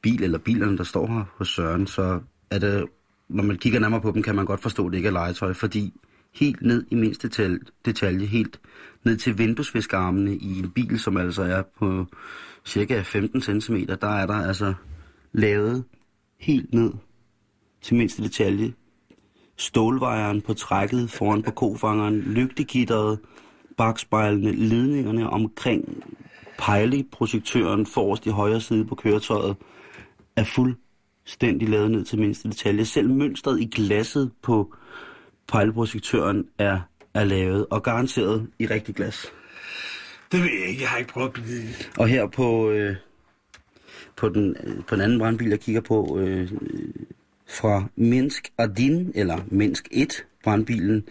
bil, 0.01 0.23
eller 0.23 0.37
bilerne, 0.37 0.77
der 0.77 0.83
står 0.83 1.07
her 1.07 1.23
hos 1.37 1.49
Søren, 1.49 1.87
så 1.87 2.19
er 2.51 2.59
det, 2.59 2.85
når 3.29 3.43
man 3.43 3.57
kigger 3.57 3.79
nærmere 3.79 4.01
på 4.01 4.11
dem, 4.11 4.23
kan 4.23 4.35
man 4.35 4.45
godt 4.45 4.61
forstå, 4.61 4.85
at 4.85 4.91
det 4.91 4.97
ikke 4.97 5.07
er 5.07 5.13
legetøj, 5.13 5.53
fordi 5.53 5.93
helt 6.33 6.61
ned 6.61 6.85
i 6.91 6.95
mindste 6.95 7.59
detalje, 7.85 8.25
helt 8.25 8.59
ned 9.03 9.17
til 9.17 9.37
vinduesviskarmene 9.37 10.35
i 10.35 10.59
en 10.59 10.71
bil, 10.71 10.99
som 10.99 11.17
altså 11.17 11.43
er 11.43 11.61
på 11.79 12.05
cirka 12.65 13.01
15 13.01 13.61
cm, 13.61 13.75
der 14.01 14.07
er 14.07 14.25
der 14.25 14.47
altså 14.47 14.73
lavet 15.31 15.83
helt 16.39 16.73
ned 16.73 16.93
til 17.81 17.95
mindste 17.95 18.23
detalje 18.23 18.73
stålvejeren 19.61 20.41
på 20.41 20.53
trækket 20.53 21.09
foran 21.09 21.43
på 21.43 21.51
kofangeren, 21.51 22.19
lygtegitteret, 22.19 23.19
bagspejlene, 23.77 24.51
ledningerne 24.51 25.29
omkring 25.29 26.03
pejleprojektøren 26.57 27.85
forrest 27.85 28.25
i 28.25 28.29
højre 28.29 28.61
side 28.61 28.85
på 28.85 28.95
køretøjet, 28.95 29.55
er 30.35 30.43
fuldstændig 30.43 31.69
lavet 31.69 31.91
ned 31.91 32.05
til 32.05 32.19
mindste 32.19 32.49
detalje. 32.49 32.85
Selv 32.85 33.09
mønstret 33.09 33.59
i 33.59 33.65
glasset 33.65 34.31
på 34.41 34.73
pejleprojektøren 35.47 36.45
er, 36.57 36.79
er 37.13 37.23
lavet, 37.23 37.65
og 37.69 37.83
garanteret 37.83 38.47
i 38.59 38.65
rigtig 38.65 38.95
glas. 38.95 39.27
Det 40.31 40.39
ved 40.39 40.49
jeg 40.59 40.69
ikke. 40.69 40.81
Jeg 40.81 40.89
har 40.89 40.97
ikke 40.97 41.11
prøvet 41.11 41.27
at 41.27 41.33
blive... 41.33 41.61
Og 41.97 42.07
her 42.07 42.27
på, 42.27 42.71
øh, 42.71 42.95
på, 44.15 44.29
den, 44.29 44.55
på 44.87 44.95
den 44.95 45.01
anden 45.01 45.19
brandbil, 45.19 45.49
jeg 45.49 45.59
kigger 45.59 45.81
på, 45.81 46.19
øh, 46.19 46.51
fra 47.49 47.83
Minsk 47.95 48.51
Adin, 48.57 49.11
eller 49.15 49.37
Minsk 49.47 49.87
1 49.91 50.25
brandbilen, 50.43 51.03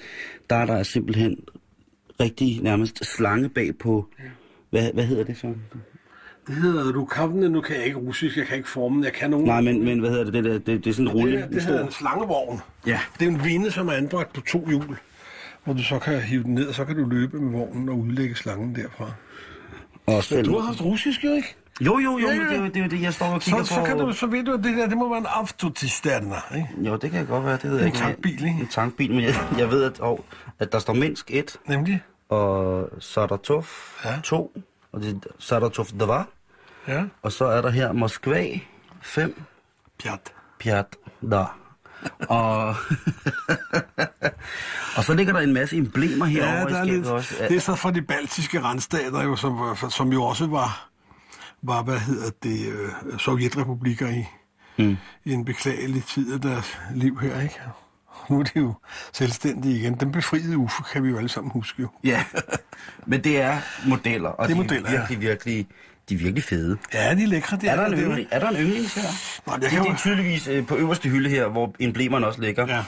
der 0.50 0.56
er 0.56 0.66
der 0.66 0.82
simpelthen 0.82 1.36
rigtig 2.20 2.62
nærmest 2.62 3.04
slange 3.04 3.48
bag 3.48 3.78
på, 3.78 4.08
hvad, 4.70 4.92
hvad 4.92 5.04
hedder 5.04 5.24
det 5.24 5.36
så? 5.36 5.54
Det 6.46 6.54
hedder 6.54 6.92
Rukavne. 6.98 7.48
Nu 7.48 7.60
kan 7.60 7.76
jeg 7.76 7.84
ikke 7.84 7.98
russisk. 7.98 8.36
Jeg 8.36 8.46
kan 8.46 8.56
ikke 8.56 8.68
formen. 8.68 9.04
Jeg 9.04 9.12
kan 9.12 9.30
nogen... 9.30 9.46
Nej, 9.46 9.60
men, 9.60 9.84
men 9.84 9.98
hvad 9.98 10.10
hedder 10.10 10.24
det? 10.24 10.34
Det, 10.34 10.44
der, 10.44 10.52
det, 10.52 10.84
det 10.84 10.86
er 10.86 10.94
sådan 10.94 11.06
en 11.06 11.12
rulle. 11.12 11.36
det, 11.36 11.50
det 11.52 11.62
hedder 11.62 11.86
en 11.86 11.92
slangevogn. 11.92 12.60
Ja. 12.86 13.00
Det 13.18 13.26
er 13.26 13.30
en 13.30 13.44
vinde, 13.44 13.70
som 13.70 13.88
er 13.88 13.92
anbragt 13.92 14.32
på 14.32 14.40
to 14.40 14.68
hjul, 14.68 14.96
hvor 15.64 15.72
du 15.74 15.84
så 15.84 15.98
kan 15.98 16.20
hive 16.20 16.42
den 16.42 16.54
ned, 16.54 16.66
og 16.68 16.74
så 16.74 16.84
kan 16.84 16.96
du 16.96 17.04
løbe 17.08 17.40
med 17.40 17.58
vognen 17.58 17.88
og 17.88 17.98
udlægge 17.98 18.34
slangen 18.36 18.74
derfra. 18.74 19.10
Og 20.06 20.24
selv, 20.24 20.44
Du 20.44 20.58
har 20.58 20.66
haft 20.66 20.80
russisk, 20.82 21.24
jo 21.24 21.32
ikke? 21.32 21.54
jo, 21.80 21.98
jo, 21.98 22.18
jo, 22.18 22.28
Ja, 22.28 22.34
men 22.34 22.42
ja. 22.42 22.48
det, 22.48 22.56
er 22.56 22.80
jo- 22.80 22.84
det 22.84 22.90
det, 22.90 23.02
jeg 23.02 23.14
står 23.14 23.26
og 23.26 23.42
Så, 23.42 23.50
kigger 23.50 23.64
så, 23.64 23.80
på. 23.80 23.84
kan 23.86 23.98
du, 23.98 24.12
så 24.12 24.26
ved 24.26 24.44
du, 24.44 24.52
at 24.54 24.64
det 24.64 24.76
der, 24.76 24.86
det 24.88 24.96
må 24.98 25.08
være 25.08 25.18
en 25.18 25.26
autocisterner, 25.28 26.54
ikke? 26.56 26.68
Jo, 26.90 26.96
det 26.96 27.10
kan 27.10 27.26
godt 27.26 27.44
være, 27.44 27.52
det 27.62 27.64
ved 27.70 27.72
jeg 27.72 27.80
En 27.80 27.86
ikke. 27.86 27.98
tankbil, 27.98 28.32
ikke? 28.44 28.60
En 28.60 28.66
tankbil, 28.66 29.10
men 29.14 29.20
jeg, 29.24 29.34
jeg 29.58 29.70
ved, 29.70 29.82
at, 29.84 30.00
og, 30.00 30.24
at 30.58 30.72
der 30.72 30.78
står 30.78 30.92
Minsk 30.92 31.30
1, 31.30 31.56
Nemlig? 31.68 32.02
og 32.28 32.88
Saratov 32.98 33.66
Ja. 34.04 34.20
2, 34.24 34.52
og 34.92 35.00
det 35.00 35.14
er 35.14 35.30
Saratov 35.38 35.86
2, 35.86 36.14
Ja. 36.88 37.04
og 37.22 37.32
så 37.32 37.44
er 37.44 37.60
der 37.62 37.70
her 37.70 37.92
Moskva 37.92 38.46
5, 39.02 39.42
Pjat. 40.02 40.32
Pjat, 40.60 40.86
der. 41.30 41.59
Og, 42.28 42.68
og 44.96 45.04
så 45.04 45.14
ligger 45.14 45.32
der 45.32 45.40
en 45.40 45.52
masse 45.52 45.76
emblemer 45.76 46.26
herovre 46.26 46.56
Ja, 46.56 46.66
i 46.66 46.70
der 46.70 46.78
er 46.78 46.84
skabet 46.84 46.94
lidt, 46.94 47.06
også. 47.06 47.34
det 47.48 47.56
er 47.56 47.60
så 47.60 47.74
fra 47.74 47.90
de 47.90 48.02
baltiske 48.02 48.62
randstater, 48.62 49.22
jo, 49.22 49.36
som, 49.36 49.76
som 49.90 50.12
jo 50.12 50.24
også 50.24 50.46
var, 50.46 50.88
var 51.62 51.82
hvad 51.82 51.98
hedder 51.98 52.30
det, 52.42 52.68
øh, 52.68 53.18
sovjetrepublikker 53.18 54.08
i, 54.08 54.24
mm. 54.78 54.96
i 55.24 55.32
en 55.32 55.44
beklagelig 55.44 56.04
tid 56.04 56.34
af 56.34 56.40
deres 56.40 56.78
liv 56.94 57.20
her, 57.20 57.40
ikke? 57.40 57.60
Nu 58.30 58.38
er 58.40 58.42
de 58.42 58.50
jo 58.56 58.74
selvstændige 59.12 59.78
igen. 59.78 59.94
Den 59.94 60.12
befriede 60.12 60.58
UFO 60.58 60.82
kan 60.82 61.02
vi 61.02 61.08
jo 61.08 61.16
alle 61.16 61.28
sammen 61.28 61.52
huske 61.52 61.82
jo. 61.82 61.88
Ja, 62.04 62.24
men 63.06 63.24
det 63.24 63.40
er 63.40 63.58
modeller, 63.86 64.28
og 64.28 64.48
Det 64.48 64.54
er 64.54 64.56
de 64.56 64.62
modeller, 64.62 64.88
er 64.88 64.92
ja. 64.92 64.98
virkelig, 64.98 65.20
virkelig, 65.20 65.66
de 66.10 66.14
er 66.14 66.18
virkelig 66.18 66.44
fede. 66.44 66.76
Ja, 66.94 67.14
de 67.14 67.22
er 67.22 67.26
lækre. 67.26 67.56
Det 67.56 67.68
Er 67.70 67.76
der 67.76 67.86
en, 67.86 67.92
det 67.92 68.00
yndling, 68.02 68.28
er 68.30 68.38
der 68.38 68.48
en 68.48 68.56
yndlings 68.56 68.94
her? 68.94 69.02
Nej, 69.46 69.56
det, 69.56 69.70
det 69.70 69.76
jo- 69.78 69.84
er 69.84 69.96
tydeligvis 69.96 70.48
øh, 70.48 70.66
på 70.66 70.76
øverste 70.76 71.08
hylde 71.08 71.30
her, 71.30 71.46
hvor 71.48 71.74
emblemerne 71.80 72.26
også 72.26 72.40
ligger. 72.40 72.66
Ja. 72.76 72.82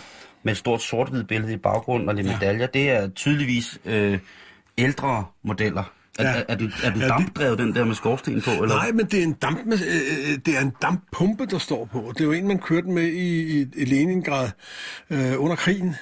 Med 0.44 0.52
et 0.52 0.58
stort 0.58 0.82
sort-hvid 0.82 1.24
billede 1.24 1.52
i 1.52 1.56
baggrunden 1.56 2.08
og 2.08 2.14
lidt 2.14 2.26
Ja. 2.26 2.32
medaljer. 2.40 2.66
Det 2.66 2.90
er 2.90 3.08
tydeligvis 3.08 3.78
øh, 3.84 4.18
ældre 4.78 5.24
modeller. 5.44 5.92
Er, 6.18 6.24
Ja. 6.30 6.38
er, 6.38 6.42
er, 6.48 6.54
den, 6.56 6.72
er 6.84 6.90
den 6.90 6.98
Ja, 7.00 7.04
det- 7.06 7.12
dampdrevet, 7.12 7.58
den 7.58 7.74
der 7.74 7.84
med 7.84 7.94
skorsten 7.94 8.42
på? 8.42 8.50
Eller? 8.50 8.66
Nej, 8.76 8.92
men 8.92 9.06
det 9.06 9.18
er 9.18 9.22
en 9.22 9.32
damp, 9.32 9.58
øh, 9.66 9.72
øh, 9.72 10.38
det 10.46 10.56
er 10.56 10.60
en 10.60 10.72
damppumpe, 10.82 11.46
der 11.46 11.58
står 11.58 11.84
på. 11.92 12.12
Det 12.14 12.20
er 12.20 12.24
jo 12.24 12.32
en, 12.32 12.48
man 12.48 12.58
kørte 12.58 12.86
med 12.88 13.02
i, 13.02 13.60
i, 13.60 13.66
i 13.76 13.84
Leningrad 13.84 14.48
øh, 15.10 15.32
under 15.36 15.56
krigen, 15.56 15.94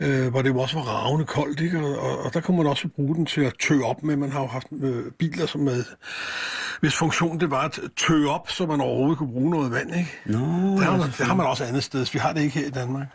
øh, 0.00 0.30
hvor 0.30 0.42
det 0.42 0.48
jo 0.48 0.58
også 0.58 0.76
var 0.76 0.84
ravende 0.84 1.24
koldt, 1.24 1.60
ikke? 1.60 1.78
Og, 1.78 1.98
og, 1.98 2.18
og 2.18 2.34
der 2.34 2.40
kunne 2.40 2.56
man 2.56 2.66
også 2.66 2.88
bruge 2.88 3.14
den 3.14 3.26
til 3.26 3.40
at 3.40 3.52
tø 3.60 3.80
op 3.80 4.02
med. 4.02 4.16
Man 4.16 4.32
har 4.32 4.40
jo 4.40 4.46
haft 4.46 4.66
øh, 4.82 5.12
biler, 5.18 5.46
som 5.46 5.60
med, 5.60 5.84
hvis 6.80 6.96
funktion 6.96 7.40
det 7.40 7.50
var 7.50 7.62
at 7.62 7.80
tø 7.96 8.26
op, 8.26 8.50
så 8.50 8.66
man 8.66 8.80
overhovedet 8.80 9.18
kunne 9.18 9.32
bruge 9.32 9.50
noget 9.50 9.72
vand, 9.72 9.96
ikke? 9.96 10.12
Nå, 10.26 10.38
det, 10.38 10.84
har 10.84 10.96
man, 10.96 11.06
det 11.18 11.26
har 11.26 11.34
man 11.34 11.46
også 11.46 11.64
andet 11.64 11.84
sted, 11.84 12.06
vi 12.12 12.18
har 12.18 12.32
det 12.32 12.40
ikke 12.40 12.58
her 12.58 12.66
i 12.66 12.70
Danmark. 12.70 13.06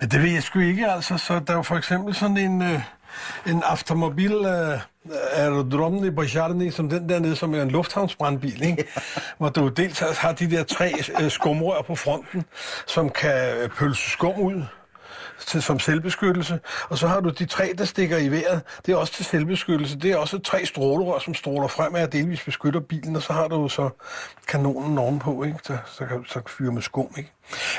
Men 0.00 0.08
det 0.08 0.22
ved 0.22 0.30
jeg 0.30 0.42
sgu 0.42 0.58
ikke, 0.58 0.86
altså. 0.86 1.18
Så 1.18 1.40
der 1.46 1.52
er 1.52 1.56
jo 1.56 1.62
for 1.62 1.76
eksempel 1.76 2.14
sådan 2.14 2.36
en, 2.36 2.62
øh, 2.62 2.80
en 3.46 3.62
automobil 3.62 4.32
øh, 4.32 4.80
aerodromni 5.32 6.10
Bajarni, 6.10 6.70
som 6.70 6.88
den 6.88 7.08
der 7.08 7.18
nede, 7.18 7.36
som 7.36 7.54
er 7.54 7.62
en 7.62 7.70
lufthavnsbrandbil, 7.70 8.62
ikke? 8.62 8.84
hvor 9.38 9.48
du 9.48 9.68
dels 9.68 9.98
har 9.98 10.32
de 10.32 10.50
der 10.50 10.64
tre 10.64 10.92
øh, 11.20 11.30
skumrør 11.30 11.82
på 11.82 11.94
fronten, 11.94 12.44
som 12.86 13.10
kan 13.10 13.70
pølse 13.76 14.10
skum 14.10 14.40
ud 14.40 14.62
til, 15.46 15.62
som 15.62 15.78
selvbeskyttelse. 15.78 16.60
Og 16.88 16.98
så 16.98 17.08
har 17.08 17.20
du 17.20 17.28
de 17.28 17.46
tre, 17.46 17.74
der 17.78 17.84
stikker 17.84 18.18
i 18.18 18.28
vejret. 18.28 18.62
Det 18.86 18.92
er 18.92 18.96
også 18.96 19.12
til 19.12 19.24
selvbeskyttelse. 19.24 19.98
Det 19.98 20.10
er 20.10 20.16
også 20.16 20.38
tre 20.38 20.66
strålerør, 20.66 21.18
som 21.18 21.34
stråler 21.34 21.68
frem 21.68 21.94
og 21.94 22.12
delvis 22.12 22.44
beskytter 22.44 22.80
bilen. 22.80 23.16
Og 23.16 23.22
så 23.22 23.32
har 23.32 23.48
du 23.48 23.68
så 23.68 23.90
kanonen 24.48 24.98
ovenpå, 24.98 25.44
ikke? 25.44 25.58
Så, 25.62 25.76
så 25.86 26.06
kan 26.06 26.24
så 26.28 26.40
fyre 26.46 26.72
med 26.72 26.82
skum. 26.82 27.08
Ikke? 27.18 27.32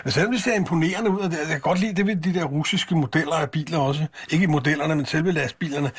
Men 0.03 0.12
selvom 0.12 0.32
det 0.32 0.43
ser 0.43 0.56
imponerende 0.56 1.10
ud, 1.10 1.20
og 1.20 1.32
det, 1.32 1.38
jeg 1.38 1.47
kan 1.47 1.62
godt 1.62 1.80
lide 1.80 1.93
det 1.93 2.08
ved 2.08 2.16
de 2.16 2.34
der 2.34 2.43
russiske 2.43 2.95
modeller 2.95 3.36
af 3.36 3.49
biler 3.51 3.78
også. 3.78 4.06
Ikke 4.30 4.47
modellerne, 4.47 4.95
men 4.95 5.06
selve 5.06 5.32
lastbilerne. 5.32 5.91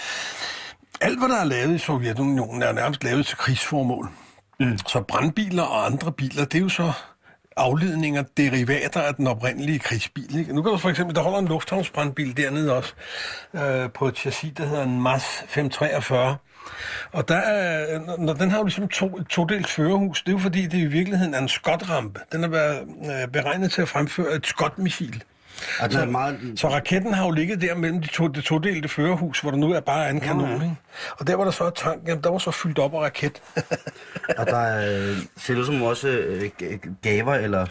alt, 1.01 1.19
hvad 1.19 1.29
der 1.29 1.41
er 1.41 1.45
lavet 1.45 1.75
i 1.75 1.79
Sovjetunionen, 1.79 2.63
er 2.63 2.73
nærmest 2.73 3.05
lavet 3.05 3.27
til 3.27 3.37
krigsformål. 3.37 4.09
Mm. 4.61 4.79
Så 4.79 5.01
brandbiler 5.01 5.63
og 5.63 5.87
andre 5.87 6.13
biler, 6.13 6.45
det 6.45 6.59
er 6.59 6.63
jo 6.63 6.69
så 6.69 6.93
afledninger, 7.57 8.25
derivater 8.37 9.01
af 9.01 9.15
den 9.15 9.27
oprindelige 9.27 9.79
krigsbil. 9.79 10.39
Ikke? 10.39 10.55
Nu 10.55 10.63
kan 10.63 10.73
du 10.73 10.79
for 10.79 10.91
eksempel, 10.91 11.17
der 11.17 11.23
holder 11.23 11.39
en 11.39 11.49
lufthavnsbrandbil 11.49 12.37
dernede 12.37 12.77
også, 12.77 12.93
øh, 13.55 13.91
på 13.91 14.09
et 14.09 14.17
chassis, 14.17 14.53
der 14.57 14.67
hedder 14.67 14.83
en 14.83 15.01
MAS 15.01 15.45
543. 15.49 16.37
Og 17.13 17.29
der 17.29 17.37
er, 17.37 18.01
når 18.19 18.33
den 18.33 18.51
har 18.51 18.59
jo 18.59 18.65
ligesom 18.65 18.89
to, 18.89 19.17
et 19.17 19.27
todelt 19.27 19.67
førerhus, 19.67 20.23
det 20.23 20.29
er 20.29 20.33
jo 20.33 20.39
fordi, 20.39 20.67
det 20.67 20.79
i 20.79 20.87
virkeligheden 20.87 21.35
er 21.35 21.39
en 21.39 21.49
skotrampe. 21.49 22.21
Den 22.33 22.45
er 22.45 22.49
været, 22.49 22.81
øh, 22.83 23.29
beregnet 23.29 23.73
til 23.73 23.83
at 23.83 23.89
fremføre 23.89 24.35
et 24.35 24.47
skotmissil. 24.47 25.23
Altså, 25.81 25.99
Så, 25.99 26.05
meget... 26.07 26.39
så 26.57 26.69
raketten 26.69 27.15
har 27.15 27.25
jo 27.25 27.31
ligget 27.31 27.61
der 27.61 27.75
mellem 27.75 28.03
de 28.03 28.09
to, 28.09 28.29
det 28.29 28.45
todelte 28.45 28.89
førerhus, 28.89 29.41
hvor 29.41 29.51
der 29.51 29.59
nu 29.59 29.73
er 29.73 29.81
bare 29.81 30.11
en 30.11 30.21
kanon. 30.21 30.49
ja. 30.49 30.55
Ikke? 30.55 30.77
Og 31.19 31.27
der 31.27 31.35
var 31.37 31.45
der 31.45 31.51
så 31.51 31.67
et 31.67 31.75
tank, 31.75 32.03
jamen, 32.09 32.25
der 32.25 32.31
var 32.31 32.39
så 32.39 32.51
fyldt 32.51 32.79
op 32.79 32.95
af 32.95 33.01
raket. 33.01 33.43
Og 34.39 34.47
der 34.47 34.57
er, 34.57 35.11
øh, 35.11 35.17
ser 35.37 35.57
ud 35.57 35.67
som 35.67 35.83
også 35.83 36.09
øh, 36.09 36.51
gaver, 37.03 37.35
eller 37.35 37.67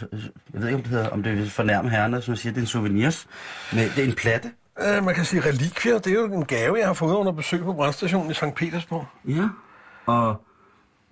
jeg 0.54 0.62
ved 0.62 0.68
ikke, 0.68 0.76
om 0.76 0.82
det, 0.82 0.92
hedder, 0.92 1.10
om 1.10 1.24
det 1.24 1.38
vil 1.38 1.50
fornærme 1.50 1.90
herrerne, 1.90 2.22
som 2.22 2.36
siger, 2.36 2.54
det 2.54 2.58
er 2.58 2.64
en 2.64 2.68
souvenirs. 2.68 3.28
Men 3.74 3.80
det 3.96 4.00
er 4.00 4.08
en 4.08 4.14
platte. 4.16 4.52
Øh, 4.82 5.04
man 5.06 5.16
kan 5.16 5.26
sige 5.26 5.42
relikvier, 5.46 5.98
det 6.00 6.08
er 6.08 6.14
jo 6.16 6.26
en 6.34 6.46
gave, 6.46 6.78
jeg 6.80 6.88
har 6.88 6.94
fået 6.94 7.16
under 7.16 7.32
besøg 7.32 7.64
på 7.64 7.74
brandstationen 7.74 8.32
i 8.32 8.34
St. 8.34 8.56
Petersborg. 8.56 9.06
Ja. 9.28 9.48
Og 10.06 10.45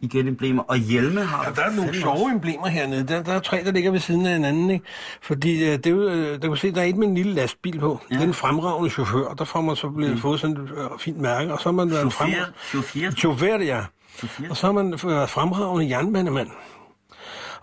igen 0.03 0.27
emblemer. 0.27 0.63
Og 0.63 0.77
hjelme 0.77 1.21
har 1.21 1.43
Ja, 1.43 1.51
der 1.61 1.69
er 1.69 1.75
nogle 1.75 1.93
sjove 1.93 2.31
emblemer 2.31 2.67
hernede. 2.67 3.07
Der, 3.07 3.23
der 3.23 3.33
er 3.33 3.39
tre, 3.39 3.63
der 3.63 3.71
ligger 3.71 3.91
ved 3.91 3.99
siden 3.99 4.25
af 4.25 4.33
hinanden. 4.33 4.69
Ikke? 4.69 4.85
Fordi 5.21 5.63
øh, 5.63 5.71
det 5.71 5.85
er 5.85 5.89
jo, 5.89 6.07
øh, 6.07 6.41
der 6.41 6.47
kan 6.47 6.57
se, 6.57 6.71
der 6.71 6.81
er 6.81 6.85
et 6.85 6.95
med 6.95 7.07
en 7.07 7.15
lille 7.15 7.33
lastbil 7.33 7.79
på. 7.79 7.99
Ja. 8.11 8.15
Det 8.15 8.23
er 8.23 8.27
en 8.27 8.33
fremragende 8.33 8.89
chauffør. 8.89 9.33
Der 9.33 9.45
får 9.45 9.61
man 9.61 9.75
så 9.75 9.89
blevet 9.89 10.13
mm. 10.13 10.21
fået 10.21 10.39
sådan 10.39 10.57
et 10.57 10.69
øh, 10.77 10.99
fint 10.99 11.17
mærke. 11.17 11.53
Og 11.53 11.59
så 11.59 11.63
har 11.69 11.73
man 11.73 11.91
været 11.91 12.05
en 12.05 12.11
fremragende... 12.11 12.53
chauffør. 12.69 13.11
Chauffør, 13.11 13.57
ja. 13.57 13.83
Chauffør. 14.17 14.49
Og 14.49 14.57
så 14.57 14.65
har 14.65 14.73
man 14.73 14.99
været 15.03 15.29
fremragende 15.29 15.89
jernbanemand. 15.89 16.49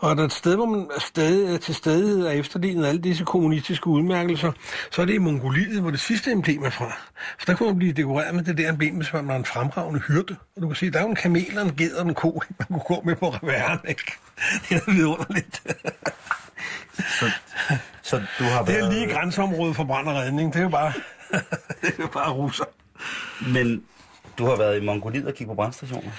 Og 0.00 0.10
er 0.10 0.14
der 0.14 0.24
et 0.24 0.32
sted, 0.32 0.56
hvor 0.56 0.66
man 0.66 0.86
stadig, 0.98 1.54
er 1.54 1.58
til 1.58 1.74
stadighed 1.74 2.26
er 2.26 2.30
efterlignet 2.30 2.86
alle 2.86 3.00
disse 3.00 3.24
kommunistiske 3.24 3.86
udmærkelser, 3.86 4.52
så 4.90 5.02
er 5.02 5.06
det 5.06 5.14
i 5.14 5.18
Mongoliet, 5.18 5.80
hvor 5.80 5.90
det 5.90 6.00
sidste 6.00 6.30
emblem 6.30 6.62
er 6.62 6.70
fra. 6.70 6.92
For 7.38 7.46
der 7.46 7.54
kunne 7.54 7.68
man 7.68 7.78
blive 7.78 7.92
dekoreret 7.92 8.34
med 8.34 8.44
det 8.44 8.58
der 8.58 8.68
emblem, 8.70 9.02
som 9.02 9.28
var 9.28 9.36
en 9.36 9.44
fremragende 9.44 10.00
hyrde. 10.00 10.36
Og 10.56 10.62
du 10.62 10.66
kan 10.66 10.76
se, 10.76 10.90
der 10.90 10.98
er 10.98 11.02
jo 11.02 11.08
en 11.08 11.14
kamel 11.16 11.58
og 11.58 11.66
en 11.66 11.76
ged 11.76 11.92
og 11.94 12.08
en 12.08 12.14
ko, 12.14 12.42
man 12.58 12.66
kunne 12.80 12.96
gå 12.96 13.02
med 13.04 13.16
på 13.16 13.28
reværen, 13.28 13.78
ikke? 13.88 14.12
Det 14.68 14.76
er 14.76 14.92
vidunderligt. 14.92 15.62
Så, 17.20 17.30
så 18.02 18.22
du 18.38 18.44
har 18.44 18.64
Det 18.64 18.74
er 18.74 18.78
været... 18.80 18.94
lige 18.94 19.06
grænseområdet 19.12 19.76
for 19.76 19.84
brand 19.84 20.08
og 20.08 20.14
redning. 20.14 20.52
Det 20.52 20.58
er 20.58 20.62
jo 20.62 20.68
bare, 20.68 20.92
det 21.80 21.88
er 21.88 21.90
jo 22.00 22.06
bare 22.06 22.32
russer. 22.32 22.64
Men 23.48 23.82
du 24.38 24.46
har 24.46 24.56
været 24.56 24.82
i 24.82 24.84
Mongoliet 24.84 25.26
og 25.26 25.32
kigget 25.34 25.48
på 25.48 25.54
brandstationer. 25.54 26.10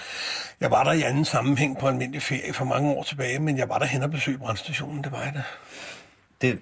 Jeg 0.62 0.72
var 0.72 0.84
der 0.84 0.92
i 0.92 1.02
anden 1.02 1.26
sammenhæng 1.26 1.78
på 1.80 1.88
almindelig 1.88 2.22
ferie 2.22 2.54
for 2.54 2.66
mange 2.66 2.92
år 2.92 3.04
tilbage, 3.04 3.40
men 3.40 3.58
jeg 3.58 3.70
var 3.70 3.80
der 3.80 3.86
hen 3.86 4.04
og 4.04 4.12
besøgte 4.12 4.40
brandstationen, 4.40 5.04
det 5.04 5.12
var 5.12 5.22
jeg 5.22 5.34
da. 5.34 5.44
Det, 6.42 6.60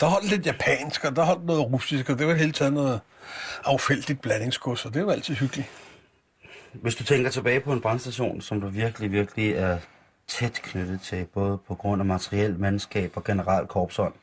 Der 0.00 0.06
holdt 0.06 0.30
lidt 0.30 0.46
japansk, 0.46 1.04
og 1.04 1.16
der 1.16 1.24
holdt 1.24 1.44
noget 1.44 1.72
russisk, 1.72 2.10
og 2.10 2.18
det 2.18 2.26
var 2.26 2.34
helt 2.34 2.56
taget 2.56 2.72
noget 2.72 3.00
affældigt 3.64 4.20
blandingsgods, 4.20 4.84
og 4.84 4.94
det 4.94 5.06
var 5.06 5.12
altid 5.12 5.34
hyggeligt. 5.34 5.68
hvis 6.72 6.94
du 6.94 7.04
tænker 7.04 7.30
tilbage 7.30 7.60
på 7.60 7.72
en 7.72 7.80
brandstation, 7.80 8.40
som 8.40 8.60
du 8.60 8.68
virkelig, 8.68 9.12
virkelig 9.12 9.52
er 9.52 9.78
tæt 10.28 10.52
knyttet 10.52 11.00
til, 11.00 11.26
både 11.34 11.58
på 11.68 11.74
grund 11.74 12.02
af 12.02 12.06
materiel, 12.06 12.58
mandskab 12.58 13.12
og 13.16 13.24
generelt 13.24 13.68
korpsånd, 13.68 14.14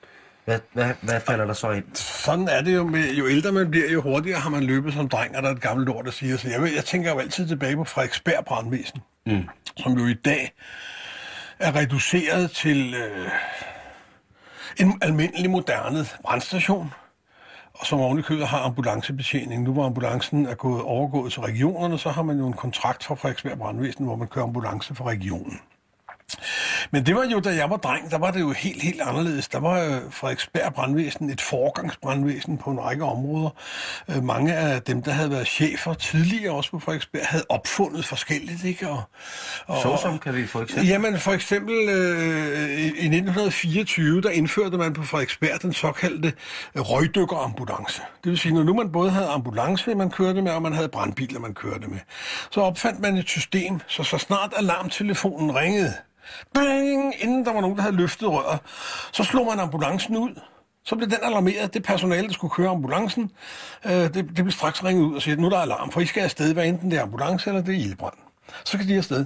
hvad, 0.52 0.60
hvad, 0.86 0.94
hvad 1.02 1.22
falder 1.22 1.46
der 1.46 1.54
så 1.54 1.72
ind? 1.72 1.96
Sådan 1.96 2.48
er 2.48 2.62
det 2.62 2.76
jo 2.76 2.84
med, 2.84 3.14
jo 3.14 3.28
ældre 3.28 3.52
man 3.52 3.72
bliver, 3.72 3.92
jo 3.92 4.02
hurtigere 4.02 4.40
har 4.40 4.50
man 4.50 4.64
løbet 4.64 4.94
som 4.94 5.10
dreng, 5.10 5.38
og 5.38 5.44
der 5.44 5.50
er 5.50 5.54
et 5.54 5.62
gammelt 5.62 5.90
ord, 5.90 6.06
der 6.06 6.12
siger 6.12 6.38
så. 6.38 6.50
Jeg, 6.50 6.62
ved, 6.62 6.74
jeg 6.76 6.86
tænker 6.86 7.12
jo 7.12 7.20
altid 7.20 7.48
tilbage 7.48 7.76
på 7.76 7.84
Frederiksberg 7.84 8.46
brandvæsen, 8.46 9.00
Mm. 9.26 9.44
som 9.78 9.94
jo 9.94 10.08
i 10.08 10.14
dag 10.14 10.54
er 11.60 11.76
reduceret 11.76 12.52
til 12.52 12.94
øh, 12.94 13.30
en 14.80 15.00
almindelig 15.02 15.50
moderne 15.52 16.06
brandstation, 16.24 16.94
og 17.74 17.86
som 17.86 18.00
oven 18.00 18.20
i 18.20 18.22
købet 18.22 18.48
har 18.48 18.60
ambulancebetjening. 18.60 19.64
Nu 19.64 19.74
hvor 19.74 19.86
ambulancen 19.86 20.46
er 20.46 20.56
gået 20.56 20.82
overgået 20.82 21.32
til 21.32 21.42
regionerne, 21.42 21.98
så 22.00 22.10
har 22.10 22.22
man 22.22 22.38
jo 22.38 22.48
en 22.48 22.54
kontrakt 22.54 23.04
fra 23.04 23.16
Frederiksberg 23.16 23.58
Brandvæsen, 23.58 24.06
hvor 24.06 24.16
man 24.16 24.28
kører 24.28 24.46
ambulance 24.46 24.96
for 24.96 25.04
regionen. 25.06 25.60
Men 26.92 27.06
det 27.06 27.16
var 27.16 27.26
jo, 27.32 27.40
da 27.40 27.50
jeg 27.56 27.70
var 27.70 27.78
dreng, 27.78 28.12
der 28.12 28.18
var 28.18 28.32
det 28.32 28.40
jo 28.40 28.52
helt, 28.52 28.82
helt 28.82 29.02
anderledes. 29.02 29.48
Der 29.48 29.60
var 29.60 29.80
øh, 29.80 30.02
Frederiksberg 30.12 30.74
Brandvæsen 30.74 31.30
et 31.30 31.42
forgangsbrandvæsen 31.42 32.58
på 32.58 32.70
en 32.70 32.80
række 32.80 33.04
områder. 33.04 33.50
Øh, 34.10 34.24
mange 34.24 34.56
af 34.56 34.82
dem, 34.82 35.04
der 35.04 35.12
havde 35.12 35.32
været 35.32 35.48
chefer 35.48 35.94
tidligere 35.94 36.54
også 36.54 36.72
på 36.72 36.80
Frederiksberg, 36.80 37.22
havde 37.26 37.46
opfundet 37.50 38.06
forskelligt, 38.06 38.64
ikke? 38.64 38.90
Og, 38.90 39.04
og, 39.68 39.82
Såsom 39.82 40.20
kan 40.20 40.36
vi 40.36 40.48
for 40.48 40.62
eksempel... 40.62 40.88
Jamen 40.88 41.20
for 41.20 41.32
eksempel 41.32 41.90
øh, 41.90 42.72
i 42.80 43.02
i 43.02 43.06
1924, 43.06 44.22
der 44.22 44.30
indførte 44.30 44.78
man 44.78 44.94
på 44.94 45.04
Frederiksberg 45.04 45.62
den 45.62 45.74
såkaldte 45.74 46.34
øh, 46.76 46.82
røgdykkerambulance. 46.82 48.02
Det 48.24 48.30
vil 48.30 48.40
sige, 48.40 48.54
når 48.54 48.64
nu 48.64 48.74
man 48.74 48.92
både 48.92 49.10
havde 49.10 49.28
ambulance, 49.28 49.96
man 49.96 50.10
kørte 50.10 50.42
med, 50.42 50.52
og 50.52 50.62
man 50.62 50.74
havde 50.74 50.90
brandbiler, 50.90 51.40
man 51.40 51.54
kørte 51.54 51.88
med, 51.88 52.00
så 52.52 52.62
opfandt 52.62 53.00
man 53.00 53.18
et 53.18 53.30
system, 53.30 53.80
så 53.88 54.04
så 54.04 54.18
snart 54.18 54.54
alarmtelefonen 54.58 55.56
ringede, 55.56 55.94
bling, 56.54 57.14
inden 57.20 57.46
der 57.46 57.54
var 57.54 57.62
nogen, 57.62 57.76
der 57.76 57.82
havde 57.82 57.96
løftet 57.96 58.28
røret, 58.28 58.60
så 59.12 59.24
slog 59.24 59.46
man 59.46 59.60
ambulancen 59.60 60.18
ud. 60.18 60.42
Så 60.86 60.96
blev 60.96 61.10
den 61.10 61.18
alarmeret. 61.24 61.74
Det 61.74 61.84
personale, 61.84 62.28
der 62.28 62.34
skulle 62.34 62.52
køre 62.52 62.70
ambulancen, 62.70 63.32
øh, 63.86 63.92
det, 63.92 64.14
det 64.14 64.36
blev 64.36 64.52
straks 64.52 64.84
ringet 64.84 65.04
ud 65.04 65.16
og 65.16 65.22
siger, 65.22 65.38
nu 65.38 65.46
er 65.46 65.50
der 65.50 65.58
alarm, 65.58 65.92
for 65.92 66.02
I 66.02 66.06
skal 66.06 66.24
afsted, 66.24 66.54
hvad 66.54 66.66
enten 66.66 66.92
det 66.92 66.98
er 66.98 67.04
ambulance 67.04 67.50
eller 67.50 67.62
det 67.62 67.76
er 67.76 67.80
ildbrand. 67.80 68.14
Så 68.64 68.78
kan 68.78 68.88
de 68.88 68.98
afsted. 68.98 69.26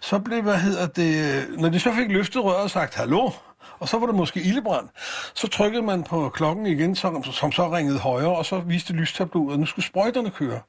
Så 0.00 0.18
blev, 0.18 0.42
hvad 0.42 0.58
hedder 0.58 0.86
det, 0.86 1.46
når 1.58 1.68
de 1.68 1.80
så 1.80 1.92
fik 1.94 2.08
løftet 2.08 2.44
røret 2.44 2.62
og 2.62 2.70
sagt, 2.70 2.94
hallo, 2.94 3.30
og 3.80 3.88
så 3.88 3.98
var 3.98 4.06
det 4.06 4.14
måske 4.14 4.40
ildebrand, 4.40 4.88
så 5.34 5.48
trykkede 5.48 5.82
man 5.82 6.02
på 6.02 6.28
klokken 6.28 6.66
igen, 6.66 6.96
som, 6.96 7.24
som 7.24 7.52
så 7.52 7.70
ringede 7.70 7.98
højere, 7.98 8.36
og 8.36 8.46
så 8.46 8.58
viste 8.58 8.92
lystabloet, 8.92 9.52
at 9.52 9.60
nu 9.60 9.66
skulle 9.66 9.86
sprøjterne 9.86 10.30
køre. 10.30 10.60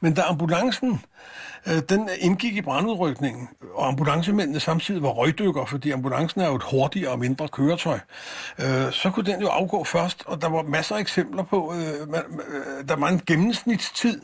Men 0.00 0.14
da 0.14 0.22
ambulancen, 0.22 1.00
øh, 1.66 1.82
den 1.88 2.08
indgik 2.18 2.56
i 2.56 2.62
brandudrykningen, 2.62 3.48
og 3.74 3.88
ambulancemændene 3.88 4.60
samtidig 4.60 5.02
var 5.02 5.08
røgdykker, 5.08 5.64
fordi 5.64 5.90
ambulancen 5.90 6.40
er 6.40 6.46
jo 6.46 6.54
et 6.54 6.62
hurtigere 6.70 7.12
og 7.12 7.18
mindre 7.18 7.48
køretøj, 7.48 7.98
øh, 8.58 8.92
så 8.92 9.10
kunne 9.10 9.32
den 9.32 9.40
jo 9.40 9.48
afgå 9.48 9.84
først, 9.84 10.22
og 10.26 10.42
der 10.42 10.48
var 10.48 10.62
masser 10.62 10.96
af 10.96 11.00
eksempler 11.00 11.42
på, 11.42 11.74
øh, 11.74 12.10
man, 12.10 12.22
øh, 12.48 12.88
der 12.88 12.96
var 12.96 13.08
en 13.08 13.22
gennemsnitstid 13.26 14.20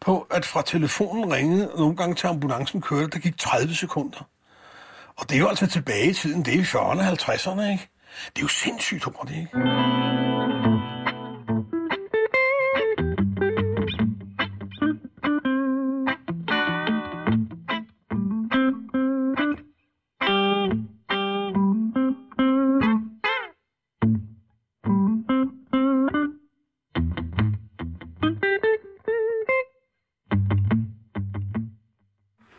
på, 0.00 0.26
at 0.30 0.44
fra 0.44 0.62
telefonen 0.62 1.32
ringede, 1.32 1.70
og 1.70 1.78
nogle 1.78 1.96
gange 1.96 2.14
til 2.14 2.26
ambulancen 2.26 2.80
kørte, 2.80 3.08
der 3.08 3.18
gik 3.18 3.38
30 3.38 3.74
sekunder. 3.74 4.26
Og 5.20 5.28
det 5.28 5.34
er 5.34 5.40
jo 5.40 5.48
altså 5.48 5.66
tilbage 5.66 6.10
i 6.10 6.12
tiden, 6.12 6.44
det 6.44 6.54
er 6.54 6.58
i 6.58 6.62
40'erne 6.62 7.00
og 7.00 7.12
50'erne, 7.12 7.70
ikke? 7.70 7.88
Det 8.26 8.38
er 8.38 8.42
jo 8.42 8.48
sindssygt 8.48 9.04
hurtigt, 9.04 9.38
ikke? 9.38 9.50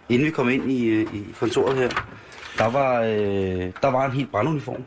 Inden 0.10 0.26
vi 0.26 0.32
kom 0.32 0.50
ind 0.50 0.72
i, 0.72 0.86
øh, 0.86 1.16
i 1.16 1.26
kontoret 1.40 1.78
her, 1.78 1.90
der 2.58 2.70
var, 2.70 3.02
øh, 3.02 3.72
der 3.82 3.88
var 3.92 4.06
en 4.06 4.12
helt 4.12 4.32
branduniform. 4.32 4.84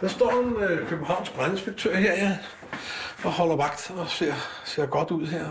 Der 0.00 0.08
står 0.08 0.30
en 0.30 0.62
øh, 0.62 0.88
Københavns 0.88 1.30
brandinspektør 1.30 1.96
her, 1.96 2.12
ja, 2.12 2.36
og 3.24 3.30
holder 3.32 3.56
vagt 3.56 3.92
og 3.96 4.08
ser, 4.08 4.32
ser 4.64 4.86
godt 4.86 5.10
ud 5.10 5.26
her. 5.26 5.44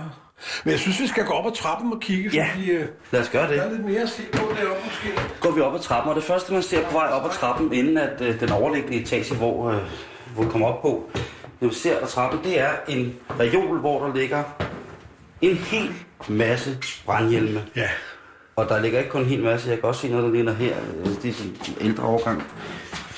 Men 0.63 0.71
jeg 0.71 0.79
synes, 0.79 0.99
vi 1.01 1.07
skal 1.07 1.25
gå 1.25 1.33
op 1.33 1.45
ad 1.47 1.51
trappen 1.51 1.93
og 1.93 1.99
kigge, 1.99 2.29
Ja. 2.33 2.47
fordi 2.53 2.71
øh, 2.71 2.87
Lad 3.11 3.21
os 3.21 3.29
gøre 3.29 3.47
der 3.53 3.61
er 3.61 3.69
det. 3.69 3.71
lidt 3.77 3.85
mere 3.85 4.01
at 4.01 4.09
se 4.09 4.21
på 4.33 4.37
deroppe 4.61 4.81
måske. 4.85 5.09
Går 5.41 5.51
vi 5.51 5.61
op 5.61 5.75
ad 5.75 5.79
trappen, 5.79 6.09
og 6.09 6.15
det 6.15 6.23
første, 6.23 6.53
man 6.53 6.63
ser 6.63 6.83
på 6.85 6.91
vej 6.93 7.07
op 7.07 7.25
ad 7.25 7.29
trappen, 7.29 7.73
inden 7.73 7.97
at 7.97 8.21
øh, 8.21 8.39
den 8.39 8.51
overliggende 8.51 8.97
etage, 8.97 9.35
hvor, 9.35 9.69
øh, 9.71 9.77
hvor 10.35 10.43
vi 10.43 10.49
kommer 10.49 10.67
op 10.67 10.81
på, 10.81 11.09
det 11.59 11.69
vi 11.69 11.73
ser 11.73 11.99
ad 12.01 12.07
trappen, 12.07 12.39
det 12.43 12.59
er 12.59 12.71
en 12.87 13.15
reol, 13.39 13.79
hvor 13.79 14.05
der 14.07 14.15
ligger 14.15 14.43
en 15.41 15.55
hel 15.55 15.93
masse 16.27 16.77
brandhjelme. 17.05 17.63
Ja, 17.75 17.89
Og 18.55 18.69
der 18.69 18.81
ligger 18.81 18.99
ikke 18.99 19.11
kun 19.11 19.21
en 19.21 19.27
hel 19.27 19.43
masse, 19.43 19.69
jeg 19.69 19.79
kan 19.79 19.89
også 19.89 20.01
se 20.01 20.09
noget, 20.09 20.23
der 20.25 20.31
ligger 20.31 20.53
her. 20.53 20.75
øh, 20.99 21.05
Det 21.05 21.25
er 21.25 21.33
den 21.65 21.75
ældre 21.81 22.03
overgang. 22.03 22.43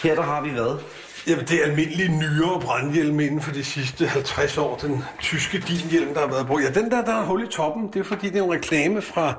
Her 0.03 0.15
der 0.15 0.21
har 0.21 0.41
vi 0.43 0.49
hvad? 0.49 0.79
Jamen, 1.27 1.45
det 1.45 1.61
er 1.61 1.65
almindelig 1.65 2.09
nyere 2.09 2.61
brandhjelm 2.61 3.19
inden 3.19 3.41
for 3.41 3.51
de 3.51 3.63
sidste 3.63 4.07
50 4.07 4.57
år. 4.57 4.77
Den 4.77 5.03
tyske 5.21 5.57
dinhjelm, 5.67 6.13
der 6.13 6.19
har 6.19 6.27
været 6.27 6.47
brugt. 6.47 6.63
Ja, 6.63 6.69
den 6.69 6.91
der, 6.91 7.05
der 7.05 7.13
er 7.13 7.25
hul 7.25 7.43
i 7.43 7.47
toppen, 7.47 7.89
det 7.93 7.99
er 7.99 8.03
fordi, 8.03 8.29
det 8.29 8.39
er 8.39 8.43
en 8.43 8.51
reklame 8.51 9.01
fra, 9.01 9.33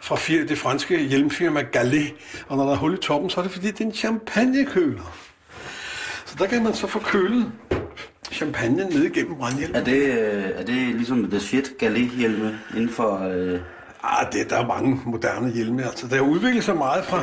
fra 0.00 0.16
fir, 0.16 0.46
det 0.46 0.58
franske 0.58 0.98
hjelmfirma 0.98 1.60
Gallet. 1.60 2.12
Og 2.48 2.56
når 2.56 2.64
der 2.64 2.72
er 2.72 2.76
hul 2.76 2.94
i 2.94 2.96
toppen, 2.96 3.30
så 3.30 3.40
er 3.40 3.44
det 3.44 3.52
fordi, 3.52 3.66
det 3.70 3.80
er 3.80 3.84
en 3.84 3.94
champagnekøler. 3.94 5.14
Så 6.26 6.34
der 6.38 6.46
kan 6.46 6.64
man 6.64 6.74
så 6.74 6.86
få 6.86 6.98
kølet 6.98 7.52
champagne 8.32 8.76
ned 8.84 9.02
igennem 9.04 9.36
brandhjelmen. 9.36 9.76
Er 9.76 9.84
det, 9.84 10.02
øh, 10.02 10.44
er 10.54 10.64
det 10.64 10.74
ligesom 10.94 11.30
The 11.30 11.40
Shit 11.40 11.72
Galet-hjelme 11.78 12.58
inden 12.76 12.90
for... 12.90 13.28
Øh, 13.34 13.60
Ah, 14.04 14.26
det, 14.32 14.50
der 14.50 14.56
er 14.58 14.66
mange 14.66 15.00
moderne 15.04 15.52
hjelme. 15.52 15.82
Altså, 15.84 16.06
det 16.06 16.14
har 16.16 16.22
udviklet 16.24 16.64
sig 16.64 16.76
meget 16.76 17.04
fra, 17.04 17.20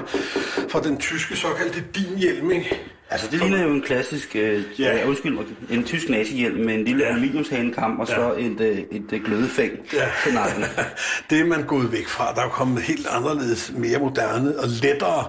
fra 0.69 0.81
den 0.81 0.97
tyske 0.97 1.35
såkaldte 1.35 1.83
din-hjelm, 1.95 2.51
ikke? 2.51 2.79
Altså, 3.09 3.27
det 3.31 3.39
ligner 3.39 3.63
jo 3.63 3.69
en 3.69 3.81
klassisk, 3.81 4.35
øh, 4.35 4.63
Ja. 4.79 4.97
ja. 4.97 5.07
undskyld 5.07 5.33
mig, 5.33 5.45
en 5.69 5.83
tysk 5.83 6.09
nazihjelm 6.09 6.65
med 6.65 6.73
en 6.73 6.83
lille 6.83 7.03
Ja. 7.03 7.07
ja. 7.09 7.13
aluminiumshanekam 7.15 7.99
og 7.99 8.07
så 8.07 8.33
et, 8.37 8.59
øh, 8.61 8.77
et, 8.91 9.13
et 9.13 9.23
glødefæng 9.25 9.71
Ja. 9.93 9.97
ja. 10.03 10.09
til 10.23 10.33
nakken. 10.33 10.63
det 11.29 11.39
er 11.39 11.45
man 11.45 11.63
gået 11.63 11.91
væk 11.91 12.07
fra. 12.07 12.33
Der 12.35 12.41
er 12.41 12.49
kommet 12.49 12.81
helt 12.83 13.07
anderledes, 13.07 13.71
mere 13.77 13.99
moderne 13.99 14.59
og 14.59 14.67
lettere 14.83 15.25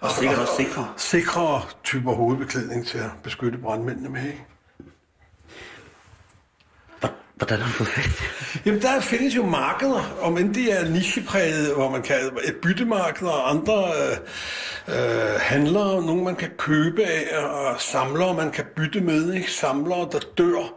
og, 0.00 0.10
sikkert 0.10 0.38
også 0.38 0.52
sikre. 0.58 0.88
sikrere 0.96 1.62
typer 1.84 2.12
hovedbeklædning 2.12 2.86
til 2.86 2.98
at 2.98 3.10
beskytte 3.22 3.58
brandmændene 3.58 4.08
med. 4.08 4.22
Ikke? 4.22 4.44
Hvordan 7.36 7.58
har 7.58 7.66
du 7.66 7.72
fået 7.72 7.88
fat? 7.88 8.10
Jamen, 8.66 8.82
der 8.82 9.00
findes 9.00 9.36
jo 9.36 9.46
markeder, 9.46 10.16
om 10.20 10.38
end 10.38 10.54
de 10.54 10.70
er 10.70 10.88
nichepræget, 10.88 11.74
hvor 11.74 11.90
man 11.90 12.02
kan 12.02 12.16
øh, 12.16 12.48
et 12.48 12.54
byttemarked 12.62 13.26
og 13.28 13.50
andre 13.50 13.84
øh, 13.84 14.16
øh 14.88 15.40
handlere, 15.40 16.06
nogle 16.06 16.24
man 16.24 16.36
kan 16.36 16.50
købe 16.58 17.04
af, 17.04 17.38
og 17.38 17.80
samlere 17.80 18.34
man 18.34 18.50
kan 18.50 18.64
bytte 18.76 19.00
med, 19.00 19.34
ikke? 19.34 19.52
samlere 19.52 20.08
der 20.12 20.18
dør, 20.38 20.74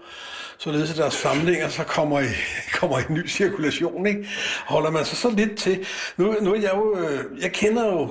således 0.57 0.91
at 0.91 0.97
deres 0.97 1.13
samlinger 1.13 1.69
så 1.69 1.83
kommer 1.83 2.19
i, 2.19 2.27
kommer 2.79 2.99
i 2.99 3.03
ny 3.09 3.29
cirkulation. 3.29 4.07
Ikke? 4.07 4.27
Holder 4.65 4.91
man 4.91 5.05
sig 5.05 5.17
så 5.17 5.29
lidt 5.29 5.57
til. 5.57 5.85
Nu, 6.17 6.35
nu 6.41 6.53
er 6.53 6.59
jeg 6.59 6.71
jo, 6.73 6.97
øh, 6.97 7.41
jeg 7.41 7.51
kender 7.51 7.85
jo 7.85 8.09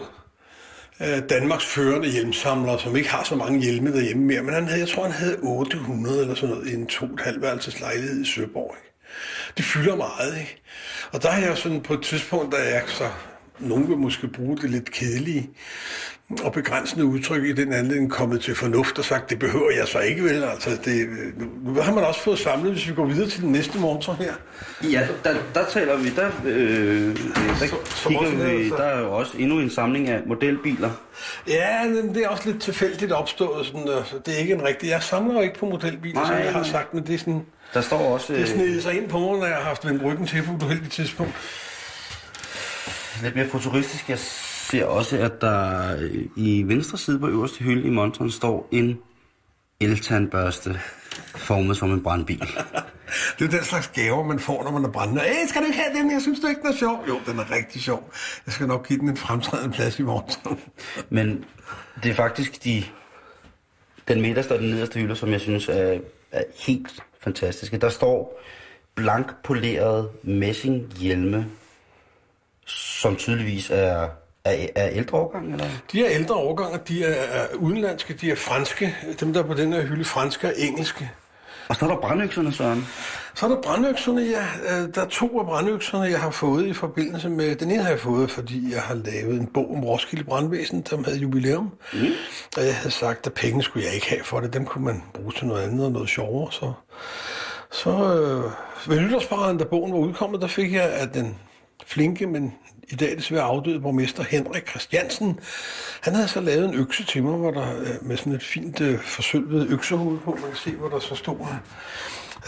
Øh, 1.02 1.22
Danmarks 1.30 1.66
førende 1.66 2.08
hjelmsamler, 2.08 2.78
som 2.78 2.96
ikke 2.96 3.08
har 3.08 3.24
så 3.24 3.34
mange 3.34 3.60
hjelme 3.60 3.92
derhjemme 3.92 4.24
mere, 4.24 4.42
men 4.42 4.54
han 4.54 4.66
havde, 4.66 4.80
jeg 4.80 4.88
tror, 4.88 5.02
han 5.02 5.12
havde 5.12 5.36
800 5.42 6.20
eller 6.20 6.34
sådan 6.34 6.54
noget 6.54 6.68
i 6.70 6.74
en 6.74 6.86
to 6.86 7.06
og 7.06 7.54
et 7.54 7.80
lejlighed 7.80 8.22
i 8.22 8.24
Søborg. 8.24 8.76
Ikke? 8.78 8.94
Det 9.56 9.64
fylder 9.64 9.96
meget, 9.96 10.38
ikke? 10.38 10.62
Og 11.12 11.22
der 11.22 11.30
har 11.30 11.46
jeg 11.46 11.58
sådan 11.58 11.80
på 11.80 11.94
et 11.94 12.02
tidspunkt, 12.02 12.54
da 12.54 12.58
jeg 12.58 12.82
så, 12.86 13.10
nogen 13.58 13.88
vil 13.88 13.98
måske 13.98 14.28
bruge 14.28 14.56
det 14.56 14.70
lidt 14.70 14.90
kedelige 14.90 15.50
og 16.44 16.52
begrænsende 16.52 17.04
udtryk 17.04 17.44
i 17.44 17.52
den 17.52 17.72
anledning, 17.72 18.10
kommet 18.10 18.40
til 18.40 18.54
fornuft 18.54 18.98
og 18.98 19.04
sagt, 19.04 19.30
det 19.30 19.38
behøver 19.38 19.70
jeg 19.78 19.88
så 19.88 19.98
ikke 19.98 20.24
vel. 20.24 20.44
Altså, 20.44 20.70
det, 20.84 21.08
nu, 21.36 21.46
nu 21.74 21.80
har 21.80 21.94
man 21.94 22.04
også 22.04 22.20
fået 22.20 22.38
samlet, 22.38 22.72
hvis 22.72 22.88
vi 22.88 22.94
går 22.94 23.06
videre 23.06 23.28
til 23.28 23.42
den 23.42 23.52
næste 23.52 23.78
motor 23.78 24.12
her. 24.12 24.32
Ja, 24.90 25.08
der, 25.24 25.34
der 25.54 25.64
taler 25.72 25.96
vi, 25.96 26.10
der, 26.10 26.30
øh, 26.44 27.16
der 27.60 27.66
som 27.84 28.16
også 28.16 28.30
kigger 28.30 28.46
er, 28.46 28.56
vi, 28.56 28.68
så- 28.68 28.76
der 28.76 28.82
er 28.82 29.00
jo 29.00 29.12
også 29.12 29.32
endnu 29.38 29.58
en 29.60 29.70
samling 29.70 30.08
af 30.08 30.20
modelbiler. 30.26 30.90
Ja, 31.46 31.84
men 31.84 32.14
det 32.14 32.24
er 32.24 32.28
også 32.28 32.50
lidt 32.50 32.62
tilfældigt 32.62 33.12
opstået. 33.12 33.66
Sådan, 33.66 33.88
altså, 33.88 34.14
det 34.26 34.34
er 34.34 34.38
ikke 34.38 34.54
en 34.54 34.64
rigtig... 34.64 34.88
Jeg 34.88 35.02
samler 35.02 35.34
jo 35.34 35.40
ikke 35.40 35.58
på 35.58 35.66
modelbiler, 35.66 36.20
som 36.26 36.34
Nej, 36.34 36.44
jeg 36.44 36.52
har 36.52 36.62
sagt, 36.62 36.94
men 36.94 37.06
det 37.06 37.14
er 37.14 37.18
sådan... 37.18 37.42
Der 37.74 37.80
står 37.80 37.98
også 38.14 38.32
Det 38.32 38.40
øh, 38.40 38.46
sned 38.46 38.80
sig 38.80 38.94
ind 38.96 39.08
på 39.08 39.18
mig, 39.18 39.38
når 39.38 39.46
jeg 39.46 39.56
har 39.56 39.62
haft 39.64 39.86
vendt 39.86 40.02
ryggen 40.04 40.26
til 40.26 40.42
på 40.42 40.52
et 40.52 40.62
uheldigt 40.62 40.92
tidspunkt. 40.92 41.32
lidt 43.22 43.36
mere 43.36 43.48
futuristisk. 43.48 44.08
Jeg 44.08 44.18
ser 44.70 44.84
også, 44.84 45.18
at 45.18 45.40
der 45.40 45.96
øh, 45.98 46.26
i 46.36 46.62
venstre 46.62 46.98
side 46.98 47.18
på 47.18 47.28
øverste 47.28 47.58
hylde 47.58 47.86
i 47.86 47.90
montren 47.90 48.30
står 48.30 48.68
en 48.72 48.98
eltandbørste 49.80 50.80
formet 51.36 51.76
som 51.76 51.92
en 51.92 52.02
brandbil. 52.02 52.40
Det 53.38 53.44
er 53.44 53.50
den 53.50 53.64
slags 53.64 53.88
gaver, 53.88 54.24
man 54.24 54.38
får, 54.38 54.64
når 54.64 54.70
man 54.70 54.84
er 54.84 54.88
brændende. 54.88 55.22
Æh, 55.22 55.48
skal 55.48 55.60
du 55.60 55.66
ikke 55.66 55.78
have 55.78 55.98
den? 55.98 56.10
Jeg 56.12 56.22
synes 56.22 56.40
du 56.40 56.46
ikke, 56.46 56.60
den 56.60 56.70
er 56.70 56.76
sjov. 56.76 57.04
Jo, 57.08 57.20
den 57.26 57.38
er 57.38 57.50
rigtig 57.50 57.82
sjov. 57.82 58.12
Jeg 58.46 58.54
skal 58.54 58.66
nok 58.66 58.88
give 58.88 58.98
den 58.98 59.08
en 59.08 59.16
fremtrædende 59.16 59.74
plads 59.74 59.98
i 59.98 60.02
morgen. 60.02 60.58
Men 61.16 61.44
det 62.02 62.10
er 62.10 62.14
faktisk 62.14 62.64
de, 62.64 62.84
den 64.08 64.20
midterste 64.20 64.52
og 64.52 64.58
den 64.58 64.70
nederste 64.70 65.00
hylde, 65.00 65.16
som 65.16 65.32
jeg 65.32 65.40
synes 65.40 65.68
er, 65.68 65.98
er 66.32 66.42
helt 66.66 67.02
fantastiske. 67.20 67.78
Der 67.78 67.88
står 67.88 68.42
blank 68.94 69.34
poleret 69.44 70.10
messinghjelme, 70.22 71.46
som 72.66 73.16
tydeligvis 73.16 73.70
er, 73.70 74.08
er, 74.48 74.66
er 74.74 74.88
ældre 74.92 75.18
årgang, 75.18 75.52
eller? 75.52 75.66
De 75.92 76.06
er 76.06 76.10
ældre 76.10 76.34
årganger, 76.34 76.78
de 76.78 77.04
er, 77.04 77.14
er 77.40 77.54
udenlandske, 77.54 78.14
de 78.14 78.30
er 78.30 78.36
franske. 78.36 78.96
Dem, 79.20 79.32
der 79.32 79.42
er 79.42 79.46
på 79.46 79.54
den 79.54 79.72
her 79.72 79.82
hylde, 79.82 80.04
franske 80.04 80.46
og 80.46 80.52
engelske. 80.56 81.10
Og 81.68 81.76
så 81.76 81.84
er 81.84 81.88
der 81.88 81.96
brandøkserne, 81.96 82.52
Søren. 82.52 82.86
Så 83.34 83.46
er 83.46 83.50
der 83.50 83.62
brandøkserne, 83.62 84.22
ja. 84.22 84.44
Øh, 84.82 84.94
Der 84.94 85.00
er 85.02 85.08
to 85.08 85.40
af 85.40 85.46
brandøkserne, 85.46 86.04
jeg 86.04 86.20
har 86.20 86.30
fået 86.30 86.66
i 86.66 86.72
forbindelse 86.72 87.28
med... 87.28 87.56
Den 87.56 87.70
ene 87.70 87.82
har 87.82 87.90
jeg 87.90 88.00
fået, 88.00 88.30
fordi 88.30 88.72
jeg 88.72 88.82
har 88.82 88.94
lavet 88.94 89.40
en 89.40 89.46
bog 89.46 89.70
om 89.76 89.84
Roskilde 89.84 90.24
Brandvæsen, 90.24 90.86
som 90.86 91.04
havde 91.04 91.18
jubilæum. 91.18 91.72
Mm. 91.92 91.98
Og 92.56 92.64
jeg 92.64 92.76
havde 92.76 92.90
sagt, 92.90 93.26
at 93.26 93.32
penge 93.32 93.62
skulle 93.62 93.86
jeg 93.86 93.94
ikke 93.94 94.08
have 94.08 94.24
for 94.24 94.40
det. 94.40 94.52
Dem 94.52 94.64
kunne 94.66 94.84
man 94.84 95.02
bruge 95.14 95.32
til 95.32 95.46
noget 95.46 95.62
andet 95.62 95.86
og 95.86 95.92
noget 95.92 96.08
sjovere. 96.08 96.52
Så, 96.52 96.72
så 97.70 97.90
øh, 97.90 98.90
ved 98.90 99.00
nytårsparade, 99.00 99.58
da 99.58 99.64
bogen 99.64 99.92
var 99.92 99.98
udkommet, 99.98 100.40
der 100.40 100.46
fik 100.46 100.72
jeg 100.72 100.92
af 100.92 101.08
den 101.08 101.38
flinke, 101.86 102.26
men 102.26 102.54
i 102.90 102.94
dag 102.94 103.16
desværre 103.16 103.42
afdøde 103.42 103.80
borgmester 103.80 104.22
Henrik 104.22 104.68
Christiansen. 104.68 105.40
Han 106.00 106.14
havde 106.14 106.28
så 106.28 106.40
lavet 106.40 106.64
en 106.64 106.74
økse 106.74 107.04
til 107.04 107.22
mig, 107.22 107.36
hvor 107.36 107.50
der, 107.50 107.80
øh, 107.80 107.86
med 108.02 108.16
sådan 108.16 108.32
et 108.32 108.42
fint 108.42 108.80
øh, 108.80 108.98
forsølvet 108.98 109.68
øksehoved 109.70 110.18
på. 110.18 110.30
Man 110.30 110.50
kan 110.50 110.56
se, 110.56 110.70
hvor 110.70 110.88
der 110.88 110.98
så 110.98 111.14
stod 111.14 111.36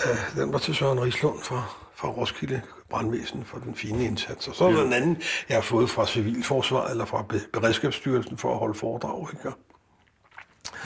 Øh, 0.06 0.42
den 0.42 0.52
var 0.52 0.58
til 0.58 0.74
Søren 0.74 1.02
Rislund 1.02 1.40
fra, 1.42 1.62
fra 1.94 2.08
Roskilde 2.08 2.60
Brandvæsen 2.90 3.44
for 3.44 3.58
den 3.58 3.74
fine 3.74 4.04
indsats. 4.04 4.48
Og 4.48 4.54
så 4.54 4.64
er 4.64 4.72
der 4.72 4.82
en 4.84 4.92
anden, 4.92 5.22
jeg 5.48 5.56
har 5.56 5.62
fået 5.62 5.90
fra 5.90 6.06
Civilforsvaret 6.06 6.90
eller 6.90 7.04
fra 7.04 7.22
Be- 7.28 7.46
Beredskabsstyrelsen 7.52 8.38
for 8.38 8.52
at 8.52 8.58
holde 8.58 8.74
foredrag. 8.74 9.26
Ikke? 9.32 9.48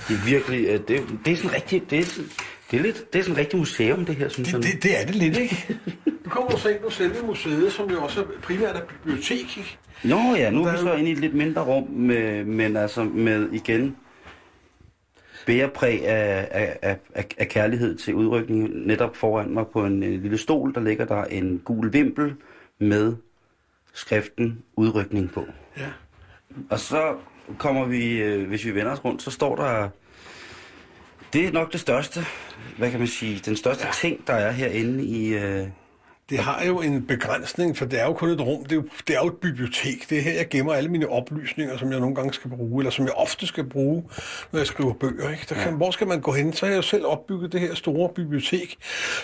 Det 0.09 0.17
er 0.17 0.25
virkelig, 0.25 0.67
øh, 0.67 0.81
det, 0.89 1.19
det 1.25 1.33
er 1.33 1.37
sådan 1.37 1.53
rigtig, 1.53 1.91
det 1.91 1.99
er, 1.99 2.23
det 2.71 2.79
er 2.79 2.83
lidt, 2.83 3.13
det 3.13 3.19
er 3.19 3.23
sådan 3.23 3.37
rigtig 3.37 3.59
museum, 3.59 4.05
det 4.05 4.17
her, 4.17 4.29
synes 4.29 4.53
jeg. 4.53 4.63
Det, 4.63 4.73
det, 4.73 4.83
det 4.83 5.01
er 5.01 5.07
det 5.07 5.15
lidt, 5.15 5.37
ikke? 5.37 5.79
Du 6.25 6.31
kommer 6.31 6.57
så 6.57 6.69
ind 6.69 6.79
på 6.79 6.91
selve 6.91 7.27
museet, 7.27 7.73
som 7.73 7.91
jo 7.91 8.03
også 8.03 8.25
primært 8.43 8.77
er 8.77 8.81
bibliotek, 8.81 9.59
ikke? 9.59 9.79
Nå 10.05 10.35
ja, 10.37 10.51
nu 10.51 10.65
er 10.65 10.73
vi 10.73 10.79
så 10.79 10.95
inde 10.95 11.11
i 11.11 11.13
et 11.13 11.19
lidt 11.19 11.35
mindre 11.35 11.63
rum, 11.63 11.89
med, 11.91 12.45
men 12.45 12.77
altså 12.77 13.05
med 13.05 13.49
igen 13.53 13.97
bærepræg 15.47 16.07
af, 16.07 16.49
af, 16.51 16.79
af, 16.83 16.99
af, 17.15 17.27
af 17.39 17.49
kærlighed 17.49 17.97
til 17.97 18.15
udrykning. 18.15 18.87
Netop 18.87 19.17
foran 19.17 19.55
mig 19.55 19.67
på 19.73 19.85
en, 19.85 20.03
øh, 20.03 20.23
lille 20.23 20.39
stol, 20.39 20.75
der 20.75 20.81
ligger 20.81 21.05
der 21.05 21.25
en 21.25 21.63
gul 21.65 21.93
vimpel 21.93 22.35
med 22.79 23.17
skriften 23.93 24.63
udrykning 24.77 25.31
på. 25.33 25.47
Ja. 25.77 25.89
Og 26.71 26.79
så 26.79 27.17
kommer 27.59 27.87
vi, 27.87 28.23
øh, 28.23 28.49
hvis 28.49 28.65
vi 28.65 28.75
vender 28.75 28.93
os 28.93 29.05
rundt, 29.05 29.23
så 29.23 29.31
står 29.31 29.57
der, 29.57 29.89
det 31.35 31.47
er 31.47 31.53
nok 31.53 31.73
det 31.73 31.81
største, 31.81 32.21
hvad 32.79 32.91
kan 32.91 32.99
man 32.99 33.09
sige, 33.09 33.39
den 33.39 33.57
største 33.57 33.87
ja. 33.87 33.93
ting, 33.93 34.27
der 34.27 34.33
er 34.33 34.51
herinde 34.51 35.05
i, 35.05 35.29
øh, 35.29 35.69
Det 36.31 36.39
har 36.39 36.65
jo 36.65 36.81
en 36.81 37.07
begrænsning, 37.07 37.77
for 37.77 37.85
det 37.85 38.01
er 38.01 38.05
jo 38.05 38.13
kun 38.13 38.29
et 38.29 38.41
rum. 38.41 38.65
Det 38.65 38.73
er 38.73 38.77
jo, 38.77 38.85
det 39.09 39.17
er 39.17 39.21
jo 39.21 39.27
et 39.27 39.37
bibliotek. 39.37 40.11
Det 40.11 40.19
er 40.19 40.23
her, 40.23 40.33
jeg 40.33 40.49
gemmer 40.49 40.75
alle 40.75 40.91
mine 40.91 41.09
oplysninger, 41.09 41.77
som 41.77 41.91
jeg 41.91 42.01
nogle 42.01 42.15
gange 42.15 42.33
skal 42.33 42.51
bruge, 42.51 42.81
eller 42.81 42.91
som 42.91 43.05
jeg 43.05 43.15
ofte 43.15 43.47
skal 43.47 43.65
bruge, 43.65 44.05
når 44.53 44.61
jeg 44.61 44.67
skriver 44.67 44.93
bøger. 44.93 45.31
Ikke? 45.31 45.47
Der 45.49 45.55
kan, 45.55 45.71
ja. 45.71 45.77
Hvor 45.77 45.91
skal 45.91 46.07
man 46.07 46.21
gå 46.21 46.33
hen? 46.33 46.53
Så 46.53 46.67
har 46.67 46.71
jeg 46.71 46.77
jo 46.77 46.83
selv 46.83 47.07
opbygget 47.07 47.53
det 47.53 47.61
her 47.61 47.75
store 47.75 48.09
bibliotek, 48.09 48.77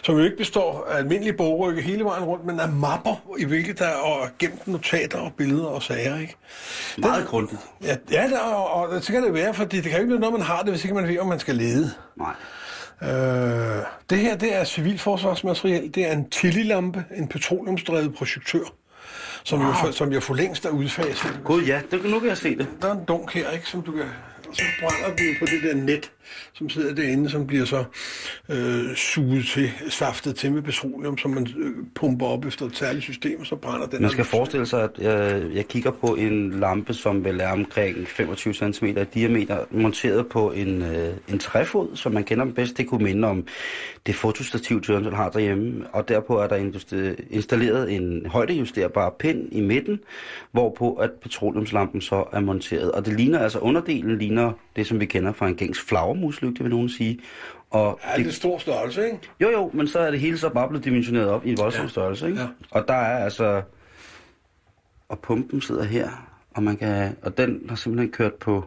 som 0.02 0.16
jo 0.16 0.24
ikke 0.24 0.36
består 0.36 0.86
af 0.90 0.98
almindelige 0.98 1.32
bogrykke 1.32 1.82
hele 1.82 2.04
vejen 2.04 2.24
rundt, 2.24 2.46
men 2.46 2.60
af 2.60 2.68
mapper, 2.68 3.34
i 3.38 3.44
hvilket 3.44 3.78
der 3.78 3.88
er 3.88 4.28
gemt 4.38 4.68
notater 4.68 5.18
og 5.18 5.32
billeder 5.36 5.66
og 5.66 5.82
sager. 5.82 6.20
Ikke? 6.20 6.36
meget 6.98 7.26
grundigt. 7.26 7.60
Ja, 7.84 7.96
ja 8.10 8.28
der, 8.30 8.38
og, 8.38 8.88
og 8.88 9.02
så 9.02 9.12
kan 9.12 9.22
det 9.22 9.34
være, 9.34 9.54
fordi 9.54 9.76
det 9.76 9.84
kan 9.84 9.92
jo 9.92 9.98
ikke 9.98 10.10
være 10.10 10.20
noget, 10.20 10.32
man 10.32 10.42
har 10.42 10.62
det, 10.62 10.70
hvis 10.70 10.84
ikke 10.84 10.94
man 10.94 11.08
ved, 11.08 11.18
om 11.18 11.26
man 11.26 11.38
skal 11.38 11.54
lede. 11.54 11.90
Nej. 12.16 12.34
Øh, 13.02 13.08
det 14.10 14.18
her, 14.18 14.36
det 14.36 14.56
er 14.56 14.64
civilforsvarsmateriel. 14.64 15.94
Det 15.94 16.06
er 16.08 16.12
en 16.12 16.30
Tilly-lampe, 16.30 17.04
en 17.16 17.28
petroleumsdrevet 17.28 18.14
projektør, 18.14 18.64
som, 19.44 19.60
wow. 19.60 19.68
jo, 19.86 19.92
som 19.92 20.12
jeg 20.12 20.22
for 20.22 20.34
længst 20.34 20.64
er 20.64 20.70
udfaset. 20.70 21.40
Gud 21.44 21.62
ja, 21.62 21.80
det, 21.90 22.04
nu 22.04 22.20
kan 22.20 22.28
jeg 22.28 22.38
se 22.38 22.58
det. 22.58 22.66
Der 22.82 22.88
er 22.88 22.92
en 22.92 23.04
dunk 23.04 23.32
her, 23.32 23.50
ikke, 23.50 23.68
som 23.68 23.82
du 23.82 23.92
kan... 23.92 24.04
Og 24.48 24.56
så 24.56 24.62
brænder 24.80 25.16
den 25.16 25.36
på 25.38 25.46
det 25.46 25.62
der 25.62 25.74
net, 25.74 26.10
som 26.52 26.68
sidder 26.68 26.94
derinde, 26.94 27.30
som 27.30 27.46
bliver 27.46 27.64
så 27.64 27.84
øh, 28.48 28.94
suget 28.96 29.46
til, 29.46 29.70
saftet 29.88 30.36
til 30.36 30.52
med 30.52 30.62
petroleum, 30.62 31.18
som 31.18 31.30
man 31.30 31.48
øh, 31.58 31.72
pumper 31.94 32.26
op 32.26 32.44
efter 32.44 32.66
et 32.66 32.76
særligt 32.76 33.04
system, 33.04 33.40
og 33.40 33.46
så 33.46 33.56
brænder 33.56 33.86
den. 33.86 34.02
Man 34.02 34.10
skal 34.10 34.24
forestille 34.24 34.66
sig, 34.66 34.82
at 34.82 34.90
jeg, 34.98 35.42
jeg 35.54 35.68
kigger 35.68 35.90
på 35.90 36.06
en 36.14 36.60
lampe, 36.60 36.94
som 36.94 37.24
vel 37.24 37.40
er 37.40 37.52
omkring 37.52 38.08
25 38.08 38.54
cm 38.54 38.84
i 38.84 39.04
diameter, 39.14 39.58
monteret 39.70 40.26
på 40.26 40.50
en, 40.50 40.82
øh, 40.82 41.14
en 41.28 41.38
træfod, 41.38 41.96
som 41.96 42.12
man 42.12 42.24
kender 42.24 42.44
bedst. 42.44 42.78
Det 42.78 42.86
kunne 42.86 43.04
minde 43.04 43.28
om 43.28 43.46
det 44.06 44.14
fotostativ, 44.14 44.82
Jørgensen 44.88 45.14
har 45.14 45.30
derhjemme. 45.30 45.86
Og 45.92 46.08
derpå 46.08 46.38
er 46.38 46.46
der 46.46 46.56
installeret 47.30 47.92
en 47.92 48.26
højdejusterbar 48.26 49.10
pind 49.18 49.48
i 49.52 49.60
midten, 49.60 50.00
hvorpå 50.52 50.94
at 50.94 51.10
petroleumslampen 51.22 52.00
så 52.00 52.24
er 52.32 52.40
monteret. 52.40 52.92
Og 52.92 53.06
det 53.06 53.16
ligner 53.16 53.38
altså, 53.38 53.58
underdelen 53.58 54.18
ligner 54.18 54.52
det, 54.76 54.86
som 54.86 55.00
vi 55.00 55.06
kender 55.06 55.32
fra 55.32 55.48
en 55.48 55.56
gængs 55.56 55.80
flagermuslygte, 56.20 56.62
vil 56.62 56.70
nogen 56.70 56.88
sige. 56.88 57.20
Og 57.70 58.00
Ja, 58.04 58.18
det 58.22 58.26
er 58.26 58.32
stor 58.32 58.58
størrelse, 58.58 59.04
ikke? 59.04 59.18
jo, 59.40 59.50
jo, 59.50 59.70
men 59.74 59.88
så 59.88 59.98
er 59.98 60.10
det 60.10 60.20
hele 60.20 60.38
så 60.38 60.48
bare 60.48 60.68
blevet 60.68 60.84
dimensioneret 60.84 61.28
op 61.28 61.46
i 61.46 61.50
en 61.50 61.58
voldsom 61.58 61.82
Ja. 61.84 61.88
størrelse, 61.88 62.26
ikke? 62.28 62.40
Ja. 62.40 62.46
Og 62.70 62.84
der 62.88 62.94
er 62.94 63.24
altså... 63.24 63.62
Og 65.08 65.18
pumpen 65.18 65.60
sidder 65.60 65.84
her, 65.84 66.10
og 66.54 66.62
man 66.62 66.76
kan... 66.76 67.16
Og 67.22 67.36
den 67.38 67.62
har 67.68 67.76
simpelthen 67.76 68.10
kørt 68.12 68.34
på... 68.34 68.64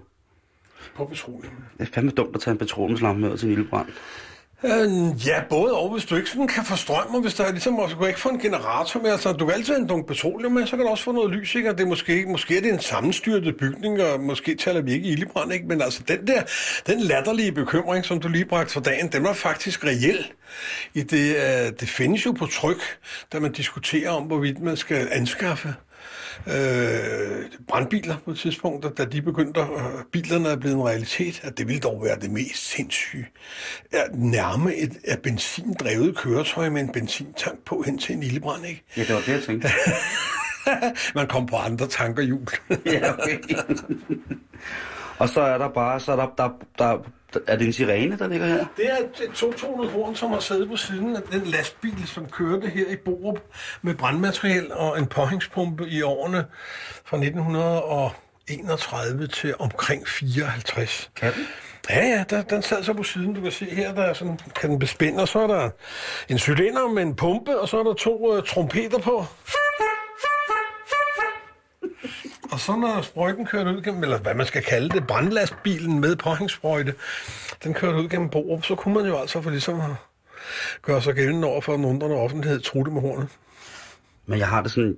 På 0.95 1.05
petroleum. 1.05 1.53
Det 1.77 1.87
er 1.87 1.91
fandme 1.93 2.11
dumt 2.11 2.35
at 2.35 2.41
tage 2.41 2.51
en 2.51 2.57
petroleumslampe 2.57 3.21
med 3.21 3.37
til 3.37 3.47
en 3.47 3.53
ildebrand. 3.53 3.87
Øh, 4.63 5.27
ja, 5.27 5.43
både 5.49 5.73
og. 5.73 5.89
Hvis 5.89 6.05
du 6.05 6.15
ikke 6.15 6.29
sådan 6.29 6.47
kan 6.47 6.65
få 6.65 6.75
strøm, 6.75 7.15
og 7.15 7.21
hvis 7.21 7.33
der 7.33 7.43
er 7.43 7.51
ligesom, 7.51 7.79
også, 7.79 7.95
du 7.95 8.05
ikke 8.05 8.19
få 8.19 8.29
en 8.29 8.39
generator 8.39 9.01
med, 9.01 9.11
altså 9.11 9.33
du 9.33 9.45
kan 9.45 9.55
altid 9.55 9.73
have 9.73 9.81
en 9.81 9.87
dunk 9.87 10.07
petroleum 10.07 10.51
med, 10.51 10.67
så 10.67 10.75
kan 10.75 10.85
du 10.85 10.91
også 10.91 11.03
få 11.03 11.11
noget 11.11 11.31
lys, 11.31 11.55
ikke? 11.55 11.69
Og 11.69 11.77
det 11.77 11.83
er 11.83 11.87
måske, 11.87 12.25
måske 12.27 12.57
er 12.57 12.61
det 12.61 12.73
en 12.73 12.79
sammenstyrtet 12.79 13.57
bygning, 13.57 14.01
og 14.01 14.19
måske 14.19 14.55
taler 14.55 14.81
vi 14.81 14.93
ikke 14.93 15.07
ildebrand, 15.07 15.53
ikke? 15.53 15.65
Men 15.65 15.81
altså 15.81 16.03
den 16.07 16.27
der, 16.27 16.41
den 16.87 16.99
latterlige 16.99 17.51
bekymring, 17.51 18.05
som 18.05 18.19
du 18.19 18.27
lige 18.27 18.45
bragte 18.45 18.73
for 18.73 18.81
dagen, 18.81 19.07
den 19.07 19.23
var 19.23 19.33
faktisk 19.33 19.83
reel. 19.85 20.31
I 20.93 21.01
det, 21.01 21.35
øh, 21.35 21.71
det 21.79 21.89
findes 21.89 22.25
jo 22.25 22.31
på 22.31 22.45
tryk, 22.45 22.81
da 23.33 23.39
man 23.39 23.51
diskuterer 23.51 24.09
om, 24.09 24.23
hvorvidt 24.23 24.61
man 24.61 24.77
skal 24.77 25.07
anskaffe 25.11 25.75
øh, 26.47 27.45
brandbiler 27.67 28.15
på 28.25 28.31
et 28.31 28.37
tidspunkt, 28.37 28.97
da 28.97 29.05
de 29.05 29.21
begyndte, 29.21 29.61
at 29.61 29.67
bilerne 30.11 30.49
er 30.49 30.55
blevet 30.55 30.75
en 30.75 30.83
realitet, 30.83 31.41
at 31.43 31.57
det 31.57 31.67
ville 31.67 31.81
dog 31.81 32.03
være 32.03 32.19
det 32.19 32.31
mest 32.31 32.69
sindssyge. 32.69 33.27
At 33.91 34.07
nærme 34.13 34.75
et 34.75 34.97
af 35.07 35.19
benzindrevet 35.19 36.17
køretøj 36.17 36.69
med 36.69 36.81
en 36.81 36.89
benzintank 36.89 37.59
på 37.65 37.83
hen 37.85 37.97
til 37.97 38.15
en 38.15 38.23
ildebrand, 38.23 38.65
ikke? 38.65 38.83
Ja, 38.97 39.01
det 39.01 39.13
var 39.15 39.21
det, 39.21 39.27
jeg 39.27 39.43
tænkte. 39.43 39.69
Man 41.15 41.27
kom 41.27 41.45
på 41.45 41.55
andre 41.55 41.87
tanker 41.87 42.23
jul. 42.23 42.47
ja, 42.85 43.13
okay. 43.13 43.39
Og 45.19 45.29
så 45.29 45.41
er 45.41 45.57
der 45.57 45.69
bare, 45.69 45.99
så 45.99 46.11
er 46.11 46.15
der, 46.15 46.27
der, 46.37 46.49
der, 46.77 46.97
er 47.47 47.55
det 47.55 47.67
en 47.67 47.73
sirene, 47.73 48.17
der 48.17 48.27
ligger 48.27 48.47
her? 48.47 48.65
Det 48.77 48.85
er 48.85 48.97
to 49.35 49.53
200 49.53 49.91
horn, 49.91 50.15
som 50.15 50.31
har 50.31 50.39
siddet 50.39 50.69
på 50.69 50.75
siden 50.75 51.15
af 51.15 51.21
den 51.31 51.41
lastbil, 51.41 52.07
som 52.07 52.29
kørte 52.29 52.67
her 52.67 52.87
i 52.87 52.95
Borup 52.95 53.39
med 53.81 53.95
brandmateriel 53.95 54.73
og 54.73 54.99
en 54.99 55.07
påhængspumpe 55.07 55.87
i 55.87 56.01
årene 56.01 56.45
fra 57.05 57.17
1931 57.17 59.27
til 59.27 59.53
omkring 59.59 60.07
54. 60.07 61.11
Kan 61.15 61.33
den? 61.33 61.47
Ja, 61.89 62.07
ja, 62.07 62.23
der, 62.29 62.41
den 62.41 62.61
sad 62.61 62.83
så 62.83 62.93
på 62.93 63.03
siden. 63.03 63.33
Du 63.33 63.41
kan 63.41 63.51
se 63.51 63.65
her, 63.65 63.93
der 63.93 64.01
er 64.01 64.13
sådan, 64.13 64.39
kan 64.61 64.69
den 64.69 64.79
bespænde, 64.79 65.21
og 65.21 65.27
så 65.27 65.39
er 65.39 65.47
der 65.47 65.69
en 66.29 66.39
cylinder 66.39 66.87
med 66.87 67.03
en 67.03 67.15
pumpe, 67.15 67.59
og 67.59 67.69
så 67.69 67.79
er 67.79 67.83
der 67.83 67.93
to 67.93 68.37
uh, 68.37 68.43
trompeter 68.43 68.99
på. 68.99 69.25
Og 72.53 72.59
så 72.59 72.75
når 72.75 73.01
sprøjten 73.01 73.45
kørte 73.45 73.71
ud 73.71 73.81
gennem, 73.81 74.03
eller 74.03 74.17
hvad 74.17 74.35
man 74.35 74.45
skal 74.45 74.63
kalde 74.63 74.89
det, 74.89 75.07
brandlastbilen 75.07 75.99
med 75.99 76.15
påhængssprøjte, 76.15 76.93
den 77.63 77.73
kørte 77.73 77.97
ud 77.97 78.09
gennem 78.09 78.29
Borup, 78.29 78.65
så 78.65 78.75
kunne 78.75 78.93
man 78.93 79.05
jo 79.05 79.17
altså 79.17 79.41
for 79.41 79.49
ligesom 79.49 79.81
at 79.81 79.95
gøre 80.81 81.01
sig 81.01 81.15
gældende 81.15 81.47
over 81.47 81.61
for 81.61 81.73
den 81.73 81.85
undrende 81.85 82.15
offentlighed, 82.15 82.59
trutte 82.59 82.91
med 82.91 83.01
hornet. 83.01 83.27
Men 84.25 84.39
jeg 84.39 84.47
har 84.47 84.61
det 84.61 84.71
sådan, 84.71 84.97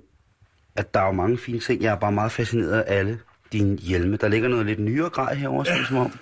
at 0.76 0.94
der 0.94 1.00
er 1.00 1.06
jo 1.06 1.12
mange 1.12 1.38
fine 1.38 1.58
ting. 1.58 1.82
Jeg 1.82 1.92
er 1.92 1.96
bare 1.96 2.12
meget 2.12 2.32
fascineret 2.32 2.80
af 2.80 2.98
alle 2.98 3.18
dine 3.52 3.76
hjelme. 3.76 4.16
Der 4.16 4.28
ligger 4.28 4.48
noget 4.48 4.66
lidt 4.66 4.78
nyere 4.78 5.08
grej 5.08 5.34
herovre, 5.34 5.64
ja. 5.68 5.84
som 5.84 5.96
om. 5.96 6.18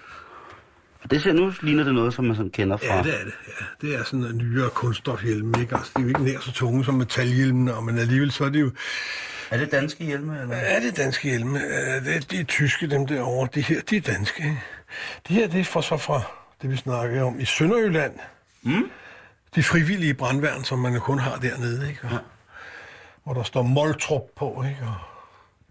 Og 1.03 1.11
det 1.11 1.23
ser 1.23 1.33
nu 1.33 1.53
ligner 1.63 1.85
det 1.85 1.95
noget, 1.95 2.15
som 2.15 2.25
man 2.25 2.37
sådan 2.37 2.51
kender 2.51 2.77
fra. 2.77 2.97
Ja, 2.97 3.03
det 3.03 3.21
er 3.21 3.25
det. 3.25 3.35
Ja. 3.49 3.87
Det 3.87 3.95
er 3.95 4.05
sådan 4.05 4.25
en 4.25 4.39
nyere 4.39 4.71
kunststofhjelme, 4.71 5.61
ikke? 5.61 5.77
Altså, 5.77 5.93
det 5.97 5.99
er 5.99 6.03
jo 6.03 6.09
ikke 6.09 6.25
nær 6.25 6.41
så 6.41 6.53
tunge 6.53 6.85
som 6.85 6.95
metalhjelmene, 6.95 7.73
men 7.83 7.99
alligevel 7.99 8.33
så 8.33 8.45
er 8.45 8.49
det 8.49 8.61
jo 8.61 8.71
er 9.51 9.57
det 9.59 9.73
danske 9.73 10.05
hjelme? 10.05 10.41
Eller? 10.43 10.57
Ja, 10.57 10.81
det 10.81 10.89
er 10.89 10.93
danske 10.93 11.29
hjelme. 11.29 11.59
Det 12.05 12.17
er, 12.17 12.21
de 12.31 12.41
er 12.41 12.45
tyske, 12.45 12.87
dem 12.87 13.07
derovre. 13.07 13.49
De 13.55 13.61
her, 13.61 13.81
de 13.91 13.97
er 13.97 14.01
danske. 14.01 14.43
De 15.29 15.35
her, 15.35 15.49
det 15.49 15.61
er 15.61 15.65
for 15.65 15.81
så 15.81 15.97
fra 15.97 16.21
det, 16.63 16.71
vi 16.71 16.77
snakker 16.77 17.23
om 17.23 17.41
i 17.41 17.45
Sønderjylland. 17.45 18.19
Mm. 18.63 18.91
De 19.55 19.63
frivillige 19.63 20.15
brandværn, 20.15 20.65
som 20.65 20.79
man 20.79 21.01
kun 21.01 21.19
har 21.19 21.37
dernede, 21.37 21.89
ikke? 21.89 22.01
Og, 22.03 22.11
ja. 22.11 22.19
Hvor 23.25 23.35
der 23.35 23.43
står 23.43 23.63
Moltrup 23.63 24.23
på, 24.37 24.65
ikke? 24.69 24.81
Og... 24.83 24.95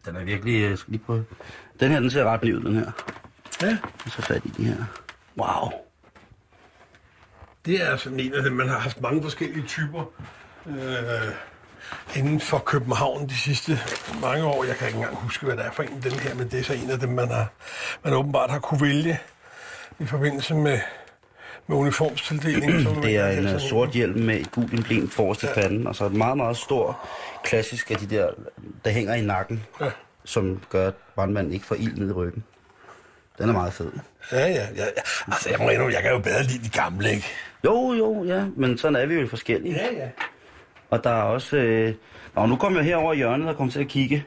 Den 0.06 0.16
er 0.16 0.24
virkelig... 0.24 0.62
Jeg 0.70 0.78
skal 0.78 0.92
lige 0.92 1.04
prøve. 1.06 1.26
Den 1.80 1.92
her, 1.92 2.00
den 2.00 2.12
ser 2.12 2.24
ret 2.24 2.44
ny 2.44 2.56
ud, 2.56 2.62
den 2.62 2.76
her. 2.76 2.92
Ja. 3.62 3.78
Og 4.06 4.12
så 4.12 4.22
fat 4.22 4.42
i 4.46 4.50
de 4.58 4.64
her. 4.66 4.86
Wow. 5.38 5.72
Det 7.66 7.84
er 7.84 7.98
sådan 7.98 8.20
en 8.20 8.34
af 8.34 8.44
dem, 8.44 8.54
man 8.54 8.70
har 8.70 8.80
haft 8.80 9.02
mange 9.02 9.22
forskellige 9.22 9.68
typer. 9.68 10.04
Øh, 10.66 10.76
inden 12.16 12.40
for 12.40 12.58
København 12.58 13.30
de 13.30 13.38
sidste 13.38 13.80
mange 14.22 14.46
år. 14.46 14.64
Jeg 14.64 14.76
kan 14.76 14.88
ikke 14.88 14.98
engang 14.98 15.16
huske, 15.16 15.46
hvad 15.46 15.58
det 15.58 15.66
er 15.66 15.72
for 15.72 15.84
en 15.84 15.94
af 15.96 16.02
dem 16.02 16.20
her, 16.20 16.36
men 16.36 16.52
det 16.52 16.60
er 16.60 16.64
så 16.64 16.74
en 16.74 16.90
af 16.90 17.00
dem, 17.00 17.10
man, 17.10 17.28
har, 17.28 17.48
man 18.04 18.14
åbenbart 18.14 18.52
har 18.52 18.60
kunne 18.60 18.82
vælge 18.82 19.20
i 20.00 20.06
forbindelse 20.06 20.56
med, 20.56 20.80
med 21.68 21.78
uniformstildeling. 21.78 22.84
Som 22.84 22.96
det 23.04 23.18
er 23.18 23.28
en 23.28 23.44
sådan 23.44 23.60
sort 23.60 23.90
hjelm 23.90 24.20
med 24.20 24.40
et 24.40 24.52
gult 24.52 24.74
emblem 24.74 25.10
forrest 25.10 25.44
i 25.44 25.46
ja. 25.46 25.54
panden, 25.54 25.88
og 25.88 25.96
så 25.96 26.06
et 26.06 26.14
meget, 26.14 26.38
meget 26.38 26.58
stor 26.58 27.00
klassisk 27.44 27.92
af 27.92 27.98
de 27.98 28.06
der, 28.06 28.30
der 28.86 28.92
hænger 28.92 29.14
i 29.14 29.22
nakken, 29.22 29.66
ja. 29.82 29.90
som 30.26 30.62
gør, 30.70 30.88
at 30.88 30.94
brandmanden 31.16 31.54
ikke 31.54 31.66
får 31.66 31.76
ild 31.76 31.98
ned 31.98 32.10
i 32.10 32.14
ryggen. 32.14 32.44
Den 33.38 33.50
er 33.50 33.54
meget 33.54 33.74
fed. 33.74 33.92
Ja, 34.32 34.48
ja, 34.48 34.68
ja. 34.76 34.86
Altså, 35.28 35.50
jeg 35.50 35.60
må 35.60 35.70
endnu, 35.70 35.90
jeg 35.90 36.02
kan 36.02 36.12
jo 36.12 36.20
bedre 36.20 36.44
lide 36.44 36.64
de 36.64 36.70
gamle, 36.70 37.10
ikke? 37.12 37.28
Jo, 37.66 37.94
jo, 37.94 38.24
ja. 38.24 38.46
Men 38.56 38.78
sådan 38.78 38.96
er 38.96 39.06
vi 39.06 39.16
jo 39.16 39.28
forskellige. 39.28 39.76
Ja, 39.76 39.94
ja. 39.94 40.10
Og 40.94 41.04
der 41.04 41.10
er 41.10 41.24
også... 41.24 41.58
Øh... 41.58 41.96
Nå, 42.36 42.46
nu 42.46 42.56
kommer 42.56 42.80
jeg 42.80 42.86
herover 42.86 43.14
i 43.14 43.16
hjørnet 43.16 43.50
og 43.50 43.56
kommer 43.56 43.72
til 43.72 43.80
at 43.80 43.88
kigge. 43.88 44.26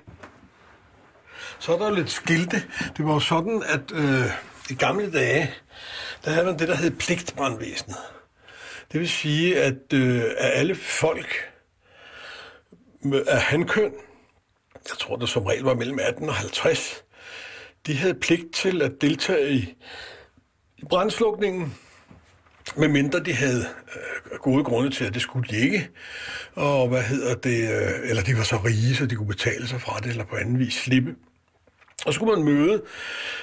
Så 1.58 1.74
er 1.74 1.78
der 1.78 1.90
lidt 1.90 2.10
skilte. 2.10 2.56
Det 2.96 3.04
var 3.06 3.12
jo 3.12 3.20
sådan, 3.20 3.62
at 3.66 3.92
øh, 3.92 4.26
i 4.70 4.74
gamle 4.74 5.12
dage, 5.12 5.50
der 6.24 6.30
havde 6.30 6.46
man 6.46 6.58
det, 6.58 6.68
der 6.68 6.76
hed 6.76 6.90
pligtbrandvæsenet. 6.90 7.96
Det 8.92 9.00
vil 9.00 9.08
sige, 9.08 9.62
at 9.62 9.92
øh, 9.94 10.22
af 10.38 10.60
alle 10.60 10.74
folk 10.74 11.52
af 13.26 13.40
hankøn, 13.40 13.92
jeg 14.74 14.98
tror 14.98 15.16
det 15.16 15.28
som 15.28 15.42
regel 15.42 15.62
var 15.62 15.74
mellem 15.74 15.98
18 16.02 16.28
og 16.28 16.34
50, 16.34 17.04
de 17.86 17.96
havde 17.96 18.14
pligt 18.14 18.54
til 18.54 18.82
at 18.82 18.92
deltage 19.00 19.50
i, 19.50 19.74
i 20.76 20.84
brandslukningen, 20.84 21.74
medmindre 22.76 23.20
de 23.20 23.32
havde 23.32 23.64
øh, 23.94 24.38
gode 24.38 24.64
grunde 24.64 24.90
til, 24.90 25.04
at 25.04 25.14
det 25.14 25.22
skulle 25.22 25.48
de 25.50 25.56
ikke. 25.56 25.88
Og 26.54 26.88
hvad 26.88 27.02
hedder 27.02 27.34
det, 27.34 27.70
øh, 27.70 28.10
eller 28.10 28.22
de 28.22 28.36
var 28.36 28.42
så 28.42 28.56
rige, 28.56 28.96
så 28.96 29.06
de 29.06 29.14
kunne 29.14 29.28
betale 29.28 29.68
sig 29.68 29.80
fra 29.80 30.00
det, 30.00 30.10
eller 30.10 30.24
på 30.24 30.36
anden 30.36 30.58
vis 30.58 30.74
slippe. 30.74 31.14
Og 32.06 32.12
så 32.12 32.16
skulle 32.16 32.36
man 32.36 32.44
møde, 32.44 32.82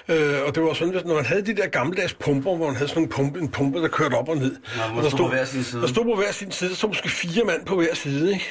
øh, 0.08 0.44
og 0.46 0.56
det 0.56 0.64
var 0.64 0.74
sådan, 0.74 0.96
at 0.96 1.06
når 1.06 1.16
man 1.16 1.26
havde 1.26 1.46
de 1.46 1.56
der 1.56 1.68
gammeldags 1.68 2.14
pumper, 2.14 2.56
hvor 2.56 2.68
man 2.68 2.76
havde 2.76 2.90
sådan 2.90 3.04
en 3.04 3.10
pumpe, 3.10 3.40
en 3.40 3.52
pumpe 3.52 3.82
der 3.82 3.88
kørte 3.88 4.14
op 4.14 4.30
og 4.30 4.38
ned. 4.38 4.56
Nå, 4.92 4.98
og 4.98 5.04
der 5.04 5.10
stod, 5.10 5.20
på 5.20 5.28
hver 5.28 5.46
sin 5.46 5.64
side. 5.64 5.82
Der 5.82 5.88
stod 5.88 6.04
på 6.04 6.16
hver 6.16 6.32
sin 6.32 6.52
side, 6.52 6.70
der 6.70 6.76
stod 6.76 6.90
måske 6.90 7.10
fire 7.10 7.46
mand 7.46 7.66
på 7.66 7.76
hver 7.76 7.96
side. 7.96 8.34
Ikke? 8.34 8.46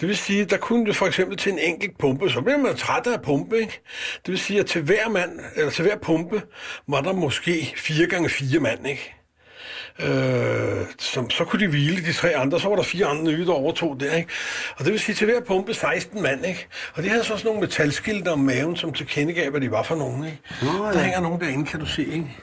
Det 0.00 0.08
vil 0.08 0.16
sige, 0.16 0.44
der 0.44 0.56
kunne 0.56 0.86
det 0.86 0.96
for 0.96 1.06
eksempel 1.06 1.36
til 1.36 1.52
en 1.52 1.58
enkelt 1.58 1.98
pumpe, 1.98 2.30
så 2.30 2.40
blev 2.40 2.58
man 2.58 2.76
træt 2.76 3.06
af 3.06 3.22
pumpe. 3.22 3.58
Ikke? 3.60 3.80
Det 4.26 4.32
vil 4.32 4.38
sige, 4.38 4.60
at 4.60 4.66
til 4.66 4.82
hver 4.82 5.08
mand, 5.08 5.40
eller 5.56 5.70
til 5.70 5.84
hver 5.84 5.96
pumpe, 5.96 6.42
var 6.88 7.00
der 7.00 7.12
måske 7.12 7.74
fire 7.76 8.06
gange 8.06 8.28
fire 8.28 8.60
mand. 8.60 8.88
Ikke? 8.88 9.19
Øh, 10.04 10.86
som, 10.98 11.30
så 11.30 11.44
kunne 11.44 11.60
de 11.60 11.70
hvile 11.70 11.96
de 12.06 12.12
tre 12.12 12.36
andre, 12.36 12.60
så 12.60 12.68
var 12.68 12.76
der 12.76 12.82
fire 12.82 13.06
andre 13.06 13.32
nye, 13.32 13.46
der 13.46 13.52
overtog 13.52 14.00
der, 14.00 14.14
ikke? 14.16 14.28
Og 14.76 14.84
det 14.84 14.92
vil 14.92 15.00
sige 15.00 15.14
til 15.14 15.24
hver 15.26 15.40
pumpe 15.40 15.74
16 15.74 16.22
mand, 16.22 16.46
ikke? 16.46 16.66
Og 16.94 17.02
de 17.02 17.08
havde 17.08 17.24
så 17.24 17.28
sådan 17.28 17.44
nogle 17.44 17.60
metalskilte 17.60 18.28
om 18.28 18.38
maven, 18.38 18.76
som 18.76 18.92
tilkendegav, 18.92 19.50
hvad 19.50 19.60
de 19.60 19.70
var 19.70 19.82
for 19.82 19.94
nogen, 19.94 20.24
ikke? 20.24 20.38
Nå, 20.62 20.86
ja. 20.86 20.92
Der 20.92 20.98
hænger 20.98 21.20
nogen 21.20 21.40
derinde, 21.40 21.66
kan 21.66 21.80
du 21.80 21.86
se, 21.86 22.04
ikke? 22.04 22.36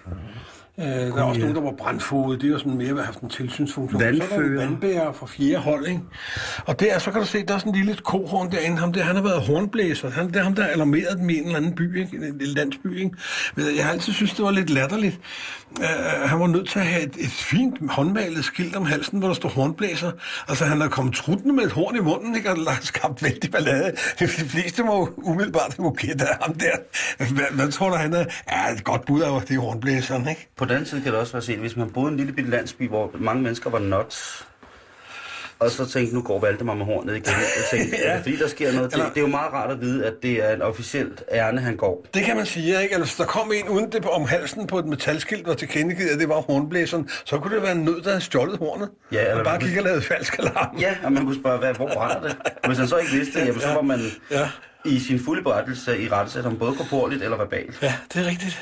Øh, 0.79 0.85
der 0.85 1.15
er 1.15 1.23
også 1.23 1.39
nogen, 1.39 1.55
der 1.55 1.61
var 1.61 1.71
brandfodet. 1.71 2.41
Det 2.41 2.47
er 2.47 2.51
jo 2.51 2.57
sådan 2.57 2.77
mere, 2.77 2.89
at 2.89 2.95
have 2.95 3.05
haft 3.05 3.19
en 3.19 3.29
tilsynsfunktion. 3.29 4.01
Vandfører. 4.01 4.29
Så 4.29 4.35
er 4.35 4.39
der 4.41 4.55
vandbærer 4.55 5.11
fra 5.11 5.25
fjerde 5.25 5.57
hold, 5.57 5.87
ikke? 5.87 6.01
Og 6.65 6.79
der, 6.79 6.99
så 6.99 7.11
kan 7.11 7.21
du 7.21 7.27
se, 7.27 7.45
der 7.45 7.53
er 7.53 7.57
sådan 7.57 7.75
en 7.75 7.79
lille 7.79 7.95
kohorn 8.03 8.51
derinde. 8.51 8.77
Ham 8.77 8.93
der, 8.93 9.03
han 9.03 9.15
har 9.15 9.23
været 9.23 9.41
hornblæser. 9.41 10.09
Han, 10.09 10.27
det 10.27 10.35
er 10.35 10.43
ham, 10.43 10.55
der 10.55 10.63
er 10.63 10.67
alarmeret 10.67 11.19
med 11.19 11.35
en 11.35 11.43
eller 11.43 11.57
anden 11.57 11.75
by, 11.75 11.99
ikke? 11.99 12.17
En 12.17 12.39
landsby, 12.39 12.99
ikke? 12.99 13.11
Jeg 13.57 13.85
har 13.85 13.91
altid 13.91 14.13
synes, 14.13 14.33
det 14.33 14.45
var 14.45 14.51
lidt 14.51 14.69
latterligt. 14.69 15.19
Uh, 15.79 16.29
han 16.29 16.39
var 16.39 16.47
nødt 16.47 16.69
til 16.69 16.79
at 16.79 16.85
have 16.85 17.03
et, 17.03 17.15
et 17.19 17.29
fint 17.29 17.91
håndmalet 17.91 18.45
skilt 18.45 18.75
om 18.75 18.85
halsen, 18.85 19.19
hvor 19.19 19.27
der 19.27 19.35
står 19.35 19.49
hornblæser. 19.49 20.11
Altså, 20.47 20.65
han 20.65 20.81
er 20.81 20.87
kommet 20.87 21.15
truttende 21.15 21.55
med 21.55 21.63
et 21.63 21.71
horn 21.71 21.95
i 21.95 21.99
munden, 21.99 22.35
ikke? 22.35 22.51
Og 22.51 22.57
har 22.57 22.81
skabt 22.81 23.23
vældig 23.23 23.51
ballade. 23.51 23.91
De 24.19 24.27
fleste 24.27 24.83
må 24.83 25.09
umiddelbart 25.17 25.73
have 25.77 25.87
okay, 25.87 26.13
der 26.19 26.25
ham 26.41 26.53
der. 26.53 26.71
Hvad, 27.53 27.71
tror 27.71 27.89
du, 27.89 27.95
han 27.95 28.13
er? 28.13 28.25
Ja, 28.51 28.73
et 28.73 28.83
godt 28.83 29.05
bud 29.05 29.21
af 29.21 29.41
det 29.41 29.57
hornblæseren, 29.57 30.29
ikke? 30.29 30.47
På 30.57 30.65
den 30.69 30.85
side 30.85 31.01
kan 31.01 31.11
det 31.11 31.19
også 31.19 31.33
være 31.33 31.41
set, 31.41 31.59
hvis 31.59 31.75
man 31.75 31.89
boede 31.89 32.09
i 32.09 32.11
en 32.11 32.17
lille 32.17 32.33
bitte 32.33 32.49
landsby, 32.49 32.89
hvor 32.89 33.11
mange 33.19 33.43
mennesker 33.43 33.69
var 33.69 33.79
nuts, 33.79 34.47
og 35.59 35.71
så 35.71 35.85
tænkte 35.85 36.15
nu 36.15 36.21
går 36.21 36.39
Valdemar 36.39 36.73
med 36.73 36.85
hornet 36.85 37.15
igen. 37.15 37.25
Jeg 37.25 37.79
tænkte, 37.79 37.97
ja. 38.05 38.17
fordi 38.17 38.37
der 38.37 38.47
sker 38.47 38.73
noget. 38.73 38.91
Det, 38.91 38.99
det 39.09 39.17
er 39.17 39.21
jo 39.21 39.27
meget 39.27 39.53
rart 39.53 39.71
at 39.71 39.81
vide, 39.81 40.05
at 40.05 40.13
det 40.23 40.31
er 40.49 40.55
en 40.55 40.61
officielt 40.61 41.23
ærne, 41.31 41.61
han 41.61 41.75
går. 41.75 42.05
Det 42.13 42.23
kan 42.23 42.35
man 42.35 42.45
sige, 42.45 42.83
ikke? 42.83 42.95
Altså, 42.95 43.15
der 43.17 43.25
kom 43.29 43.51
en 43.51 43.69
uden 43.69 43.91
det 43.91 44.05
om 44.05 44.25
halsen 44.25 44.67
på 44.67 44.79
et 44.79 44.85
metalskilt, 44.85 45.47
og 45.47 45.57
tilkendegivet, 45.57 46.09
at 46.09 46.19
det 46.19 46.29
var 46.29 46.41
hornblæseren, 46.41 47.09
så 47.25 47.37
kunne 47.37 47.55
det 47.55 47.63
være 47.63 47.71
en 47.71 47.83
nød, 47.83 48.01
der 48.01 48.09
havde 48.09 48.21
stjålet 48.21 48.59
hornet. 48.59 48.89
Ja, 49.11 49.21
eller 49.21 49.37
og 49.37 49.43
bare 49.43 49.59
gik 49.59 49.77
og 49.77 49.83
lavede 49.83 50.01
falsk 50.01 50.39
alarm. 50.39 50.77
Ja, 50.79 50.95
og 51.03 51.11
man 51.11 51.25
kunne 51.25 51.39
spørge, 51.39 51.57
hvad, 51.59 51.73
hvor 51.73 51.89
brænder 51.93 52.21
det? 52.21 52.37
Hvis 52.65 52.77
han 52.77 52.87
så 52.87 52.97
ikke 52.97 53.11
vidste 53.11 53.39
det, 53.39 53.47
jamen, 53.47 53.61
så 53.61 53.73
var 53.73 53.81
man 53.81 53.99
ja. 54.31 54.49
i 54.85 54.99
sin 54.99 55.19
fulde 55.19 55.43
berettelse 55.43 56.01
i 56.01 56.09
rette, 56.09 56.31
som 56.31 56.57
både 56.57 56.75
korporligt 56.75 57.23
eller 57.23 57.37
verbalt. 57.37 57.79
Ja, 57.81 57.93
det 58.13 58.21
er 58.21 58.29
rigtigt. 58.29 58.61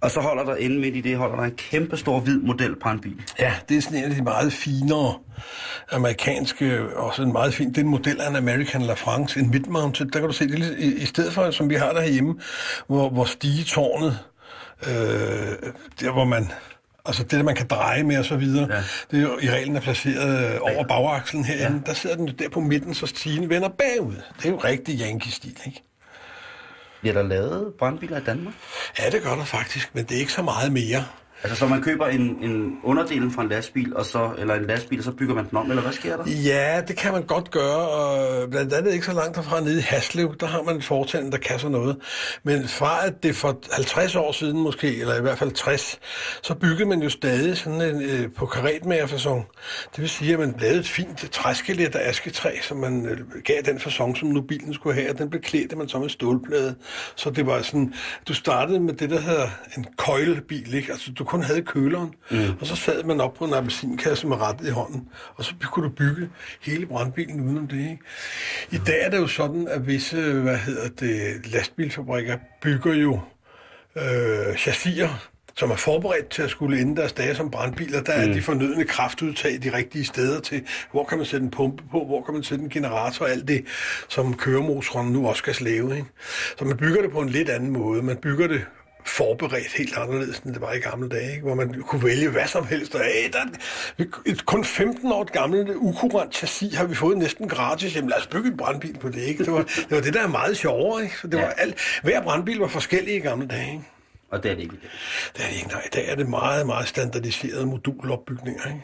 Og 0.00 0.10
så 0.10 0.20
holder 0.20 0.44
der 0.44 0.56
inde 0.56 0.78
midt 0.80 0.96
i 0.96 1.00
det, 1.00 1.16
holder 1.16 1.36
der 1.36 1.42
en 1.42 1.50
kæmpe 1.56 1.96
stor 1.96 2.20
hvid 2.20 2.38
model 2.38 2.76
brandbil. 2.80 3.16
Ja, 3.38 3.54
det 3.68 3.76
er 3.76 3.80
sådan 3.80 3.98
en 3.98 4.04
af 4.04 4.10
de 4.10 4.22
meget 4.22 4.52
finere 4.52 5.14
amerikanske, 5.92 6.96
også 6.96 7.22
en 7.22 7.32
meget 7.32 7.54
fin, 7.54 7.68
det 7.68 7.76
er 7.78 7.82
en 7.82 7.88
model 7.88 8.20
af 8.20 8.28
en 8.30 8.36
American 8.36 8.82
LaFrance, 8.82 9.40
en 9.40 9.50
mid-mounted, 9.50 10.06
der 10.10 10.18
kan 10.18 10.28
du 10.28 10.32
se 10.34 10.48
det 10.48 10.76
i, 10.78 10.94
i 10.94 11.06
stedet 11.06 11.32
for, 11.32 11.50
som 11.50 11.70
vi 11.70 11.74
har 11.74 11.92
der 11.92 12.06
hjemme, 12.06 12.34
hvor, 12.86 13.08
hvor 13.08 13.24
stigetårnet, 13.24 14.18
øh, 14.86 14.92
der 16.00 16.12
hvor 16.12 16.24
man 16.24 16.52
Altså 17.06 17.22
det, 17.22 17.30
der 17.32 17.42
man 17.42 17.54
kan 17.54 17.66
dreje 17.66 18.02
med 18.02 18.18
og 18.18 18.24
så 18.24 18.36
videre, 18.36 18.68
Ja. 18.70 18.82
det 19.10 19.18
er 19.18 19.22
jo 19.22 19.38
i 19.42 19.50
reglen 19.50 19.76
er 19.76 19.80
placeret 19.80 20.54
øh, 20.54 20.58
over 20.60 20.84
bagakslen 20.84 21.44
herinde. 21.44 21.82
Ja. 21.86 21.90
Der 21.90 21.94
sidder 21.94 22.16
den 22.16 22.26
jo 22.26 22.34
der 22.38 22.48
på 22.48 22.60
midten, 22.60 22.94
så 22.94 23.06
stigen 23.06 23.50
vender 23.50 23.68
bagud. 23.68 24.14
Det 24.38 24.46
er 24.46 24.50
jo 24.50 24.56
rigtig 24.56 25.00
Yankee-stil, 25.00 25.56
ikke? 25.66 25.82
Bliver 27.00 27.14
der 27.14 27.22
lavet 27.22 27.74
brandbiler 27.78 28.20
i 28.20 28.24
Danmark? 28.24 28.54
Ja, 28.98 29.10
det 29.10 29.22
gør 29.22 29.34
der 29.34 29.44
faktisk, 29.44 29.94
men 29.94 30.04
det 30.04 30.16
er 30.16 30.20
ikke 30.20 30.32
så 30.32 30.42
meget 30.42 30.72
mere. 30.72 31.04
Altså, 31.42 31.58
så 31.58 31.66
man 31.66 31.82
køber 31.82 32.06
en, 32.06 32.20
en 32.20 32.78
underdelen 32.82 33.30
fra 33.30 33.42
en 33.42 33.48
lastbil, 33.48 33.96
og 33.96 34.06
så, 34.06 34.30
eller 34.38 34.54
en 34.54 34.66
lastbil, 34.66 34.98
og 34.98 35.04
så 35.04 35.12
bygger 35.12 35.34
man 35.34 35.48
den 35.50 35.58
om, 35.58 35.70
eller 35.70 35.82
hvad 35.82 35.92
sker 35.92 36.16
der? 36.16 36.30
Ja, 36.30 36.80
det 36.88 36.96
kan 36.96 37.12
man 37.12 37.22
godt 37.22 37.50
gøre, 37.50 37.88
og 37.88 38.50
blandt 38.50 38.72
andet 38.72 38.92
ikke 38.92 39.06
så 39.06 39.12
langt 39.12 39.36
derfra 39.36 39.60
nede 39.60 39.78
i 39.78 39.82
Haslev, 39.82 40.36
der 40.40 40.46
har 40.46 40.62
man 40.62 40.76
et 40.76 40.84
foretagende, 40.84 41.32
der 41.32 41.38
kan 41.38 41.70
noget. 41.70 41.96
Men 42.42 42.68
fra 42.68 43.06
at 43.06 43.22
det 43.22 43.36
for 43.36 43.58
50 43.72 44.16
år 44.16 44.32
siden 44.32 44.60
måske, 44.60 45.00
eller 45.00 45.18
i 45.18 45.20
hvert 45.20 45.38
fald 45.38 45.52
60, 45.52 45.98
så 46.42 46.54
byggede 46.54 46.88
man 46.88 47.02
jo 47.02 47.08
stadig 47.08 47.56
sådan 47.56 47.82
en, 47.82 48.02
øh, 48.02 48.32
på 48.32 48.46
karetmagerfasong. 48.46 49.46
Det 49.96 50.00
vil 50.00 50.08
sige, 50.08 50.32
at 50.32 50.38
man 50.38 50.54
lavede 50.60 50.78
et 50.78 50.88
fint 50.88 51.30
træskelet 51.32 51.94
af 51.94 52.08
asketræ, 52.08 52.50
som 52.62 52.76
man 52.76 53.06
øh, 53.06 53.18
gav 53.44 53.62
den 53.64 53.80
fasong, 53.80 54.16
som 54.16 54.28
nu 54.28 54.40
bilen 54.40 54.74
skulle 54.74 54.94
have, 54.94 55.10
og 55.10 55.18
den 55.18 55.30
blev 55.30 55.42
klædt 55.42 55.78
man 55.78 55.88
så 55.88 55.98
med 55.98 56.08
stålplade. 56.08 56.74
Så 57.16 57.30
det 57.30 57.46
var 57.46 57.62
sådan, 57.62 57.94
du 58.28 58.34
startede 58.34 58.80
med 58.80 58.94
det, 58.94 59.10
der 59.10 59.20
hedder 59.20 59.48
en 59.76 59.86
køjlebil, 59.98 60.74
ikke? 60.74 60.92
Altså 60.92 61.12
du 61.12 61.24
kun 61.30 61.42
havde 61.42 61.62
køleren, 61.62 62.14
mm. 62.30 62.38
og 62.60 62.66
så 62.66 62.76
sad 62.76 63.04
man 63.04 63.20
op 63.20 63.34
på 63.34 63.44
en 63.44 63.54
appelsinkasse 63.54 64.26
med 64.26 64.36
rettet 64.36 64.68
i 64.68 64.70
hånden, 64.70 65.08
og 65.34 65.44
så 65.44 65.54
kunne 65.62 65.88
du 65.88 65.92
bygge 65.92 66.28
hele 66.60 66.86
brandbilen 66.86 67.40
udenom 67.40 67.66
det, 67.68 67.78
ikke? 67.78 67.98
I 68.70 68.78
dag 68.86 69.04
er 69.04 69.10
det 69.10 69.18
jo 69.18 69.26
sådan, 69.26 69.68
at 69.68 69.86
visse, 69.86 70.32
hvad 70.32 70.56
hedder 70.56 70.88
det, 70.88 71.46
lastbilfabrikker 71.52 72.36
bygger 72.62 72.94
jo 72.94 73.20
øh, 73.96 74.56
chassier, 74.56 75.30
som 75.56 75.70
er 75.70 75.76
forberedt 75.76 76.28
til 76.28 76.42
at 76.42 76.50
skulle 76.50 76.80
ende 76.80 76.96
deres 76.96 77.12
dage 77.12 77.34
som 77.34 77.50
brandbiler. 77.50 78.02
Der 78.02 78.12
er 78.12 78.26
mm. 78.26 78.32
de 78.32 78.42
fornødne 78.42 78.84
kraftudtag 78.84 79.58
de 79.62 79.76
rigtige 79.76 80.04
steder 80.04 80.40
til, 80.40 80.62
hvor 80.92 81.04
kan 81.04 81.18
man 81.18 81.26
sætte 81.26 81.44
en 81.44 81.50
pumpe 81.50 81.82
på, 81.90 82.04
hvor 82.04 82.22
kan 82.22 82.34
man 82.34 82.42
sætte 82.42 82.64
en 82.64 82.70
generator 82.70 83.26
alt 83.26 83.48
det, 83.48 83.64
som 84.08 84.36
køremotoren 84.36 85.12
nu 85.12 85.28
også 85.28 85.38
skal 85.38 85.54
slæve. 85.54 85.96
Ikke? 85.96 86.08
Så 86.58 86.64
man 86.64 86.76
bygger 86.76 87.02
det 87.02 87.10
på 87.10 87.20
en 87.20 87.28
lidt 87.28 87.48
anden 87.48 87.70
måde. 87.70 88.02
Man 88.02 88.16
bygger 88.16 88.46
det 88.46 88.60
forberedt 89.06 89.72
helt 89.72 89.96
anderledes, 89.96 90.38
end 90.38 90.52
det 90.54 90.60
var 90.62 90.72
i 90.72 90.78
gamle 90.78 91.08
dage, 91.08 91.30
ikke? 91.30 91.42
hvor 91.42 91.54
man 91.54 91.82
kunne 91.82 92.04
vælge 92.04 92.28
hvad 92.30 92.46
som 92.46 92.66
helst. 92.66 92.94
Og, 92.94 93.00
hey, 93.00 93.30
der, 93.32 93.38
er 93.98 94.04
et 94.26 94.46
kun 94.46 94.64
15 94.64 95.12
år 95.12 95.24
gammelt 95.24 95.70
ukurant 95.76 96.34
chassis 96.34 96.74
har 96.74 96.84
vi 96.84 96.94
fået 96.94 97.18
næsten 97.18 97.48
gratis. 97.48 97.96
Jamen 97.96 98.10
lad 98.10 98.18
os 98.18 98.26
bygge 98.26 98.48
en 98.50 98.56
brandbil 98.56 98.98
på 98.98 99.08
det. 99.08 99.20
Ikke? 99.22 99.44
Det, 99.44 99.52
var, 99.52 99.62
det 99.62 99.90
var 99.90 100.00
det, 100.00 100.14
der 100.14 100.22
er 100.22 100.28
meget 100.28 100.56
sjovere. 100.56 101.02
Ikke? 101.02 101.18
For 101.18 101.26
det 101.26 101.38
Ja. 101.38 101.42
var 101.44 101.50
alt, 101.52 101.74
hver 102.02 102.22
brandbil 102.22 102.58
var 102.58 102.68
forskellig 102.68 103.14
i 103.16 103.18
gamle 103.18 103.46
dage. 103.48 103.72
Ikke? 103.72 103.84
Og 104.30 104.42
det 104.42 104.50
er 104.50 104.54
det 104.54 104.62
ikke 104.62 104.74
i 104.74 104.78
dag. 104.82 104.90
Det 105.36 105.44
er 105.44 105.48
det 105.48 105.56
ikke. 105.56 105.68
Nej, 105.68 105.82
i 105.86 105.88
dag 105.94 106.08
er 106.08 106.14
det 106.14 106.28
meget, 106.28 106.66
meget 106.66 106.88
standardiserede 106.88 107.66
modulopbygninger. 107.66 108.66
Ikke? 108.66 108.80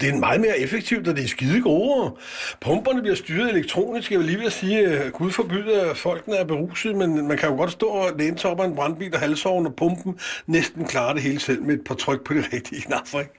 Det 0.00 0.08
er 0.08 0.16
meget 0.18 0.40
mere 0.40 0.58
effektivt, 0.58 1.08
og 1.08 1.16
det 1.16 1.24
er 1.24 1.28
skide 1.28 1.62
gode. 1.62 2.14
Pumperne 2.60 3.00
bliver 3.00 3.16
styret 3.16 3.50
elektronisk. 3.50 4.10
Jeg 4.10 4.18
vil 4.18 4.26
lige 4.26 4.38
ved 4.38 4.46
at 4.46 4.52
sige, 4.52 4.86
at 4.88 5.12
Gud 5.12 5.30
forbyder, 5.30 5.90
at 5.90 5.96
folkene 5.96 6.36
er 6.36 6.44
beruset, 6.44 6.96
men 6.96 7.28
man 7.28 7.36
kan 7.38 7.48
jo 7.48 7.56
godt 7.56 7.72
stå 7.72 7.86
og 7.86 8.10
læne 8.18 8.38
sig 8.38 8.50
op 8.50 8.60
af 8.60 8.64
en 8.64 8.74
brandbil 8.74 9.14
og 9.14 9.20
halsovn, 9.20 9.66
og 9.66 9.74
pumpen 9.76 10.18
næsten 10.46 10.84
klarer 10.84 11.12
det 11.12 11.22
hele 11.22 11.40
selv 11.40 11.62
med 11.62 11.74
et 11.74 11.84
par 11.84 11.94
tryk 11.94 12.24
på 12.24 12.34
de 12.34 12.44
rigtige 12.52 12.82
knapper. 12.82 13.20
Ikke? 13.20 13.32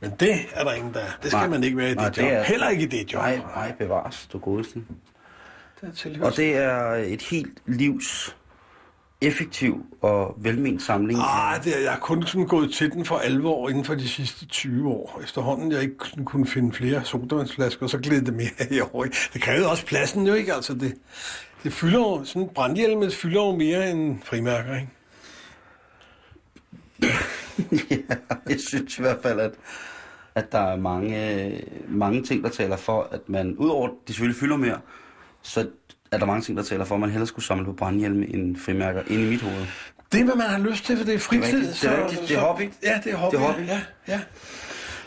Men 0.00 0.12
det 0.20 0.34
er 0.54 0.64
der 0.64 0.72
ingen, 0.72 0.94
der 0.94 1.00
er. 1.00 1.04
Det 1.22 1.30
skal 1.30 1.38
Nej. 1.38 1.48
man 1.48 1.64
ikke 1.64 1.76
være 1.76 1.90
i 1.90 1.94
Nej, 1.94 2.04
det 2.08 2.16
det 2.16 2.22
job. 2.22 2.30
er- 2.32 2.42
Heller 2.42 2.68
ikke 2.68 2.82
i 2.82 2.86
det 2.86 3.12
job. 3.12 3.22
Nej, 3.22 3.36
nej, 3.56 3.72
bevares, 3.78 4.28
du 4.32 4.38
godeste. 4.38 4.78
Det 5.80 6.06
er 6.20 6.24
Og 6.24 6.36
det 6.36 6.56
er 6.56 6.92
et 6.94 7.22
helt 7.22 7.58
livs 7.66 8.36
effektiv 9.22 9.86
og 10.00 10.34
velment 10.38 10.82
samling. 10.82 11.20
Ah, 11.22 11.64
det 11.64 11.76
er, 11.76 11.80
jeg 11.80 11.92
har 11.92 11.98
kun 11.98 12.26
sådan 12.26 12.46
gået 12.46 12.72
til 12.72 12.92
den 12.92 13.04
for 13.04 13.16
alvor 13.16 13.68
inden 13.68 13.84
for 13.84 13.94
de 13.94 14.08
sidste 14.08 14.46
20 14.46 14.88
år. 14.88 15.20
Efterhånden 15.24 15.72
jeg 15.72 15.82
ikke 15.82 15.96
kunne 16.24 16.46
finde 16.46 16.72
flere 16.72 17.04
sodavandsflasker, 17.04 17.86
så 17.86 17.98
gled 17.98 18.22
det 18.22 18.34
mere 18.34 18.66
i 18.70 18.80
år. 18.80 19.04
Det 19.32 19.42
krævede 19.42 19.70
også 19.70 19.86
pladsen 19.86 20.26
jo 20.26 20.34
ikke, 20.34 20.54
altså 20.54 20.74
det, 20.74 20.94
det 21.64 21.72
fylder 21.72 21.98
jo, 21.98 22.24
sådan 22.24 22.48
brandhjelmet 22.54 23.14
fylder 23.14 23.46
jo 23.46 23.56
mere 23.56 23.90
end 23.90 24.18
frimærker, 24.24 24.74
ikke? 24.74 24.88
ja, 27.90 28.16
jeg 28.48 28.60
synes 28.60 28.98
i 28.98 29.02
hvert 29.02 29.18
fald, 29.22 29.40
at, 29.40 29.52
at 30.34 30.52
der 30.52 30.58
er 30.58 30.76
mange, 30.76 31.64
mange 31.88 32.22
ting, 32.22 32.44
der 32.44 32.50
taler 32.50 32.76
for, 32.76 33.08
at 33.10 33.20
man, 33.26 33.56
udover 33.56 33.88
at 33.88 33.94
de 34.08 34.12
selvfølgelig 34.12 34.40
fylder 34.40 34.56
mere, 34.56 34.80
så 35.42 35.68
er 36.12 36.18
der 36.18 36.26
mange 36.26 36.42
ting, 36.42 36.56
der 36.58 36.64
taler 36.64 36.84
for, 36.84 36.94
at 36.94 37.00
man 37.00 37.10
hellere 37.10 37.26
skulle 37.26 37.44
samle 37.44 37.64
på 37.64 37.72
brandhjelme 37.72 38.34
end 38.34 38.56
frimærker 38.56 39.02
ind 39.06 39.20
i 39.20 39.24
mit 39.30 39.40
hoved. 39.42 39.66
Det 40.12 40.20
er, 40.20 40.24
hvad 40.24 40.34
man 40.34 40.46
har 40.46 40.58
lyst 40.58 40.84
til, 40.84 40.96
for 40.96 41.04
det 41.04 41.14
er 41.14 41.18
fritid. 41.18 41.44
rigtigt. 41.58 41.80
Det 41.82 41.90
er 41.90 42.04
rigtigt. 42.04 42.28
Det 42.28 42.36
er 42.36 42.40
hobby. 42.40 42.70
Ja, 42.82 43.00
det 43.04 43.12
er 43.12 43.16
hobby. 43.16 43.36
Det 43.36 43.42
er 43.42 43.46
hobby. 43.46 43.60
Ja, 43.66 43.80
ja. 44.08 44.20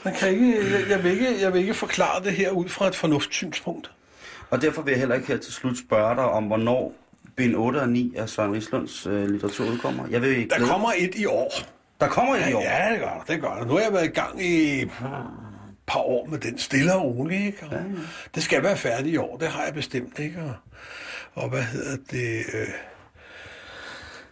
Man 0.06 0.14
kan 0.14 0.30
ikke, 0.30 0.56
jeg, 0.72 0.89
jeg, 0.89 1.03
vil 1.03 1.12
ikke, 1.12 1.41
jeg 1.41 1.53
vil 1.53 1.62
ikke 1.62 1.74
forklare 1.74 2.24
det 2.24 2.32
her 2.34 2.51
ud 2.51 2.70
fra 2.70 2.88
et 2.88 2.95
fornuftssynspunkt. 2.95 3.91
Og 4.49 4.62
derfor 4.62 4.82
vil 4.82 4.91
jeg 4.91 4.99
heller 4.99 5.16
ikke 5.16 5.28
her 5.28 5.38
til 5.38 5.53
slut 5.53 5.78
spørge 5.78 6.16
dig 6.16 6.24
om, 6.24 6.43
hvornår 6.43 6.93
bind 7.36 7.56
8 7.56 7.78
og 7.78 7.89
9 7.89 8.14
af 8.18 8.30
Søren 8.30 8.53
Rislunds 8.53 9.08
øh, 9.08 9.28
litteratur 9.30 9.66
udkommer. 9.72 10.03
Jeg 10.10 10.22
vil 10.22 10.49
Der 10.49 10.56
glæde- 10.58 10.70
kommer 10.72 10.89
et 10.97 11.16
i 11.16 11.26
år. 11.26 11.51
der 12.01 12.08
kommer 12.08 12.36
et 12.36 12.49
i 12.49 12.53
år. 12.53 12.62
Ja, 12.62 12.91
det 12.91 12.99
gør 12.99 13.06
der, 13.08 13.34
det 13.34 13.41
gør 13.41 13.56
der. 13.60 13.66
Nu 13.66 13.74
har 13.74 13.80
jeg 13.80 13.93
været 13.93 14.06
i 14.06 14.08
gang 14.08 14.45
i 14.45 14.86
par 15.88 16.00
år 16.00 16.26
med 16.26 16.40
den 16.40 16.58
stille 16.58 16.94
og 16.94 17.06
rolig, 17.06 17.46
ikke? 17.46 17.66
Og 17.66 17.72
Ja, 17.72 17.78
ja. 17.78 17.84
Det 18.36 18.44
skal 18.44 18.64
være 18.64 18.78
færdigt 18.78 19.14
i 19.14 19.18
år, 19.18 19.38
det 19.38 19.48
har 19.48 19.64
jeg 19.64 19.74
bestemt, 19.74 20.20
ikke? 20.20 20.42
Og, 20.44 20.54
og 21.34 21.50
hvad 21.50 21.64
hedder 21.64 21.98
det... 22.12 22.44
Øh, 22.54 22.68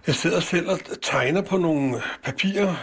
jeg 0.08 0.16
sidder 0.16 0.40
selv 0.40 0.70
og 0.70 0.80
tegner 1.02 1.42
på 1.42 1.58
nogle 1.58 2.02
papirer, 2.24 2.76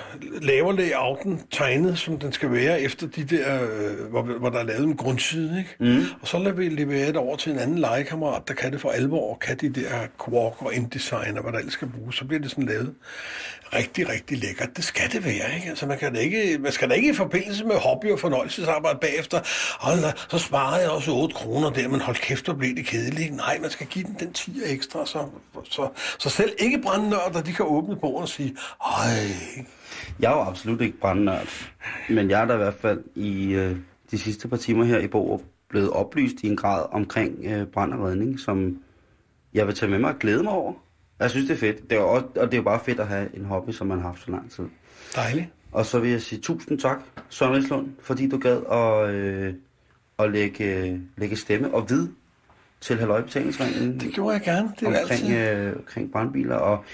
laver 0.42 0.72
layouten 0.72 1.40
tegnet, 1.50 1.98
som 1.98 2.18
den 2.18 2.32
skal 2.32 2.52
være, 2.52 2.80
efter 2.80 3.06
de 3.06 3.24
der, 3.24 3.62
øh, 3.62 4.10
hvor, 4.10 4.22
hvor 4.22 4.50
der 4.50 4.58
er 4.58 4.62
lavet 4.62 4.84
en 4.84 4.96
grundside, 4.96 5.58
ikke? 5.58 5.94
Mm. 5.98 6.04
Og 6.22 6.28
så 6.28 6.38
lader 6.38 6.52
vi 6.52 6.68
levere 6.68 7.06
det 7.06 7.16
over 7.16 7.36
til 7.36 7.52
en 7.52 7.58
anden 7.58 7.78
legekammerat, 7.78 8.48
der 8.48 8.54
kan 8.54 8.72
det 8.72 8.80
for 8.80 8.90
alvor, 8.90 9.30
og 9.30 9.40
kan 9.40 9.56
de 9.56 9.68
der 9.68 9.90
quark 10.24 10.62
og 10.62 10.74
InDesign 10.74 11.36
og 11.36 11.42
hvad 11.42 11.52
der 11.52 11.58
ellers 11.58 11.72
skal 11.72 11.88
bruges, 11.88 12.16
så 12.16 12.24
bliver 12.24 12.40
det 12.40 12.50
sådan 12.50 12.66
lavet 12.66 12.94
rigtig, 13.74 14.08
rigtig 14.08 14.38
lækkert. 14.38 14.76
Det 14.76 14.84
skal 14.84 15.12
det 15.12 15.24
være, 15.24 15.54
ikke? 15.56 15.68
Altså, 15.68 15.86
man, 15.86 15.98
kan 15.98 16.14
da 16.14 16.20
ikke, 16.20 16.58
man 16.58 16.72
skal 16.72 16.90
da 16.90 16.94
ikke 16.94 17.10
i 17.10 17.14
forbindelse 17.14 17.64
med 17.64 17.74
hobby 17.74 18.12
og 18.12 18.20
fornøjelsesarbejde 18.20 18.98
bagefter, 18.98 19.40
hold 19.80 20.02
da, 20.02 20.12
så 20.28 20.38
sparede 20.38 20.82
jeg 20.82 20.90
også 20.90 21.12
8 21.12 21.34
kroner 21.34 21.70
der, 21.70 21.88
men 21.88 22.00
hold 22.00 22.16
kæft, 22.16 22.48
og 22.48 22.58
blev 22.58 22.76
det 22.76 22.86
kedeligt. 22.86 23.36
Nej, 23.36 23.58
man 23.60 23.70
skal 23.70 23.86
give 23.86 24.04
den 24.04 24.16
den 24.20 24.32
10 24.32 24.60
ekstra, 24.66 25.06
så, 25.06 25.24
så, 25.64 25.88
så 26.18 26.30
selv 26.30 26.52
ikke 26.58 26.78
brandnørder, 26.82 27.42
de 27.42 27.52
kan 27.52 27.66
åbne 27.68 27.96
bordet 27.96 28.22
og 28.22 28.28
sige, 28.28 28.56
ej, 28.84 29.66
Jeg 30.20 30.32
er 30.32 30.36
jo 30.36 30.42
absolut 30.42 30.80
ikke 30.80 31.00
brændnørd, 31.00 31.48
men 32.08 32.30
jeg 32.30 32.42
er 32.42 32.46
da 32.46 32.54
i 32.54 32.56
hvert 32.56 32.74
fald 32.82 33.04
i 33.14 33.52
øh, 33.52 33.76
de 34.10 34.18
sidste 34.18 34.48
par 34.48 34.56
timer 34.56 34.84
her 34.84 34.98
i 34.98 35.06
Borup 35.06 35.40
blevet 35.68 35.90
oplyst 35.90 36.36
i 36.42 36.46
en 36.46 36.56
grad 36.56 36.86
omkring 36.92 37.44
øh, 37.44 37.66
brand 37.66 37.94
og 37.94 38.06
redning, 38.06 38.40
som 38.40 38.78
jeg 39.54 39.66
vil 39.66 39.74
tage 39.74 39.90
med 39.90 39.98
mig 39.98 40.10
og 40.10 40.18
glæde 40.18 40.42
mig 40.42 40.52
over. 40.52 40.72
Jeg 41.20 41.30
synes, 41.30 41.46
det 41.46 41.54
er 41.54 41.58
fedt. 41.58 41.90
Det 41.90 41.98
er 41.98 42.02
også, 42.02 42.26
og 42.36 42.46
det 42.46 42.54
er 42.54 42.56
jo 42.58 42.62
bare 42.62 42.80
fedt 42.84 43.00
at 43.00 43.06
have 43.06 43.28
en 43.36 43.44
hobby, 43.44 43.70
som 43.70 43.86
man 43.86 43.98
har 44.00 44.06
haft 44.08 44.24
så 44.24 44.30
lang 44.30 44.50
tid. 44.50 44.64
dejligt. 45.16 45.46
Og 45.72 45.86
så 45.86 45.98
vil 45.98 46.10
jeg 46.10 46.22
sige 46.22 46.40
tusind 46.40 46.78
tak, 46.78 46.98
Søren 47.28 47.54
Rislund, 47.56 47.88
fordi 48.02 48.28
du 48.28 48.38
gad 48.38 48.60
at, 48.72 49.14
øh, 49.14 49.54
at 50.18 50.30
lægge, 50.32 51.00
lægge 51.16 51.36
stemme 51.36 51.74
og 51.74 51.90
vid 51.90 52.08
til 52.80 52.98
halvøjbetalingsringen 52.98 54.00
Det 54.00 54.14
gjorde 54.14 54.32
jeg 54.34 54.42
gerne, 54.42 54.72
det 54.80 54.88
er 54.88 55.00
omkring, 55.00 55.32
altid. 55.32 55.66
øh, 55.66 55.76
omkring 55.76 56.12
brandbiler. 56.12 56.56
Og 56.56 56.84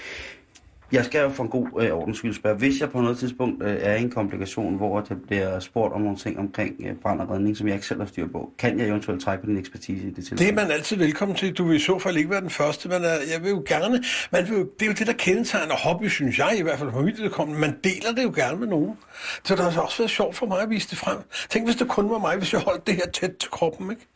jeg 0.91 1.05
skal 1.05 1.21
jo 1.21 1.29
for 1.29 1.43
en 1.43 1.49
god 1.49 1.67
øh, 1.79 1.91
ordens 1.91 2.17
skyld 2.17 2.33
spørge, 2.33 2.57
hvis 2.57 2.81
jeg 2.81 2.91
på 2.91 3.01
noget 3.01 3.17
tidspunkt 3.17 3.63
øh, 3.63 3.77
er 3.79 3.95
i 3.95 4.01
en 4.01 4.09
komplikation, 4.09 4.75
hvor 4.75 5.01
der 5.01 5.15
bliver 5.27 5.59
spurgt 5.59 5.93
om 5.93 6.01
nogle 6.01 6.17
ting 6.17 6.39
omkring 6.39 6.75
øh, 6.85 6.95
brand 6.95 7.21
og 7.21 7.29
redning, 7.29 7.57
som 7.57 7.67
jeg 7.67 7.75
ikke 7.75 7.87
selv 7.87 7.99
har 7.99 8.07
styr 8.07 8.27
på, 8.27 8.53
kan 8.57 8.79
jeg 8.79 8.87
eventuelt 8.87 9.21
trække 9.21 9.43
på 9.43 9.49
din 9.49 9.57
ekspertise 9.57 10.07
i 10.07 10.09
det 10.09 10.15
tilfælde? 10.15 10.43
Det 10.43 10.49
er 10.49 10.55
man 10.55 10.71
altid 10.71 10.97
velkommen 10.97 11.37
til. 11.37 11.53
Du 11.53 11.67
vil 11.67 11.75
i 11.75 11.79
så 11.79 11.99
fald 11.99 12.17
ikke 12.17 12.29
være 12.29 12.41
den 12.41 12.49
første, 12.49 12.89
men 12.89 13.01
øh, 13.01 13.31
jeg 13.33 13.43
vil 13.43 13.49
jo 13.49 13.63
gerne... 13.67 14.03
Man 14.31 14.49
vil 14.49 14.57
jo, 14.57 14.69
det 14.79 14.81
er 14.81 14.85
jo 14.85 14.93
det, 14.93 15.07
der 15.07 15.13
kendetegner 15.13 15.75
hobby, 15.75 16.07
synes 16.07 16.39
jeg, 16.39 16.55
i 16.59 16.61
hvert 16.61 16.79
fald 16.79 16.91
for 16.91 17.01
mit 17.01 17.21
vedkommende. 17.21 17.61
Man 17.61 17.75
deler 17.83 18.11
det 18.15 18.23
jo 18.23 18.31
gerne 18.35 18.59
med 18.59 18.67
nogen. 18.67 18.97
Så 19.43 19.55
det 19.55 19.73
har 19.73 19.81
også 19.81 19.97
været 19.97 20.11
sjovt 20.11 20.35
for 20.35 20.45
mig 20.45 20.61
at 20.61 20.69
vise 20.69 20.89
det 20.89 20.97
frem. 20.97 21.17
Tænk, 21.49 21.65
hvis 21.67 21.75
det 21.75 21.87
kun 21.87 22.09
var 22.09 22.17
mig, 22.17 22.37
hvis 22.37 22.53
jeg 22.53 22.61
holdt 22.61 22.87
det 22.87 22.95
her 22.95 23.11
tæt 23.13 23.35
til 23.39 23.49
kroppen, 23.49 23.91
ikke? 23.91 24.07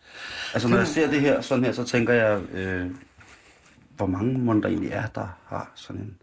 Altså 0.53 0.67
når 0.67 0.78
jeg 0.78 0.88
ser 0.88 1.11
det 1.11 1.22
her 1.22 1.41
sådan 1.41 1.63
her, 1.63 1.72
så 1.72 1.84
tænker 1.84 2.13
jeg, 2.13 2.39
øh, 2.53 2.86
hvor 3.97 4.05
mange 4.05 4.38
måneder 4.38 4.61
der 4.61 4.69
egentlig 4.69 4.91
er, 4.91 5.07
der 5.15 5.28
har 5.47 5.72
sådan 5.76 6.01
en 6.01 6.15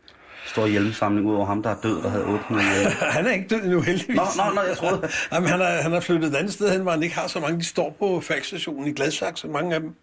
stor 0.48 0.66
hjelmsamling 0.66 1.26
ud 1.26 1.34
over 1.34 1.46
ham, 1.46 1.62
der 1.62 1.70
er 1.70 1.76
død, 1.82 2.02
der 2.02 2.08
havde 2.10 2.24
800 2.24 2.68
hjelme. 2.74 2.90
Han 3.16 3.26
er 3.26 3.32
ikke 3.32 3.46
død 3.48 3.62
endnu, 3.62 3.80
heldigvis. 3.80 4.16
Nå, 4.16 4.22
nå, 4.36 4.54
nå, 4.54 4.60
jeg 4.62 4.76
troede- 4.76 5.08
Jamen, 5.32 5.48
han, 5.48 5.60
er, 5.60 5.82
han 5.82 5.92
er 5.92 6.00
flyttet 6.00 6.30
et 6.32 6.36
andet 6.36 6.52
sted 6.52 6.72
hen, 6.72 6.80
hvor 6.80 6.90
han 6.90 7.02
ikke 7.02 7.14
har 7.14 7.26
så 7.28 7.40
mange. 7.40 7.58
De 7.58 7.64
står 7.64 7.96
på 7.98 8.20
fagsstationen 8.20 8.86
i 8.86 8.92
Gladsaxe, 8.92 9.48
mange 9.48 9.74
af 9.74 9.80
dem. 9.80 9.94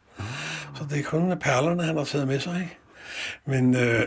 Så 0.76 0.84
det 0.90 1.00
er 1.00 1.04
kun 1.04 1.34
perlerne, 1.42 1.84
han 1.84 1.98
har 1.98 2.04
taget 2.04 2.28
med 2.28 2.40
sig, 2.40 2.54
ikke? 2.62 2.78
Men 3.46 3.76
øh, 3.76 3.82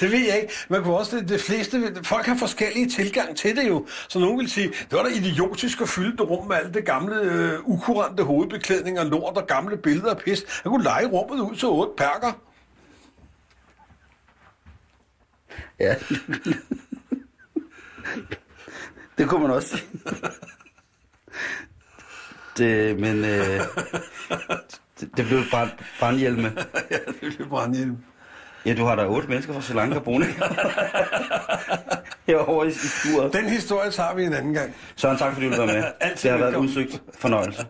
det 0.00 0.12
ved 0.12 0.18
jeg 0.28 0.36
ikke. 0.42 0.52
Man 0.68 0.82
kunne 0.82 0.96
også, 0.96 1.16
det, 1.16 1.28
det 1.28 1.40
fleste, 1.40 1.82
folk 2.02 2.26
har 2.26 2.36
forskellige 2.36 2.88
tilgang 2.88 3.36
til 3.36 3.56
det 3.56 3.68
jo. 3.68 3.86
Så 4.08 4.18
nogen 4.18 4.38
vil 4.38 4.50
sige, 4.50 4.68
det 4.68 4.92
var 4.92 5.02
da 5.02 5.08
idiotisk 5.08 5.80
at 5.80 5.88
fylde 5.88 6.12
det 6.16 6.30
rum 6.30 6.46
med 6.48 6.56
alt 6.56 6.74
det 6.74 6.84
gamle, 6.84 7.16
øh, 7.20 7.52
ukurante 7.64 8.22
hovedbeklædning 8.22 9.00
og 9.00 9.06
lort 9.06 9.36
og 9.36 9.46
gamle 9.46 9.76
billeder 9.76 10.10
og 10.10 10.18
pis. 10.18 10.44
Han 10.62 10.72
kunne 10.72 10.84
lege 10.84 11.06
rummet 11.06 11.40
ud 11.40 11.56
til 11.56 11.68
otte 11.68 11.92
perker. 11.96 12.32
Ja. 15.80 15.94
det 19.18 19.28
kunne 19.28 19.40
man 19.40 19.50
også. 19.50 19.82
Det, 22.58 23.00
men 23.00 23.24
øh, 23.24 23.60
det, 25.00 25.10
det 25.16 25.26
blev 25.26 25.40
bare 25.50 25.68
brandhjelme. 26.00 26.52
ja, 26.90 26.96
det 27.20 27.40
er 27.40 27.48
brandhjelm. 27.48 27.96
Ja, 28.66 28.74
du 28.74 28.84
har 28.84 28.94
da 28.94 29.06
otte 29.06 29.28
mennesker 29.28 29.52
fra 29.52 29.60
Sri 29.60 29.74
Lanka 29.74 29.98
boende. 29.98 30.26
Herovre 32.26 32.68
i, 32.68 32.70
sturet. 32.72 33.32
Den 33.32 33.44
historie 33.48 33.90
tager 33.90 34.14
vi 34.14 34.24
en 34.24 34.32
anden 34.32 34.54
gang. 34.54 34.74
Søren, 34.96 35.18
tak 35.18 35.34
fordi 35.34 35.46
du 35.50 35.56
var 35.56 35.66
med. 35.66 35.84
Altid 36.00 36.30
Det 36.30 36.38
har 36.38 36.44
været 36.44 36.56
udsøgt 36.56 37.02
fornøjelse. 37.18 37.66